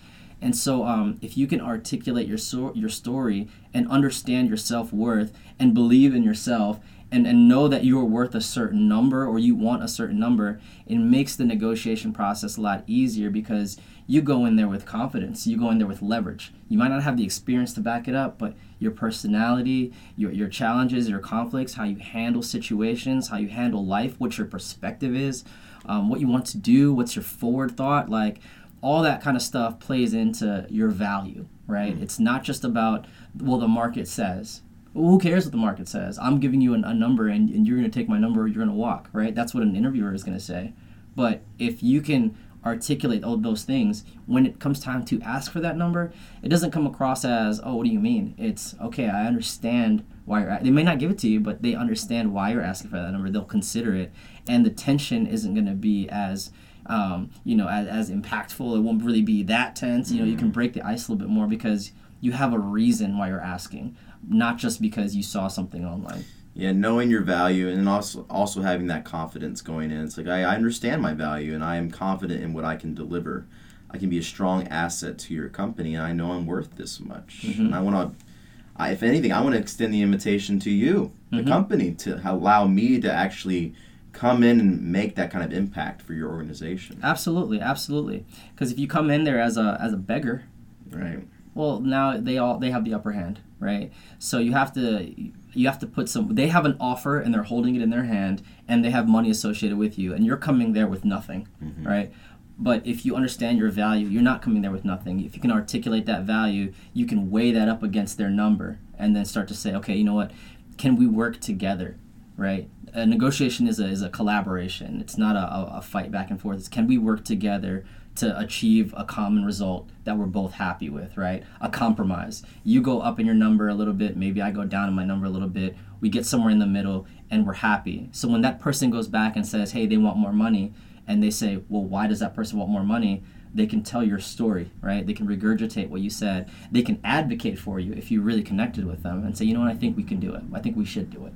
and 0.41 0.56
so 0.56 0.86
um, 0.86 1.19
if 1.21 1.38
you 1.38 1.47
can 1.47 1.62
articulate 1.62 2.27
your 2.27 2.38
so- 2.38 2.73
your 2.73 2.89
story 2.89 3.47
and 3.73 3.88
understand 3.89 4.47
your 4.47 4.58
self-worth 4.58 5.32
and 5.60 5.73
believe 5.73 6.15
in 6.15 6.23
yourself 6.23 6.80
and, 7.12 7.27
and 7.27 7.47
know 7.47 7.67
that 7.67 7.84
you're 7.84 8.06
worth 8.06 8.34
a 8.34 8.41
certain 8.41 8.88
number 8.88 9.27
or 9.27 9.38
you 9.38 9.54
want 9.54 9.84
a 9.84 9.88
certain 9.88 10.17
number, 10.17 10.60
it 10.88 10.97
makes 10.97 11.36
the 11.36 11.43
negotiation 11.43 12.13
process 12.13 12.58
a 12.58 12.62
lot 12.62 12.84
easier 12.88 13.30
because 13.30 13.77
you 14.08 14.21
go 14.21 14.45
in 14.45 14.56
there 14.56 14.67
with 14.67 14.86
confidence. 14.86 15.45
You 15.45 15.58
go 15.58 15.69
in 15.69 15.77
there 15.77 15.88
with 15.88 16.01
leverage. 16.01 16.51
You 16.69 16.77
might 16.77 16.88
not 16.88 17.04
have 17.04 17.17
the 17.17 17.23
experience 17.23 17.73
to 17.73 17.82
back 17.82 18.08
it 18.08 18.15
up, 18.15 18.38
but 18.38 18.56
your 18.80 18.91
personality, 18.91 19.93
your, 20.17 20.32
your 20.32 20.47
challenges, 20.47 21.08
your 21.08 21.19
conflicts, 21.19 21.73
how 21.73 21.84
you 21.84 21.97
handle 21.97 22.41
situations, 22.41 23.27
how 23.27 23.38
you 23.38 23.49
handle 23.49 23.86
life, 23.86 24.19
what 24.19 24.38
your 24.38 24.47
perspective 24.47 25.15
is, 25.15 25.43
um, 25.86 26.10
what 26.10 26.19
you 26.19 26.27
want 26.27 26.45
to 26.47 26.58
do, 26.58 26.93
what's 26.93 27.15
your 27.15 27.23
forward 27.23 27.75
thought, 27.77 28.10
like 28.10 28.39
all 28.81 29.01
that 29.03 29.21
kind 29.21 29.37
of 29.37 29.43
stuff 29.43 29.79
plays 29.79 30.13
into 30.13 30.65
your 30.69 30.89
value, 30.89 31.47
right? 31.67 31.97
Mm. 31.97 32.01
It's 32.01 32.19
not 32.19 32.43
just 32.43 32.63
about, 32.63 33.05
well, 33.39 33.59
the 33.59 33.67
market 33.67 34.07
says. 34.07 34.61
Well, 34.93 35.11
who 35.11 35.19
cares 35.19 35.45
what 35.45 35.51
the 35.51 35.57
market 35.57 35.87
says? 35.87 36.19
I'm 36.19 36.39
giving 36.39 36.61
you 36.61 36.73
an, 36.73 36.83
a 36.83 36.93
number 36.93 37.27
and, 37.27 37.49
and 37.49 37.65
you're 37.65 37.77
going 37.77 37.89
to 37.89 37.99
take 37.99 38.09
my 38.09 38.17
number 38.17 38.41
or 38.41 38.47
you're 38.47 38.63
going 38.63 38.67
to 38.67 38.73
walk, 38.73 39.09
right? 39.13 39.33
That's 39.33 39.53
what 39.53 39.63
an 39.63 39.75
interviewer 39.75 40.13
is 40.13 40.23
going 40.23 40.37
to 40.37 40.43
say. 40.43 40.73
But 41.15 41.41
if 41.59 41.83
you 41.83 42.01
can 42.01 42.35
articulate 42.65 43.23
all 43.23 43.37
those 43.37 43.63
things, 43.63 44.03
when 44.25 44.45
it 44.45 44.59
comes 44.59 44.79
time 44.79 45.03
to 45.05 45.21
ask 45.21 45.51
for 45.51 45.59
that 45.61 45.77
number, 45.77 46.11
it 46.43 46.49
doesn't 46.49 46.71
come 46.71 46.85
across 46.85 47.23
as, 47.25 47.59
oh, 47.63 47.75
what 47.75 47.85
do 47.85 47.89
you 47.91 47.99
mean? 47.99 48.35
It's, 48.37 48.75
okay, 48.81 49.09
I 49.09 49.25
understand 49.25 50.05
why 50.25 50.41
you're, 50.41 50.49
a-" 50.49 50.63
they 50.63 50.69
may 50.71 50.83
not 50.83 50.99
give 50.99 51.11
it 51.11 51.17
to 51.19 51.29
you, 51.29 51.39
but 51.39 51.61
they 51.61 51.73
understand 51.73 52.33
why 52.33 52.51
you're 52.51 52.61
asking 52.61 52.91
for 52.91 52.97
that 52.97 53.11
number. 53.11 53.29
They'll 53.29 53.45
consider 53.45 53.95
it. 53.95 54.11
And 54.47 54.65
the 54.65 54.69
tension 54.69 55.25
isn't 55.25 55.53
going 55.53 55.65
to 55.65 55.73
be 55.73 56.09
as, 56.09 56.51
um, 56.85 57.31
you 57.43 57.55
know, 57.55 57.67
as, 57.67 57.87
as 57.87 58.11
impactful. 58.11 58.75
It 58.75 58.81
won't 58.81 59.03
really 59.03 59.21
be 59.21 59.43
that 59.43 59.75
tense. 59.75 60.11
You 60.11 60.19
know, 60.19 60.25
you 60.25 60.37
can 60.37 60.47
mm-hmm. 60.47 60.53
break 60.53 60.73
the 60.73 60.81
ice 60.81 61.07
a 61.07 61.11
little 61.11 61.25
bit 61.25 61.31
more 61.31 61.47
because 61.47 61.91
you 62.19 62.31
have 62.33 62.53
a 62.53 62.59
reason 62.59 63.17
why 63.17 63.29
you're 63.29 63.41
asking, 63.41 63.97
not 64.27 64.57
just 64.57 64.81
because 64.81 65.15
you 65.15 65.23
saw 65.23 65.47
something 65.47 65.85
online. 65.85 66.23
Yeah, 66.53 66.73
knowing 66.73 67.09
your 67.09 67.21
value 67.21 67.69
and 67.69 67.87
also 67.87 68.25
also 68.29 68.61
having 68.61 68.87
that 68.87 69.05
confidence 69.05 69.61
going 69.61 69.89
in. 69.89 70.03
It's 70.03 70.17
like 70.17 70.27
I, 70.27 70.43
I 70.43 70.55
understand 70.55 71.01
my 71.01 71.13
value 71.13 71.55
and 71.55 71.63
I 71.63 71.77
am 71.77 71.89
confident 71.89 72.43
in 72.43 72.53
what 72.53 72.65
I 72.65 72.75
can 72.75 72.93
deliver. 72.93 73.47
I 73.89 73.97
can 73.97 74.09
be 74.09 74.17
a 74.17 74.23
strong 74.23 74.67
asset 74.67 75.17
to 75.19 75.33
your 75.33 75.49
company 75.49 75.95
and 75.95 76.03
I 76.03 76.11
know 76.11 76.31
I'm 76.31 76.45
worth 76.45 76.75
this 76.75 76.99
much. 76.99 77.43
Mm-hmm. 77.43 77.65
And 77.67 77.75
I 77.75 77.81
want 77.81 78.19
to, 78.19 78.25
I, 78.75 78.91
if 78.91 79.01
anything, 79.01 79.32
I 79.32 79.41
want 79.41 79.55
to 79.55 79.61
extend 79.61 79.93
the 79.93 80.01
invitation 80.01 80.59
to 80.59 80.69
you, 80.69 81.13
the 81.29 81.38
mm-hmm. 81.38 81.47
company, 81.47 81.91
to 81.95 82.21
allow 82.29 82.67
me 82.67 82.99
to 82.99 83.11
actually 83.11 83.73
come 84.14 84.43
in 84.43 84.59
and 84.59 84.82
make 84.91 85.16
that 85.16 85.32
kind 85.32 85.43
of 85.43 85.53
impact 85.53 86.01
for 86.01 86.14
your 86.14 86.30
organization. 86.30 86.99
Absolutely, 87.03 87.59
absolutely. 87.59 88.26
Because 88.53 88.72
if 88.72 88.80
you 88.80 88.88
come 88.88 89.09
in 89.09 89.24
there 89.24 89.39
as 89.39 89.57
a 89.57 89.78
as 89.82 89.93
a 89.93 89.97
beggar, 89.97 90.45
Right. 90.91 91.26
well, 91.55 91.80
now 91.80 92.18
they 92.18 92.38
all 92.38 92.57
they 92.57 92.72
have 92.72 92.84
the 92.84 92.93
upper 92.93 93.14
hand, 93.14 93.39
right? 93.59 93.91
So 94.20 94.39
you 94.39 94.51
have 94.51 94.74
to 94.74 95.14
you 95.53 95.68
have 95.68 95.80
to 95.80 95.88
put 95.88 96.09
some. 96.09 96.36
They 96.36 96.47
have 96.47 96.66
an 96.66 96.78
offer 96.80 97.20
and 97.20 97.34
they're 97.34 97.43
holding 97.43 97.76
it 97.76 97.82
in 97.82 97.89
their 97.89 98.03
hand, 98.03 98.41
and 98.68 98.84
they 98.84 98.91
have 98.91 99.07
money 99.07 99.30
associated 99.30 99.78
with 99.78 99.97
you, 99.97 100.14
and 100.14 100.26
you're 100.26 100.38
coming 100.38 100.74
there 100.74 100.88
with 100.88 101.05
nothing, 101.05 101.47
mm-hmm. 101.64 101.88
right? 101.88 102.12
But 102.57 102.86
if 102.86 103.05
you 103.05 103.16
understand 103.16 103.57
your 103.57 103.70
value, 103.70 104.07
you're 104.07 104.22
not 104.22 104.41
coming 104.41 104.62
there 104.62 104.72
with 104.72 104.86
nothing. 104.86 105.24
If 105.24 105.36
you 105.36 105.41
can 105.41 105.51
articulate 105.51 106.05
that 106.05 106.24
value, 106.24 106.74
you 106.93 107.05
can 107.05 107.32
weigh 107.32 107.51
that 107.51 107.68
up 107.68 107.82
against 107.82 108.18
their 108.18 108.30
number, 108.30 108.80
and 108.97 109.16
then 109.16 109.26
start 109.26 109.47
to 109.47 109.53
say, 109.55 109.74
okay, 109.76 109.95
you 109.95 110.03
know 110.03 110.14
what, 110.14 110.32
can 110.78 110.95
we 110.95 111.07
work 111.07 111.39
together, 111.39 111.97
right? 112.38 112.70
A 112.93 113.05
negotiation 113.05 113.67
is 113.67 113.79
a, 113.79 113.85
is 113.85 114.01
a 114.01 114.09
collaboration. 114.09 114.99
It's 114.99 115.17
not 115.17 115.35
a, 115.35 115.77
a 115.77 115.81
fight 115.81 116.11
back 116.11 116.29
and 116.29 116.39
forth. 116.41 116.59
It's 116.59 116.67
can 116.67 116.87
we 116.87 116.97
work 116.97 117.23
together 117.23 117.85
to 118.15 118.37
achieve 118.37 118.93
a 118.97 119.05
common 119.05 119.45
result 119.45 119.89
that 120.03 120.17
we're 120.17 120.25
both 120.25 120.53
happy 120.53 120.89
with, 120.89 121.15
right? 121.15 121.43
A 121.61 121.69
compromise. 121.69 122.43
You 122.63 122.81
go 122.81 122.99
up 122.99 123.19
in 123.19 123.25
your 123.25 123.35
number 123.35 123.69
a 123.69 123.73
little 123.73 123.93
bit, 123.93 124.17
maybe 124.17 124.41
I 124.41 124.51
go 124.51 124.65
down 124.65 124.89
in 124.89 124.93
my 124.93 125.05
number 125.05 125.25
a 125.25 125.29
little 125.29 125.47
bit. 125.47 125.77
We 126.01 126.09
get 126.09 126.25
somewhere 126.25 126.51
in 126.51 126.59
the 126.59 126.65
middle 126.65 127.07
and 127.29 127.47
we're 127.47 127.53
happy. 127.53 128.09
So 128.11 128.27
when 128.27 128.41
that 128.41 128.59
person 128.59 128.89
goes 128.89 129.07
back 129.07 129.37
and 129.37 129.47
says, 129.47 129.71
hey, 129.71 129.85
they 129.85 129.97
want 129.97 130.17
more 130.17 130.33
money, 130.33 130.73
and 131.07 131.21
they 131.21 131.31
say, 131.31 131.61
well, 131.67 131.83
why 131.83 132.07
does 132.07 132.19
that 132.19 132.35
person 132.35 132.59
want 132.59 132.69
more 132.69 132.83
money? 132.83 133.23
They 133.53 133.65
can 133.65 133.83
tell 133.83 134.03
your 134.03 134.19
story, 134.19 134.71
right? 134.81 135.05
They 135.05 135.13
can 135.13 135.27
regurgitate 135.27 135.89
what 135.89 136.01
you 136.01 136.09
said. 136.09 136.49
They 136.71 136.81
can 136.81 137.01
advocate 137.03 137.59
for 137.59 137.79
you 137.79 137.91
if 137.93 138.11
you 138.11 138.21
really 138.21 138.43
connected 138.43 138.85
with 138.85 139.03
them 139.03 139.25
and 139.25 139.37
say, 139.37 139.45
you 139.45 139.53
know 139.53 139.61
what, 139.61 139.69
I 139.71 139.75
think 139.75 139.97
we 139.97 140.03
can 140.03 140.19
do 140.19 140.33
it. 140.33 140.43
I 140.53 140.59
think 140.59 140.77
we 140.77 140.85
should 140.85 141.09
do 141.09 141.25
it, 141.25 141.33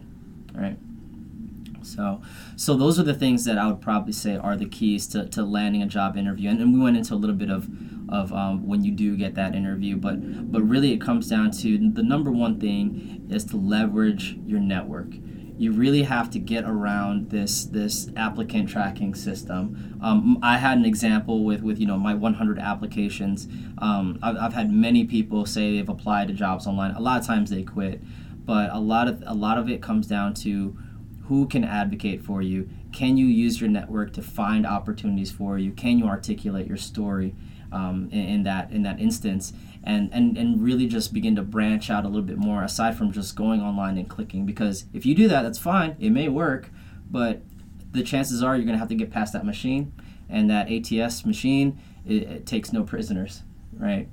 right? 0.53 0.77
So, 1.85 2.21
so 2.55 2.75
those 2.75 2.99
are 2.99 3.03
the 3.03 3.13
things 3.13 3.45
that 3.45 3.57
I 3.57 3.67
would 3.67 3.81
probably 3.81 4.13
say 4.13 4.35
are 4.35 4.55
the 4.55 4.65
keys 4.65 5.07
to, 5.07 5.27
to 5.29 5.43
landing 5.43 5.81
a 5.81 5.85
job 5.85 6.17
interview. 6.17 6.49
And, 6.49 6.59
and 6.59 6.73
we 6.73 6.79
went 6.79 6.97
into 6.97 7.13
a 7.13 7.15
little 7.15 7.35
bit 7.35 7.49
of, 7.49 7.69
of 8.09 8.33
um, 8.33 8.67
when 8.67 8.83
you 8.83 8.91
do 8.91 9.15
get 9.15 9.35
that 9.35 9.55
interview, 9.55 9.95
but 9.95 10.51
but 10.51 10.61
really 10.61 10.91
it 10.91 11.01
comes 11.01 11.29
down 11.29 11.51
to 11.51 11.77
the 11.91 12.03
number 12.03 12.31
one 12.31 12.59
thing 12.59 13.27
is 13.29 13.45
to 13.45 13.57
leverage 13.57 14.37
your 14.45 14.59
network. 14.59 15.07
You 15.57 15.71
really 15.71 16.03
have 16.03 16.29
to 16.31 16.39
get 16.39 16.65
around 16.65 17.29
this 17.29 17.65
this 17.65 18.09
applicant 18.15 18.69
tracking 18.69 19.15
system. 19.15 19.97
Um, 20.01 20.37
I 20.41 20.57
had 20.57 20.77
an 20.77 20.85
example 20.85 21.45
with, 21.45 21.61
with 21.61 21.79
you 21.79 21.87
know 21.87 21.97
my 21.97 22.13
100 22.13 22.59
applications. 22.59 23.47
Um, 23.77 24.19
I've, 24.21 24.37
I've 24.37 24.53
had 24.53 24.71
many 24.71 25.05
people 25.05 25.45
say 25.45 25.77
they've 25.77 25.89
applied 25.89 26.27
to 26.27 26.33
jobs 26.33 26.67
online. 26.67 26.91
A 26.91 26.99
lot 26.99 27.19
of 27.19 27.25
times 27.25 27.49
they 27.49 27.63
quit, 27.63 28.01
but 28.45 28.69
a 28.71 28.79
lot 28.79 29.07
of 29.07 29.23
a 29.25 29.33
lot 29.33 29.57
of 29.57 29.69
it 29.69 29.81
comes 29.81 30.07
down 30.07 30.33
to 30.35 30.77
who 31.27 31.47
can 31.47 31.63
advocate 31.63 32.23
for 32.23 32.41
you? 32.41 32.69
Can 32.91 33.17
you 33.17 33.25
use 33.25 33.59
your 33.59 33.69
network 33.69 34.13
to 34.13 34.21
find 34.21 34.65
opportunities 34.65 35.31
for 35.31 35.57
you? 35.57 35.71
Can 35.71 35.97
you 35.97 36.05
articulate 36.05 36.67
your 36.67 36.77
story 36.77 37.33
um, 37.71 38.09
in, 38.11 38.19
in, 38.19 38.43
that 38.43 38.71
in 38.71 38.83
that 38.83 38.99
instance? 38.99 39.53
And, 39.83 40.09
and 40.11 40.37
and 40.37 40.63
really 40.63 40.87
just 40.87 41.13
begin 41.13 41.35
to 41.35 41.43
branch 41.43 41.91
out 41.91 42.05
a 42.05 42.07
little 42.07 42.23
bit 42.23 42.37
more 42.37 42.63
aside 42.63 42.97
from 42.97 43.11
just 43.11 43.35
going 43.35 43.61
online 43.61 43.97
and 43.97 44.09
clicking 44.09 44.45
because 44.45 44.85
if 44.93 45.05
you 45.05 45.13
do 45.13 45.27
that 45.27 45.43
that's 45.43 45.59
fine. 45.59 45.95
It 45.99 46.09
may 46.09 46.27
work 46.27 46.69
but 47.09 47.41
the 47.91 48.03
chances 48.03 48.43
are 48.43 48.55
you're 48.55 48.65
going 48.65 48.75
to 48.75 48.79
have 48.79 48.89
to 48.89 48.95
get 48.95 49.11
past 49.11 49.33
that 49.33 49.45
machine 49.45 49.93
and 50.29 50.49
that 50.49 50.71
ats 50.71 51.25
machine 51.25 51.79
it, 52.05 52.23
it 52.23 52.45
takes 52.45 52.73
no 52.73 52.83
prisoners 52.83 53.43
right? 53.77 54.09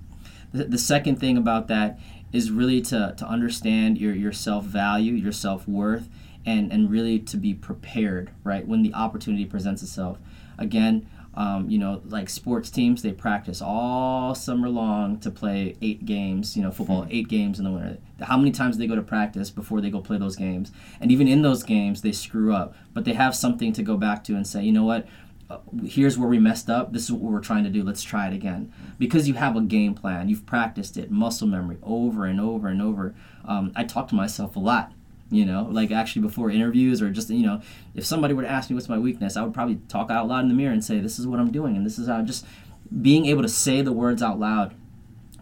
The, 0.52 0.64
the 0.64 0.78
second 0.78 1.16
thing 1.16 1.36
about 1.36 1.68
that 1.68 1.98
is 2.32 2.50
really 2.50 2.80
to, 2.82 3.14
to 3.16 3.26
understand 3.26 3.98
your, 3.98 4.14
your 4.14 4.32
self-value 4.32 5.14
your 5.14 5.32
self-worth 5.32 6.08
and 6.44 6.72
and 6.72 6.90
really 6.90 7.18
to 7.18 7.36
be 7.36 7.54
prepared 7.54 8.30
right 8.44 8.66
when 8.66 8.82
the 8.82 8.92
opportunity 8.94 9.44
presents 9.44 9.82
itself. 9.82 10.18
Again 10.58 11.06
um, 11.34 11.70
you 11.70 11.78
know 11.78 12.02
like 12.04 12.28
sports 12.28 12.70
teams 12.70 13.02
they 13.02 13.12
practice 13.12 13.62
all 13.62 14.34
summer 14.34 14.68
long 14.68 15.18
to 15.20 15.30
play 15.30 15.76
eight 15.80 16.04
games 16.04 16.56
you 16.56 16.62
know 16.62 16.70
football 16.70 17.06
eight 17.10 17.28
games 17.28 17.58
in 17.58 17.64
the 17.64 17.70
winter. 17.70 17.98
How 18.20 18.36
many 18.36 18.50
times 18.50 18.78
they 18.78 18.86
go 18.86 18.94
to 18.94 19.02
practice 19.02 19.50
before 19.50 19.80
they 19.80 19.90
go 19.90 20.00
play 20.00 20.18
those 20.18 20.36
games? 20.36 20.72
And 21.00 21.10
even 21.10 21.28
in 21.28 21.42
those 21.42 21.62
games 21.62 22.02
they 22.02 22.12
screw 22.12 22.54
up 22.54 22.74
but 22.92 23.04
they 23.04 23.14
have 23.14 23.34
something 23.34 23.72
to 23.72 23.82
go 23.82 23.96
back 23.96 24.24
to 24.24 24.34
and 24.34 24.46
say 24.46 24.62
you 24.62 24.72
know 24.72 24.84
what? 24.84 25.06
Uh, 25.50 25.58
here's 25.84 26.16
where 26.16 26.28
we 26.28 26.38
messed 26.38 26.70
up. 26.70 26.92
This 26.92 27.04
is 27.04 27.12
what 27.12 27.30
we're 27.30 27.40
trying 27.40 27.64
to 27.64 27.70
do. 27.70 27.82
Let's 27.82 28.02
try 28.02 28.28
it 28.28 28.32
again. 28.32 28.72
Because 28.98 29.28
you 29.28 29.34
have 29.34 29.54
a 29.56 29.60
game 29.60 29.94
plan 29.94 30.28
you've 30.28 30.46
practiced 30.46 30.96
it 30.96 31.10
muscle 31.10 31.46
memory 31.46 31.78
over 31.82 32.26
and 32.26 32.40
over 32.40 32.68
and 32.68 32.82
over 32.82 33.14
um, 33.44 33.72
i 33.74 33.84
talk 33.84 34.08
to 34.08 34.14
myself 34.14 34.54
a 34.56 34.58
lot 34.58 34.92
you 35.32 35.44
know 35.44 35.66
like 35.70 35.90
actually 35.90 36.22
before 36.22 36.50
interviews 36.50 37.02
or 37.02 37.10
just 37.10 37.30
you 37.30 37.44
know 37.44 37.60
if 37.94 38.04
somebody 38.04 38.34
were 38.34 38.42
to 38.42 38.50
ask 38.50 38.70
me 38.70 38.74
what's 38.74 38.88
my 38.88 38.98
weakness 38.98 39.36
i 39.36 39.42
would 39.42 39.54
probably 39.54 39.76
talk 39.88 40.10
out 40.10 40.28
loud 40.28 40.40
in 40.40 40.48
the 40.48 40.54
mirror 40.54 40.72
and 40.72 40.84
say 40.84 41.00
this 41.00 41.18
is 41.18 41.26
what 41.26 41.40
i'm 41.40 41.50
doing 41.50 41.76
and 41.76 41.84
this 41.84 41.98
is 41.98 42.06
how 42.06 42.22
just 42.22 42.46
being 43.00 43.26
able 43.26 43.42
to 43.42 43.48
say 43.48 43.82
the 43.82 43.92
words 43.92 44.22
out 44.22 44.38
loud 44.38 44.74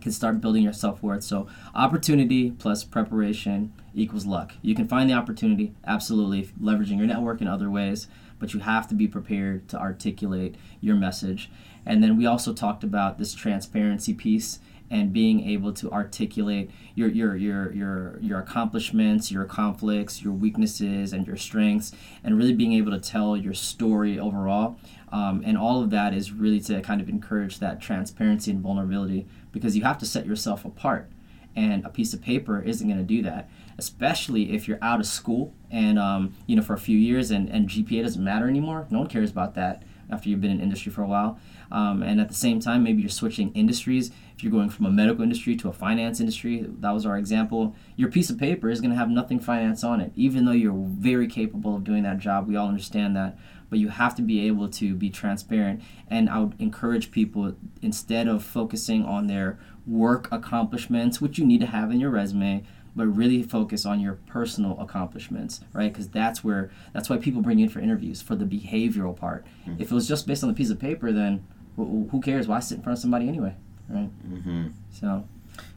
can 0.00 0.12
start 0.12 0.40
building 0.40 0.62
your 0.62 0.72
self-worth. 0.72 1.22
So 1.22 1.46
opportunity 1.74 2.52
plus 2.52 2.84
preparation 2.84 3.74
equals 3.94 4.24
luck. 4.24 4.52
You 4.62 4.74
can 4.74 4.88
find 4.88 5.10
the 5.10 5.14
opportunity 5.14 5.74
absolutely 5.86 6.44
leveraging 6.58 6.96
your 6.96 7.06
network 7.06 7.42
in 7.42 7.46
other 7.46 7.68
ways 7.68 8.08
but 8.40 8.54
you 8.54 8.60
have 8.60 8.88
to 8.88 8.94
be 8.96 9.06
prepared 9.06 9.68
to 9.68 9.78
articulate 9.78 10.56
your 10.80 10.96
message. 10.96 11.48
And 11.86 12.02
then 12.02 12.16
we 12.16 12.26
also 12.26 12.52
talked 12.52 12.82
about 12.82 13.18
this 13.18 13.34
transparency 13.34 14.14
piece 14.14 14.58
and 14.90 15.12
being 15.12 15.48
able 15.48 15.72
to 15.72 15.90
articulate 15.90 16.70
your 16.94 17.08
your 17.08 17.36
your 17.36 17.72
your 17.72 18.18
your 18.20 18.38
accomplishments, 18.40 19.30
your 19.30 19.44
conflicts, 19.44 20.22
your 20.22 20.32
weaknesses, 20.32 21.12
and 21.12 21.26
your 21.26 21.36
strengths, 21.36 21.92
and 22.24 22.36
really 22.36 22.52
being 22.52 22.72
able 22.72 22.90
to 22.90 22.98
tell 22.98 23.36
your 23.36 23.54
story 23.54 24.18
overall. 24.18 24.76
Um, 25.12 25.42
and 25.44 25.56
all 25.56 25.82
of 25.82 25.90
that 25.90 26.14
is 26.14 26.32
really 26.32 26.60
to 26.60 26.80
kind 26.82 27.00
of 27.00 27.08
encourage 27.08 27.58
that 27.58 27.80
transparency 27.80 28.50
and 28.50 28.60
vulnerability 28.60 29.26
because 29.52 29.76
you 29.76 29.82
have 29.84 29.98
to 29.98 30.06
set 30.06 30.26
yourself 30.26 30.64
apart, 30.64 31.10
and 31.54 31.84
a 31.84 31.88
piece 31.88 32.12
of 32.12 32.20
paper 32.20 32.60
isn't 32.60 32.86
going 32.86 32.98
to 32.98 33.04
do 33.04 33.22
that. 33.22 33.48
Especially 33.78 34.52
if 34.52 34.68
you're 34.68 34.78
out 34.82 35.00
of 35.00 35.06
school 35.06 35.54
and 35.70 35.98
um, 35.98 36.34
you 36.46 36.56
know 36.56 36.62
for 36.62 36.74
a 36.74 36.78
few 36.78 36.98
years 36.98 37.30
and, 37.30 37.48
and 37.48 37.68
GPA 37.68 38.02
doesn't 38.02 38.22
matter 38.22 38.48
anymore. 38.48 38.88
No 38.90 38.98
one 38.98 39.08
cares 39.08 39.30
about 39.30 39.54
that 39.54 39.84
after 40.10 40.28
you've 40.28 40.40
been 40.40 40.50
in 40.50 40.60
industry 40.60 40.90
for 40.92 41.02
a 41.02 41.06
while. 41.06 41.38
Um, 41.72 42.02
and 42.02 42.20
at 42.20 42.28
the 42.28 42.34
same 42.34 42.60
time, 42.60 42.82
maybe 42.82 43.00
you're 43.00 43.08
switching 43.08 43.52
industries. 43.52 44.10
If 44.34 44.42
you're 44.42 44.52
going 44.52 44.70
from 44.70 44.86
a 44.86 44.90
medical 44.90 45.22
industry 45.22 45.54
to 45.56 45.68
a 45.68 45.72
finance 45.72 46.18
industry, 46.18 46.66
that 46.66 46.90
was 46.90 47.06
our 47.06 47.16
example, 47.16 47.76
your 47.96 48.10
piece 48.10 48.30
of 48.30 48.38
paper 48.38 48.70
is 48.70 48.80
going 48.80 48.90
to 48.90 48.96
have 48.96 49.10
nothing 49.10 49.38
finance 49.38 49.84
on 49.84 50.00
it, 50.00 50.12
even 50.16 50.44
though 50.44 50.52
you're 50.52 50.72
very 50.74 51.28
capable 51.28 51.76
of 51.76 51.84
doing 51.84 52.02
that 52.02 52.18
job. 52.18 52.48
We 52.48 52.56
all 52.56 52.68
understand 52.68 53.14
that. 53.16 53.38
But 53.68 53.78
you 53.78 53.88
have 53.88 54.16
to 54.16 54.22
be 54.22 54.46
able 54.48 54.68
to 54.68 54.94
be 54.96 55.10
transparent. 55.10 55.80
And 56.08 56.28
I 56.28 56.40
would 56.40 56.60
encourage 56.60 57.12
people, 57.12 57.54
instead 57.80 58.26
of 58.26 58.42
focusing 58.42 59.04
on 59.04 59.28
their 59.28 59.60
work 59.86 60.26
accomplishments, 60.32 61.20
which 61.20 61.38
you 61.38 61.46
need 61.46 61.60
to 61.60 61.66
have 61.66 61.92
in 61.92 62.00
your 62.00 62.10
resume, 62.10 62.64
but 63.00 63.06
really 63.06 63.42
focus 63.42 63.86
on 63.86 63.98
your 63.98 64.18
personal 64.26 64.78
accomplishments, 64.78 65.62
right? 65.72 65.90
Because 65.90 66.08
that's 66.08 66.44
where 66.44 66.70
that's 66.92 67.08
why 67.08 67.16
people 67.16 67.40
bring 67.40 67.58
you 67.58 67.64
in 67.64 67.70
for 67.70 67.80
interviews 67.80 68.20
for 68.20 68.36
the 68.36 68.44
behavioral 68.44 69.16
part. 69.16 69.46
Mm-hmm. 69.62 69.80
If 69.80 69.90
it 69.90 69.94
was 69.94 70.06
just 70.06 70.26
based 70.26 70.42
on 70.42 70.50
the 70.50 70.54
piece 70.54 70.68
of 70.68 70.78
paper, 70.78 71.10
then 71.10 71.46
who 71.76 72.20
cares? 72.22 72.46
Why 72.46 72.60
sit 72.60 72.76
in 72.76 72.82
front 72.82 72.98
of 72.98 73.00
somebody 73.00 73.26
anyway, 73.26 73.54
right? 73.88 74.10
Mm-hmm. 74.30 74.66
So. 74.90 75.24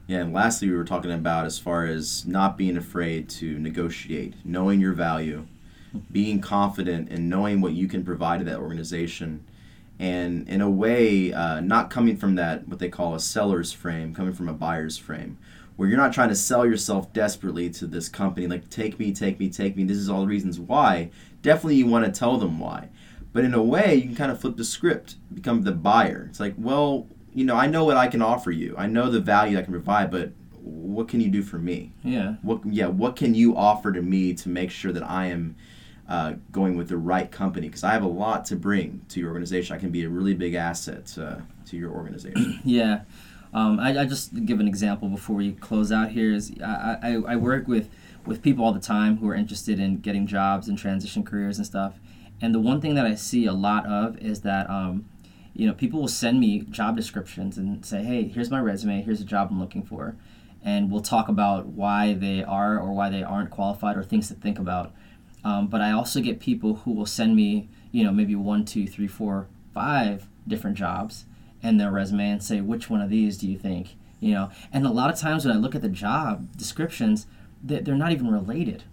Yeah, 0.05 0.19
and 0.19 0.34
lastly, 0.34 0.69
we 0.69 0.76
were 0.76 0.84
talking 0.84 1.13
about 1.13 1.45
as 1.45 1.57
far 1.57 1.86
as 1.86 2.26
not 2.26 2.57
being 2.57 2.76
afraid 2.76 3.30
to 3.30 3.57
negotiate, 3.57 4.34
knowing 4.43 4.82
your 4.82 4.91
value, 4.91 5.47
being 6.11 6.41
confident 6.41 7.07
in 7.07 7.30
knowing 7.30 7.61
what 7.61 7.71
you 7.71 7.88
can 7.88 8.03
provide 8.03 8.39
to 8.39 8.45
that 8.45 8.59
organization, 8.59 9.45
and 9.97 10.45
in 10.49 10.59
a 10.59 10.69
way, 10.69 11.32
uh, 11.32 11.61
not 11.61 11.89
coming 11.89 12.17
from 12.17 12.36
that 12.36 12.67
what 12.67 12.80
they 12.80 12.89
call 12.89 13.15
a 13.15 13.19
seller's 13.21 13.71
frame, 13.71 14.13
coming 14.13 14.34
from 14.34 14.49
a 14.49 14.53
buyer's 14.53 14.97
frame, 14.97 15.38
where 15.76 15.89
you're 15.89 15.97
not 15.97 16.13
trying 16.13 16.30
to 16.30 16.36
sell 16.36 16.65
yourself 16.65 17.11
desperately 17.13 17.69
to 17.71 17.88
this 17.88 18.09
company, 18.09 18.47
like 18.47 18.69
take 18.69 18.99
me, 18.99 19.11
take 19.11 19.39
me, 19.39 19.49
take 19.49 19.76
me. 19.76 19.84
This 19.84 19.97
is 19.97 20.09
all 20.09 20.21
the 20.21 20.28
reasons 20.28 20.59
why. 20.59 21.09
Definitely, 21.41 21.76
you 21.76 21.88
want 21.88 22.05
to 22.05 22.11
tell 22.11 22.38
them 22.38 22.59
why, 22.59 22.89
but 23.34 23.43
in 23.43 23.53
a 23.53 23.61
way, 23.61 23.95
you 23.95 24.03
can 24.03 24.15
kind 24.15 24.32
of 24.32 24.39
flip 24.39 24.55
the 24.55 24.63
script, 24.63 25.15
become 25.34 25.63
the 25.63 25.71
buyer. 25.71 26.28
It's 26.30 26.39
like, 26.39 26.53
well, 26.57 27.07
you 27.34 27.43
know, 27.43 27.55
I 27.55 27.67
know 27.67 27.84
what 27.84 27.97
I 27.97 28.07
can 28.07 28.21
offer 28.21 28.51
you. 28.51 28.76
I 28.78 28.88
know 28.88 29.09
the 29.09 29.19
value 29.19 29.57
I 29.57 29.63
can 29.63 29.74
provide, 29.74 30.11
but 30.11 30.32
what 30.63 31.07
can 31.07 31.19
you 31.19 31.30
do 31.30 31.43
for 31.43 31.57
me? 31.57 31.93
Yeah. 32.03 32.36
What 32.41 32.61
yeah, 32.65 32.88
what 32.88 33.15
can 33.15 33.36
you 33.36 33.55
offer 33.57 33.91
to 33.91 34.01
me 34.01 34.34
to 34.36 34.49
make 34.49 34.71
sure 34.71 34.91
that 34.91 35.03
I 35.03 35.28
am 35.28 35.55
uh, 36.07 36.34
going 36.51 36.78
with 36.78 36.89
the 36.89 36.97
right 36.97 37.30
company? 37.30 37.67
Because 37.67 37.84
I 37.84 37.91
have 37.91 38.03
a 38.03 38.07
lot 38.07 38.45
to 38.45 38.55
bring 38.55 39.01
to 39.09 39.19
your 39.19 39.30
organization. 39.30 39.76
I 39.76 39.80
can 39.80 39.89
be 39.89 40.03
a 40.03 40.09
really 40.09 40.34
big 40.34 40.53
asset 40.53 41.15
uh, 41.17 41.38
to 41.65 41.78
your 41.78 41.91
organization. 41.91 42.59
yeah. 42.63 43.01
Um, 43.54 43.80
I, 43.80 44.01
I 44.01 44.06
just 44.06 44.45
give 44.45 44.60
an 44.60 44.68
example 44.68 45.08
before 45.10 45.36
we 45.36 45.51
close 45.54 45.91
out 45.91 46.12
here. 46.12 46.34
Is 46.34 46.54
I, 46.64 46.97
I, 47.01 47.34
I 47.34 47.36
work 47.36 47.68
with 47.68 47.89
with 48.26 48.41
people 48.41 48.66
all 48.66 48.74
the 48.74 48.80
time 48.80 49.18
who 49.18 49.28
are 49.30 49.36
interested 49.36 49.80
in 49.80 49.97
getting 49.97 50.26
jobs 50.26 50.68
and 50.68 50.78
transition 50.78 51.24
careers 51.24 51.58
and 51.58 51.66
stuff. 51.66 51.99
And 52.41 52.54
the 52.54 52.60
one 52.60 52.82
thing 52.82 52.95
that 52.95 53.06
I 53.06 53.16
see 53.16 53.45
a 53.45 53.54
lot 53.54 53.86
of 53.86 54.18
is 54.18 54.41
that 54.41 54.70
um, 54.70 55.06
you 55.54 55.68
know 55.68 55.74
people 55.74 56.01
will 56.01 56.08
send 56.08 56.39
me 56.39 56.62
job 56.62 56.95
descriptions 56.95 57.58
and 57.58 57.86
say, 57.86 58.04
hey, 58.04 58.28
here's 58.28 58.49
my 58.49 58.60
resume, 58.60 59.01
here's 59.01 59.22
a 59.22 59.26
job 59.26 59.49
I'm 59.51 59.60
looking 59.60 59.84
for, 59.84 60.16
and 60.64 60.91
we'll 60.91 61.01
talk 61.01 61.28
about 61.28 61.68
why 61.68 62.14
they 62.14 62.43
are 62.43 62.80
or 62.80 62.91
why 62.93 63.10
they 63.10 63.24
aren't 63.24 63.51
qualified 63.51 63.97
or 63.97 64.04
things 64.04 64.30
to 64.30 64.34
think 64.34 64.58
about. 64.58 64.93
Um, 65.45 65.68
but 65.68 65.82
I 65.82 65.91
also 65.91 66.22
get 66.22 66.39
people 66.39 66.76
who 66.78 66.91
will 66.91 67.06
send 67.06 67.36
me, 67.36 67.68
you 67.91 68.04
know, 68.04 68.12
maybe 68.12 68.34
one, 68.34 68.64
two, 68.64 68.88
three, 68.88 69.08
four, 69.08 69.47
five 69.74 70.28
different 70.47 70.78
jobs 70.78 71.26
and 71.64 71.80
their 71.80 71.91
resume 71.91 72.30
and 72.30 72.43
say, 72.43 72.61
which 72.61 72.89
one 72.89 73.01
of 73.01 73.09
these 73.09 73.38
do 73.38 73.49
you 73.49 73.57
think? 73.57 73.95
You 74.20 74.34
know, 74.34 74.51
and 74.72 74.86
a 74.86 74.91
lot 74.91 75.11
of 75.11 75.20
times 75.20 75.45
when 75.45 75.55
I 75.55 75.59
look 75.59 75.76
at 75.76 75.82
the 75.82 75.89
job 75.89 76.55
descriptions, 76.55 77.26
they're 77.64 77.95
not 77.95 78.11
even 78.11 78.30
related. 78.32 78.84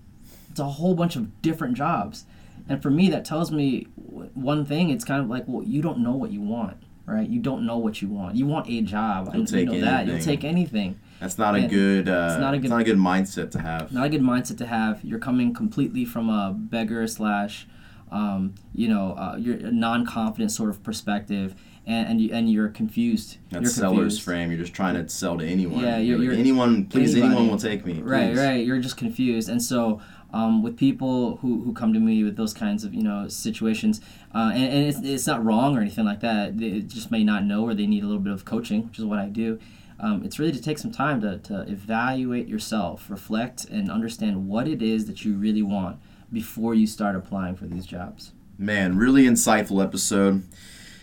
It's 0.50 0.60
a 0.60 0.64
whole 0.64 0.94
bunch 0.94 1.16
of 1.16 1.42
different 1.42 1.76
jobs. 1.76 2.24
And 2.68 2.82
for 2.82 2.90
me, 2.90 3.10
that 3.10 3.24
tells 3.24 3.50
me 3.50 3.86
one 3.94 4.64
thing. 4.64 4.90
It's 4.90 5.04
kind 5.04 5.20
of 5.22 5.28
like, 5.28 5.44
well, 5.46 5.64
you 5.64 5.82
don't 5.82 5.98
know 5.98 6.12
what 6.12 6.30
you 6.30 6.40
want, 6.40 6.76
right? 7.06 7.28
You 7.28 7.40
don't 7.40 7.66
know 7.66 7.78
what 7.78 8.00
you 8.00 8.08
want. 8.08 8.36
You 8.36 8.46
want 8.46 8.68
a 8.68 8.80
job. 8.80 9.30
I 9.32 9.36
You'll 9.36 9.46
take 9.46 9.66
know 9.66 9.80
that. 9.80 10.06
You'll 10.06 10.20
take 10.20 10.44
anything. 10.44 10.98
That's 11.20 11.36
not 11.36 11.54
a 11.54 11.66
good. 11.66 12.08
Uh, 12.08 12.30
it's 12.30 12.40
not 12.40 12.54
a 12.54 12.58
good. 12.58 12.64
it's 12.64 12.70
not 12.70 12.80
a 12.80 12.84
good 12.84 12.96
mindset 12.96 13.50
to 13.52 13.60
have. 13.60 13.92
Not 13.92 14.06
a 14.06 14.08
good 14.08 14.22
mindset 14.22 14.58
to 14.58 14.66
have. 14.66 15.04
You're 15.04 15.18
coming 15.18 15.52
completely 15.52 16.04
from 16.04 16.30
a 16.30 16.52
beggar 16.52 17.06
slash, 17.06 17.66
um, 18.10 18.54
you 18.74 18.88
know, 18.88 19.12
uh, 19.12 19.36
you're 19.36 19.56
a 19.56 19.70
non-confident 19.72 20.50
sort 20.50 20.70
of 20.70 20.82
perspective, 20.82 21.54
and 21.90 22.08
and, 22.08 22.20
you, 22.20 22.30
and 22.32 22.50
you're 22.50 22.68
confused. 22.68 23.38
That's 23.50 23.62
you're 23.62 23.70
seller's 23.70 23.96
confused. 23.98 24.22
frame. 24.22 24.50
You're 24.50 24.60
just 24.60 24.74
trying 24.74 24.94
to 24.94 25.08
sell 25.08 25.36
to 25.38 25.44
anyone. 25.46 25.82
Yeah, 25.82 25.98
you're- 25.98 26.06
You're 26.24 26.32
you're- 26.32 26.38
anyone. 26.38 26.86
Please, 26.86 27.12
anybody. 27.14 27.34
anyone 27.34 27.50
will 27.50 27.58
take 27.58 27.84
me. 27.84 28.00
Right, 28.00 28.36
right. 28.36 28.64
You're 28.64 28.80
just 28.80 28.96
confused, 28.96 29.48
and 29.48 29.62
so 29.62 30.00
um, 30.32 30.62
with 30.62 30.76
people 30.76 31.36
who, 31.38 31.62
who 31.62 31.72
come 31.72 31.92
to 31.92 31.98
me 32.00 32.22
with 32.22 32.36
those 32.36 32.54
kinds 32.54 32.84
of 32.84 32.94
you 32.94 33.02
know 33.02 33.26
situations, 33.28 34.00
uh, 34.34 34.50
and, 34.54 34.64
and 34.72 34.86
it's, 34.86 34.98
it's 35.02 35.26
not 35.26 35.44
wrong 35.44 35.76
or 35.76 35.80
anything 35.80 36.04
like 36.04 36.20
that. 36.20 36.58
They 36.58 36.80
just 36.80 37.10
may 37.10 37.24
not 37.24 37.44
know, 37.44 37.64
or 37.64 37.74
they 37.74 37.86
need 37.86 38.02
a 38.04 38.06
little 38.06 38.22
bit 38.22 38.32
of 38.32 38.44
coaching, 38.44 38.86
which 38.86 38.98
is 38.98 39.04
what 39.04 39.18
I 39.18 39.26
do. 39.26 39.58
Um, 40.02 40.22
it's 40.24 40.38
really 40.38 40.52
to 40.52 40.62
take 40.62 40.78
some 40.78 40.90
time 40.92 41.20
to, 41.20 41.36
to 41.38 41.60
evaluate 41.68 42.48
yourself, 42.48 43.10
reflect, 43.10 43.66
and 43.66 43.90
understand 43.90 44.48
what 44.48 44.66
it 44.66 44.80
is 44.80 45.04
that 45.06 45.26
you 45.26 45.34
really 45.34 45.60
want 45.60 45.98
before 46.32 46.74
you 46.74 46.86
start 46.86 47.16
applying 47.16 47.54
for 47.54 47.66
these 47.66 47.84
jobs. 47.84 48.32
Man, 48.56 48.96
really 48.96 49.24
insightful 49.24 49.82
episode. 49.84 50.44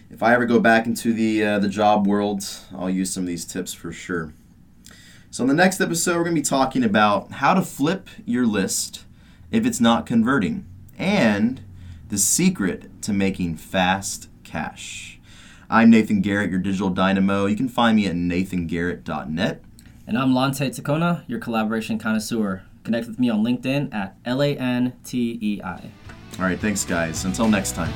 If 0.10 0.24
I 0.24 0.34
ever 0.34 0.46
go 0.46 0.60
back 0.60 0.86
into 0.86 1.14
the 1.14 1.44
uh, 1.44 1.60
the 1.60 1.68
job 1.68 2.08
world, 2.08 2.44
I'll 2.76 2.90
use 2.90 3.12
some 3.12 3.24
of 3.24 3.28
these 3.28 3.46
tips 3.46 3.74
for 3.74 3.92
sure. 3.92 4.34
So 5.30 5.44
in 5.44 5.50
the 5.50 5.54
next 5.54 5.82
episode, 5.82 6.16
we're 6.16 6.24
going 6.24 6.36
to 6.36 6.42
be 6.42 6.46
talking 6.46 6.84
about 6.84 7.34
how 7.34 7.54
to 7.54 7.62
flip 7.62 8.10
your 8.26 8.46
list 8.46 9.04
if 9.52 9.66
it's 9.66 9.82
not 9.82 10.06
converting, 10.06 10.66
and 10.98 11.62
the 12.08 12.18
secret 12.18 13.02
to 13.02 13.14
making 13.14 13.58
fast 13.58 14.30
cash. 14.44 15.20
I'm 15.70 15.90
Nathan 15.90 16.22
Garrett, 16.22 16.52
your 16.52 16.60
digital 16.60 16.90
dynamo. 16.90 17.46
You 17.46 17.58
can 17.58 17.68
find 17.68 17.98
me 17.98 18.08
at 18.08 18.16
nathangarrett.net. 18.16 19.62
And 20.08 20.18
I'm 20.18 20.34
Lante 20.34 20.70
Takona, 20.70 21.24
your 21.28 21.40
collaboration 21.40 22.00
connoisseur. 22.00 22.64
Connect 22.86 23.08
with 23.08 23.20
me 23.20 23.30
on 23.30 23.44
LinkedIn 23.44 23.94
at 23.94 24.16
L 24.24 24.42
A 24.42 24.56
N 24.56 24.94
T 25.04 25.38
E 25.42 25.62
I. 25.62 25.92
All 26.40 26.46
right, 26.46 26.58
thanks, 26.58 26.86
guys. 26.86 27.26
Until 27.26 27.50
next 27.50 27.74
time. 27.74 27.92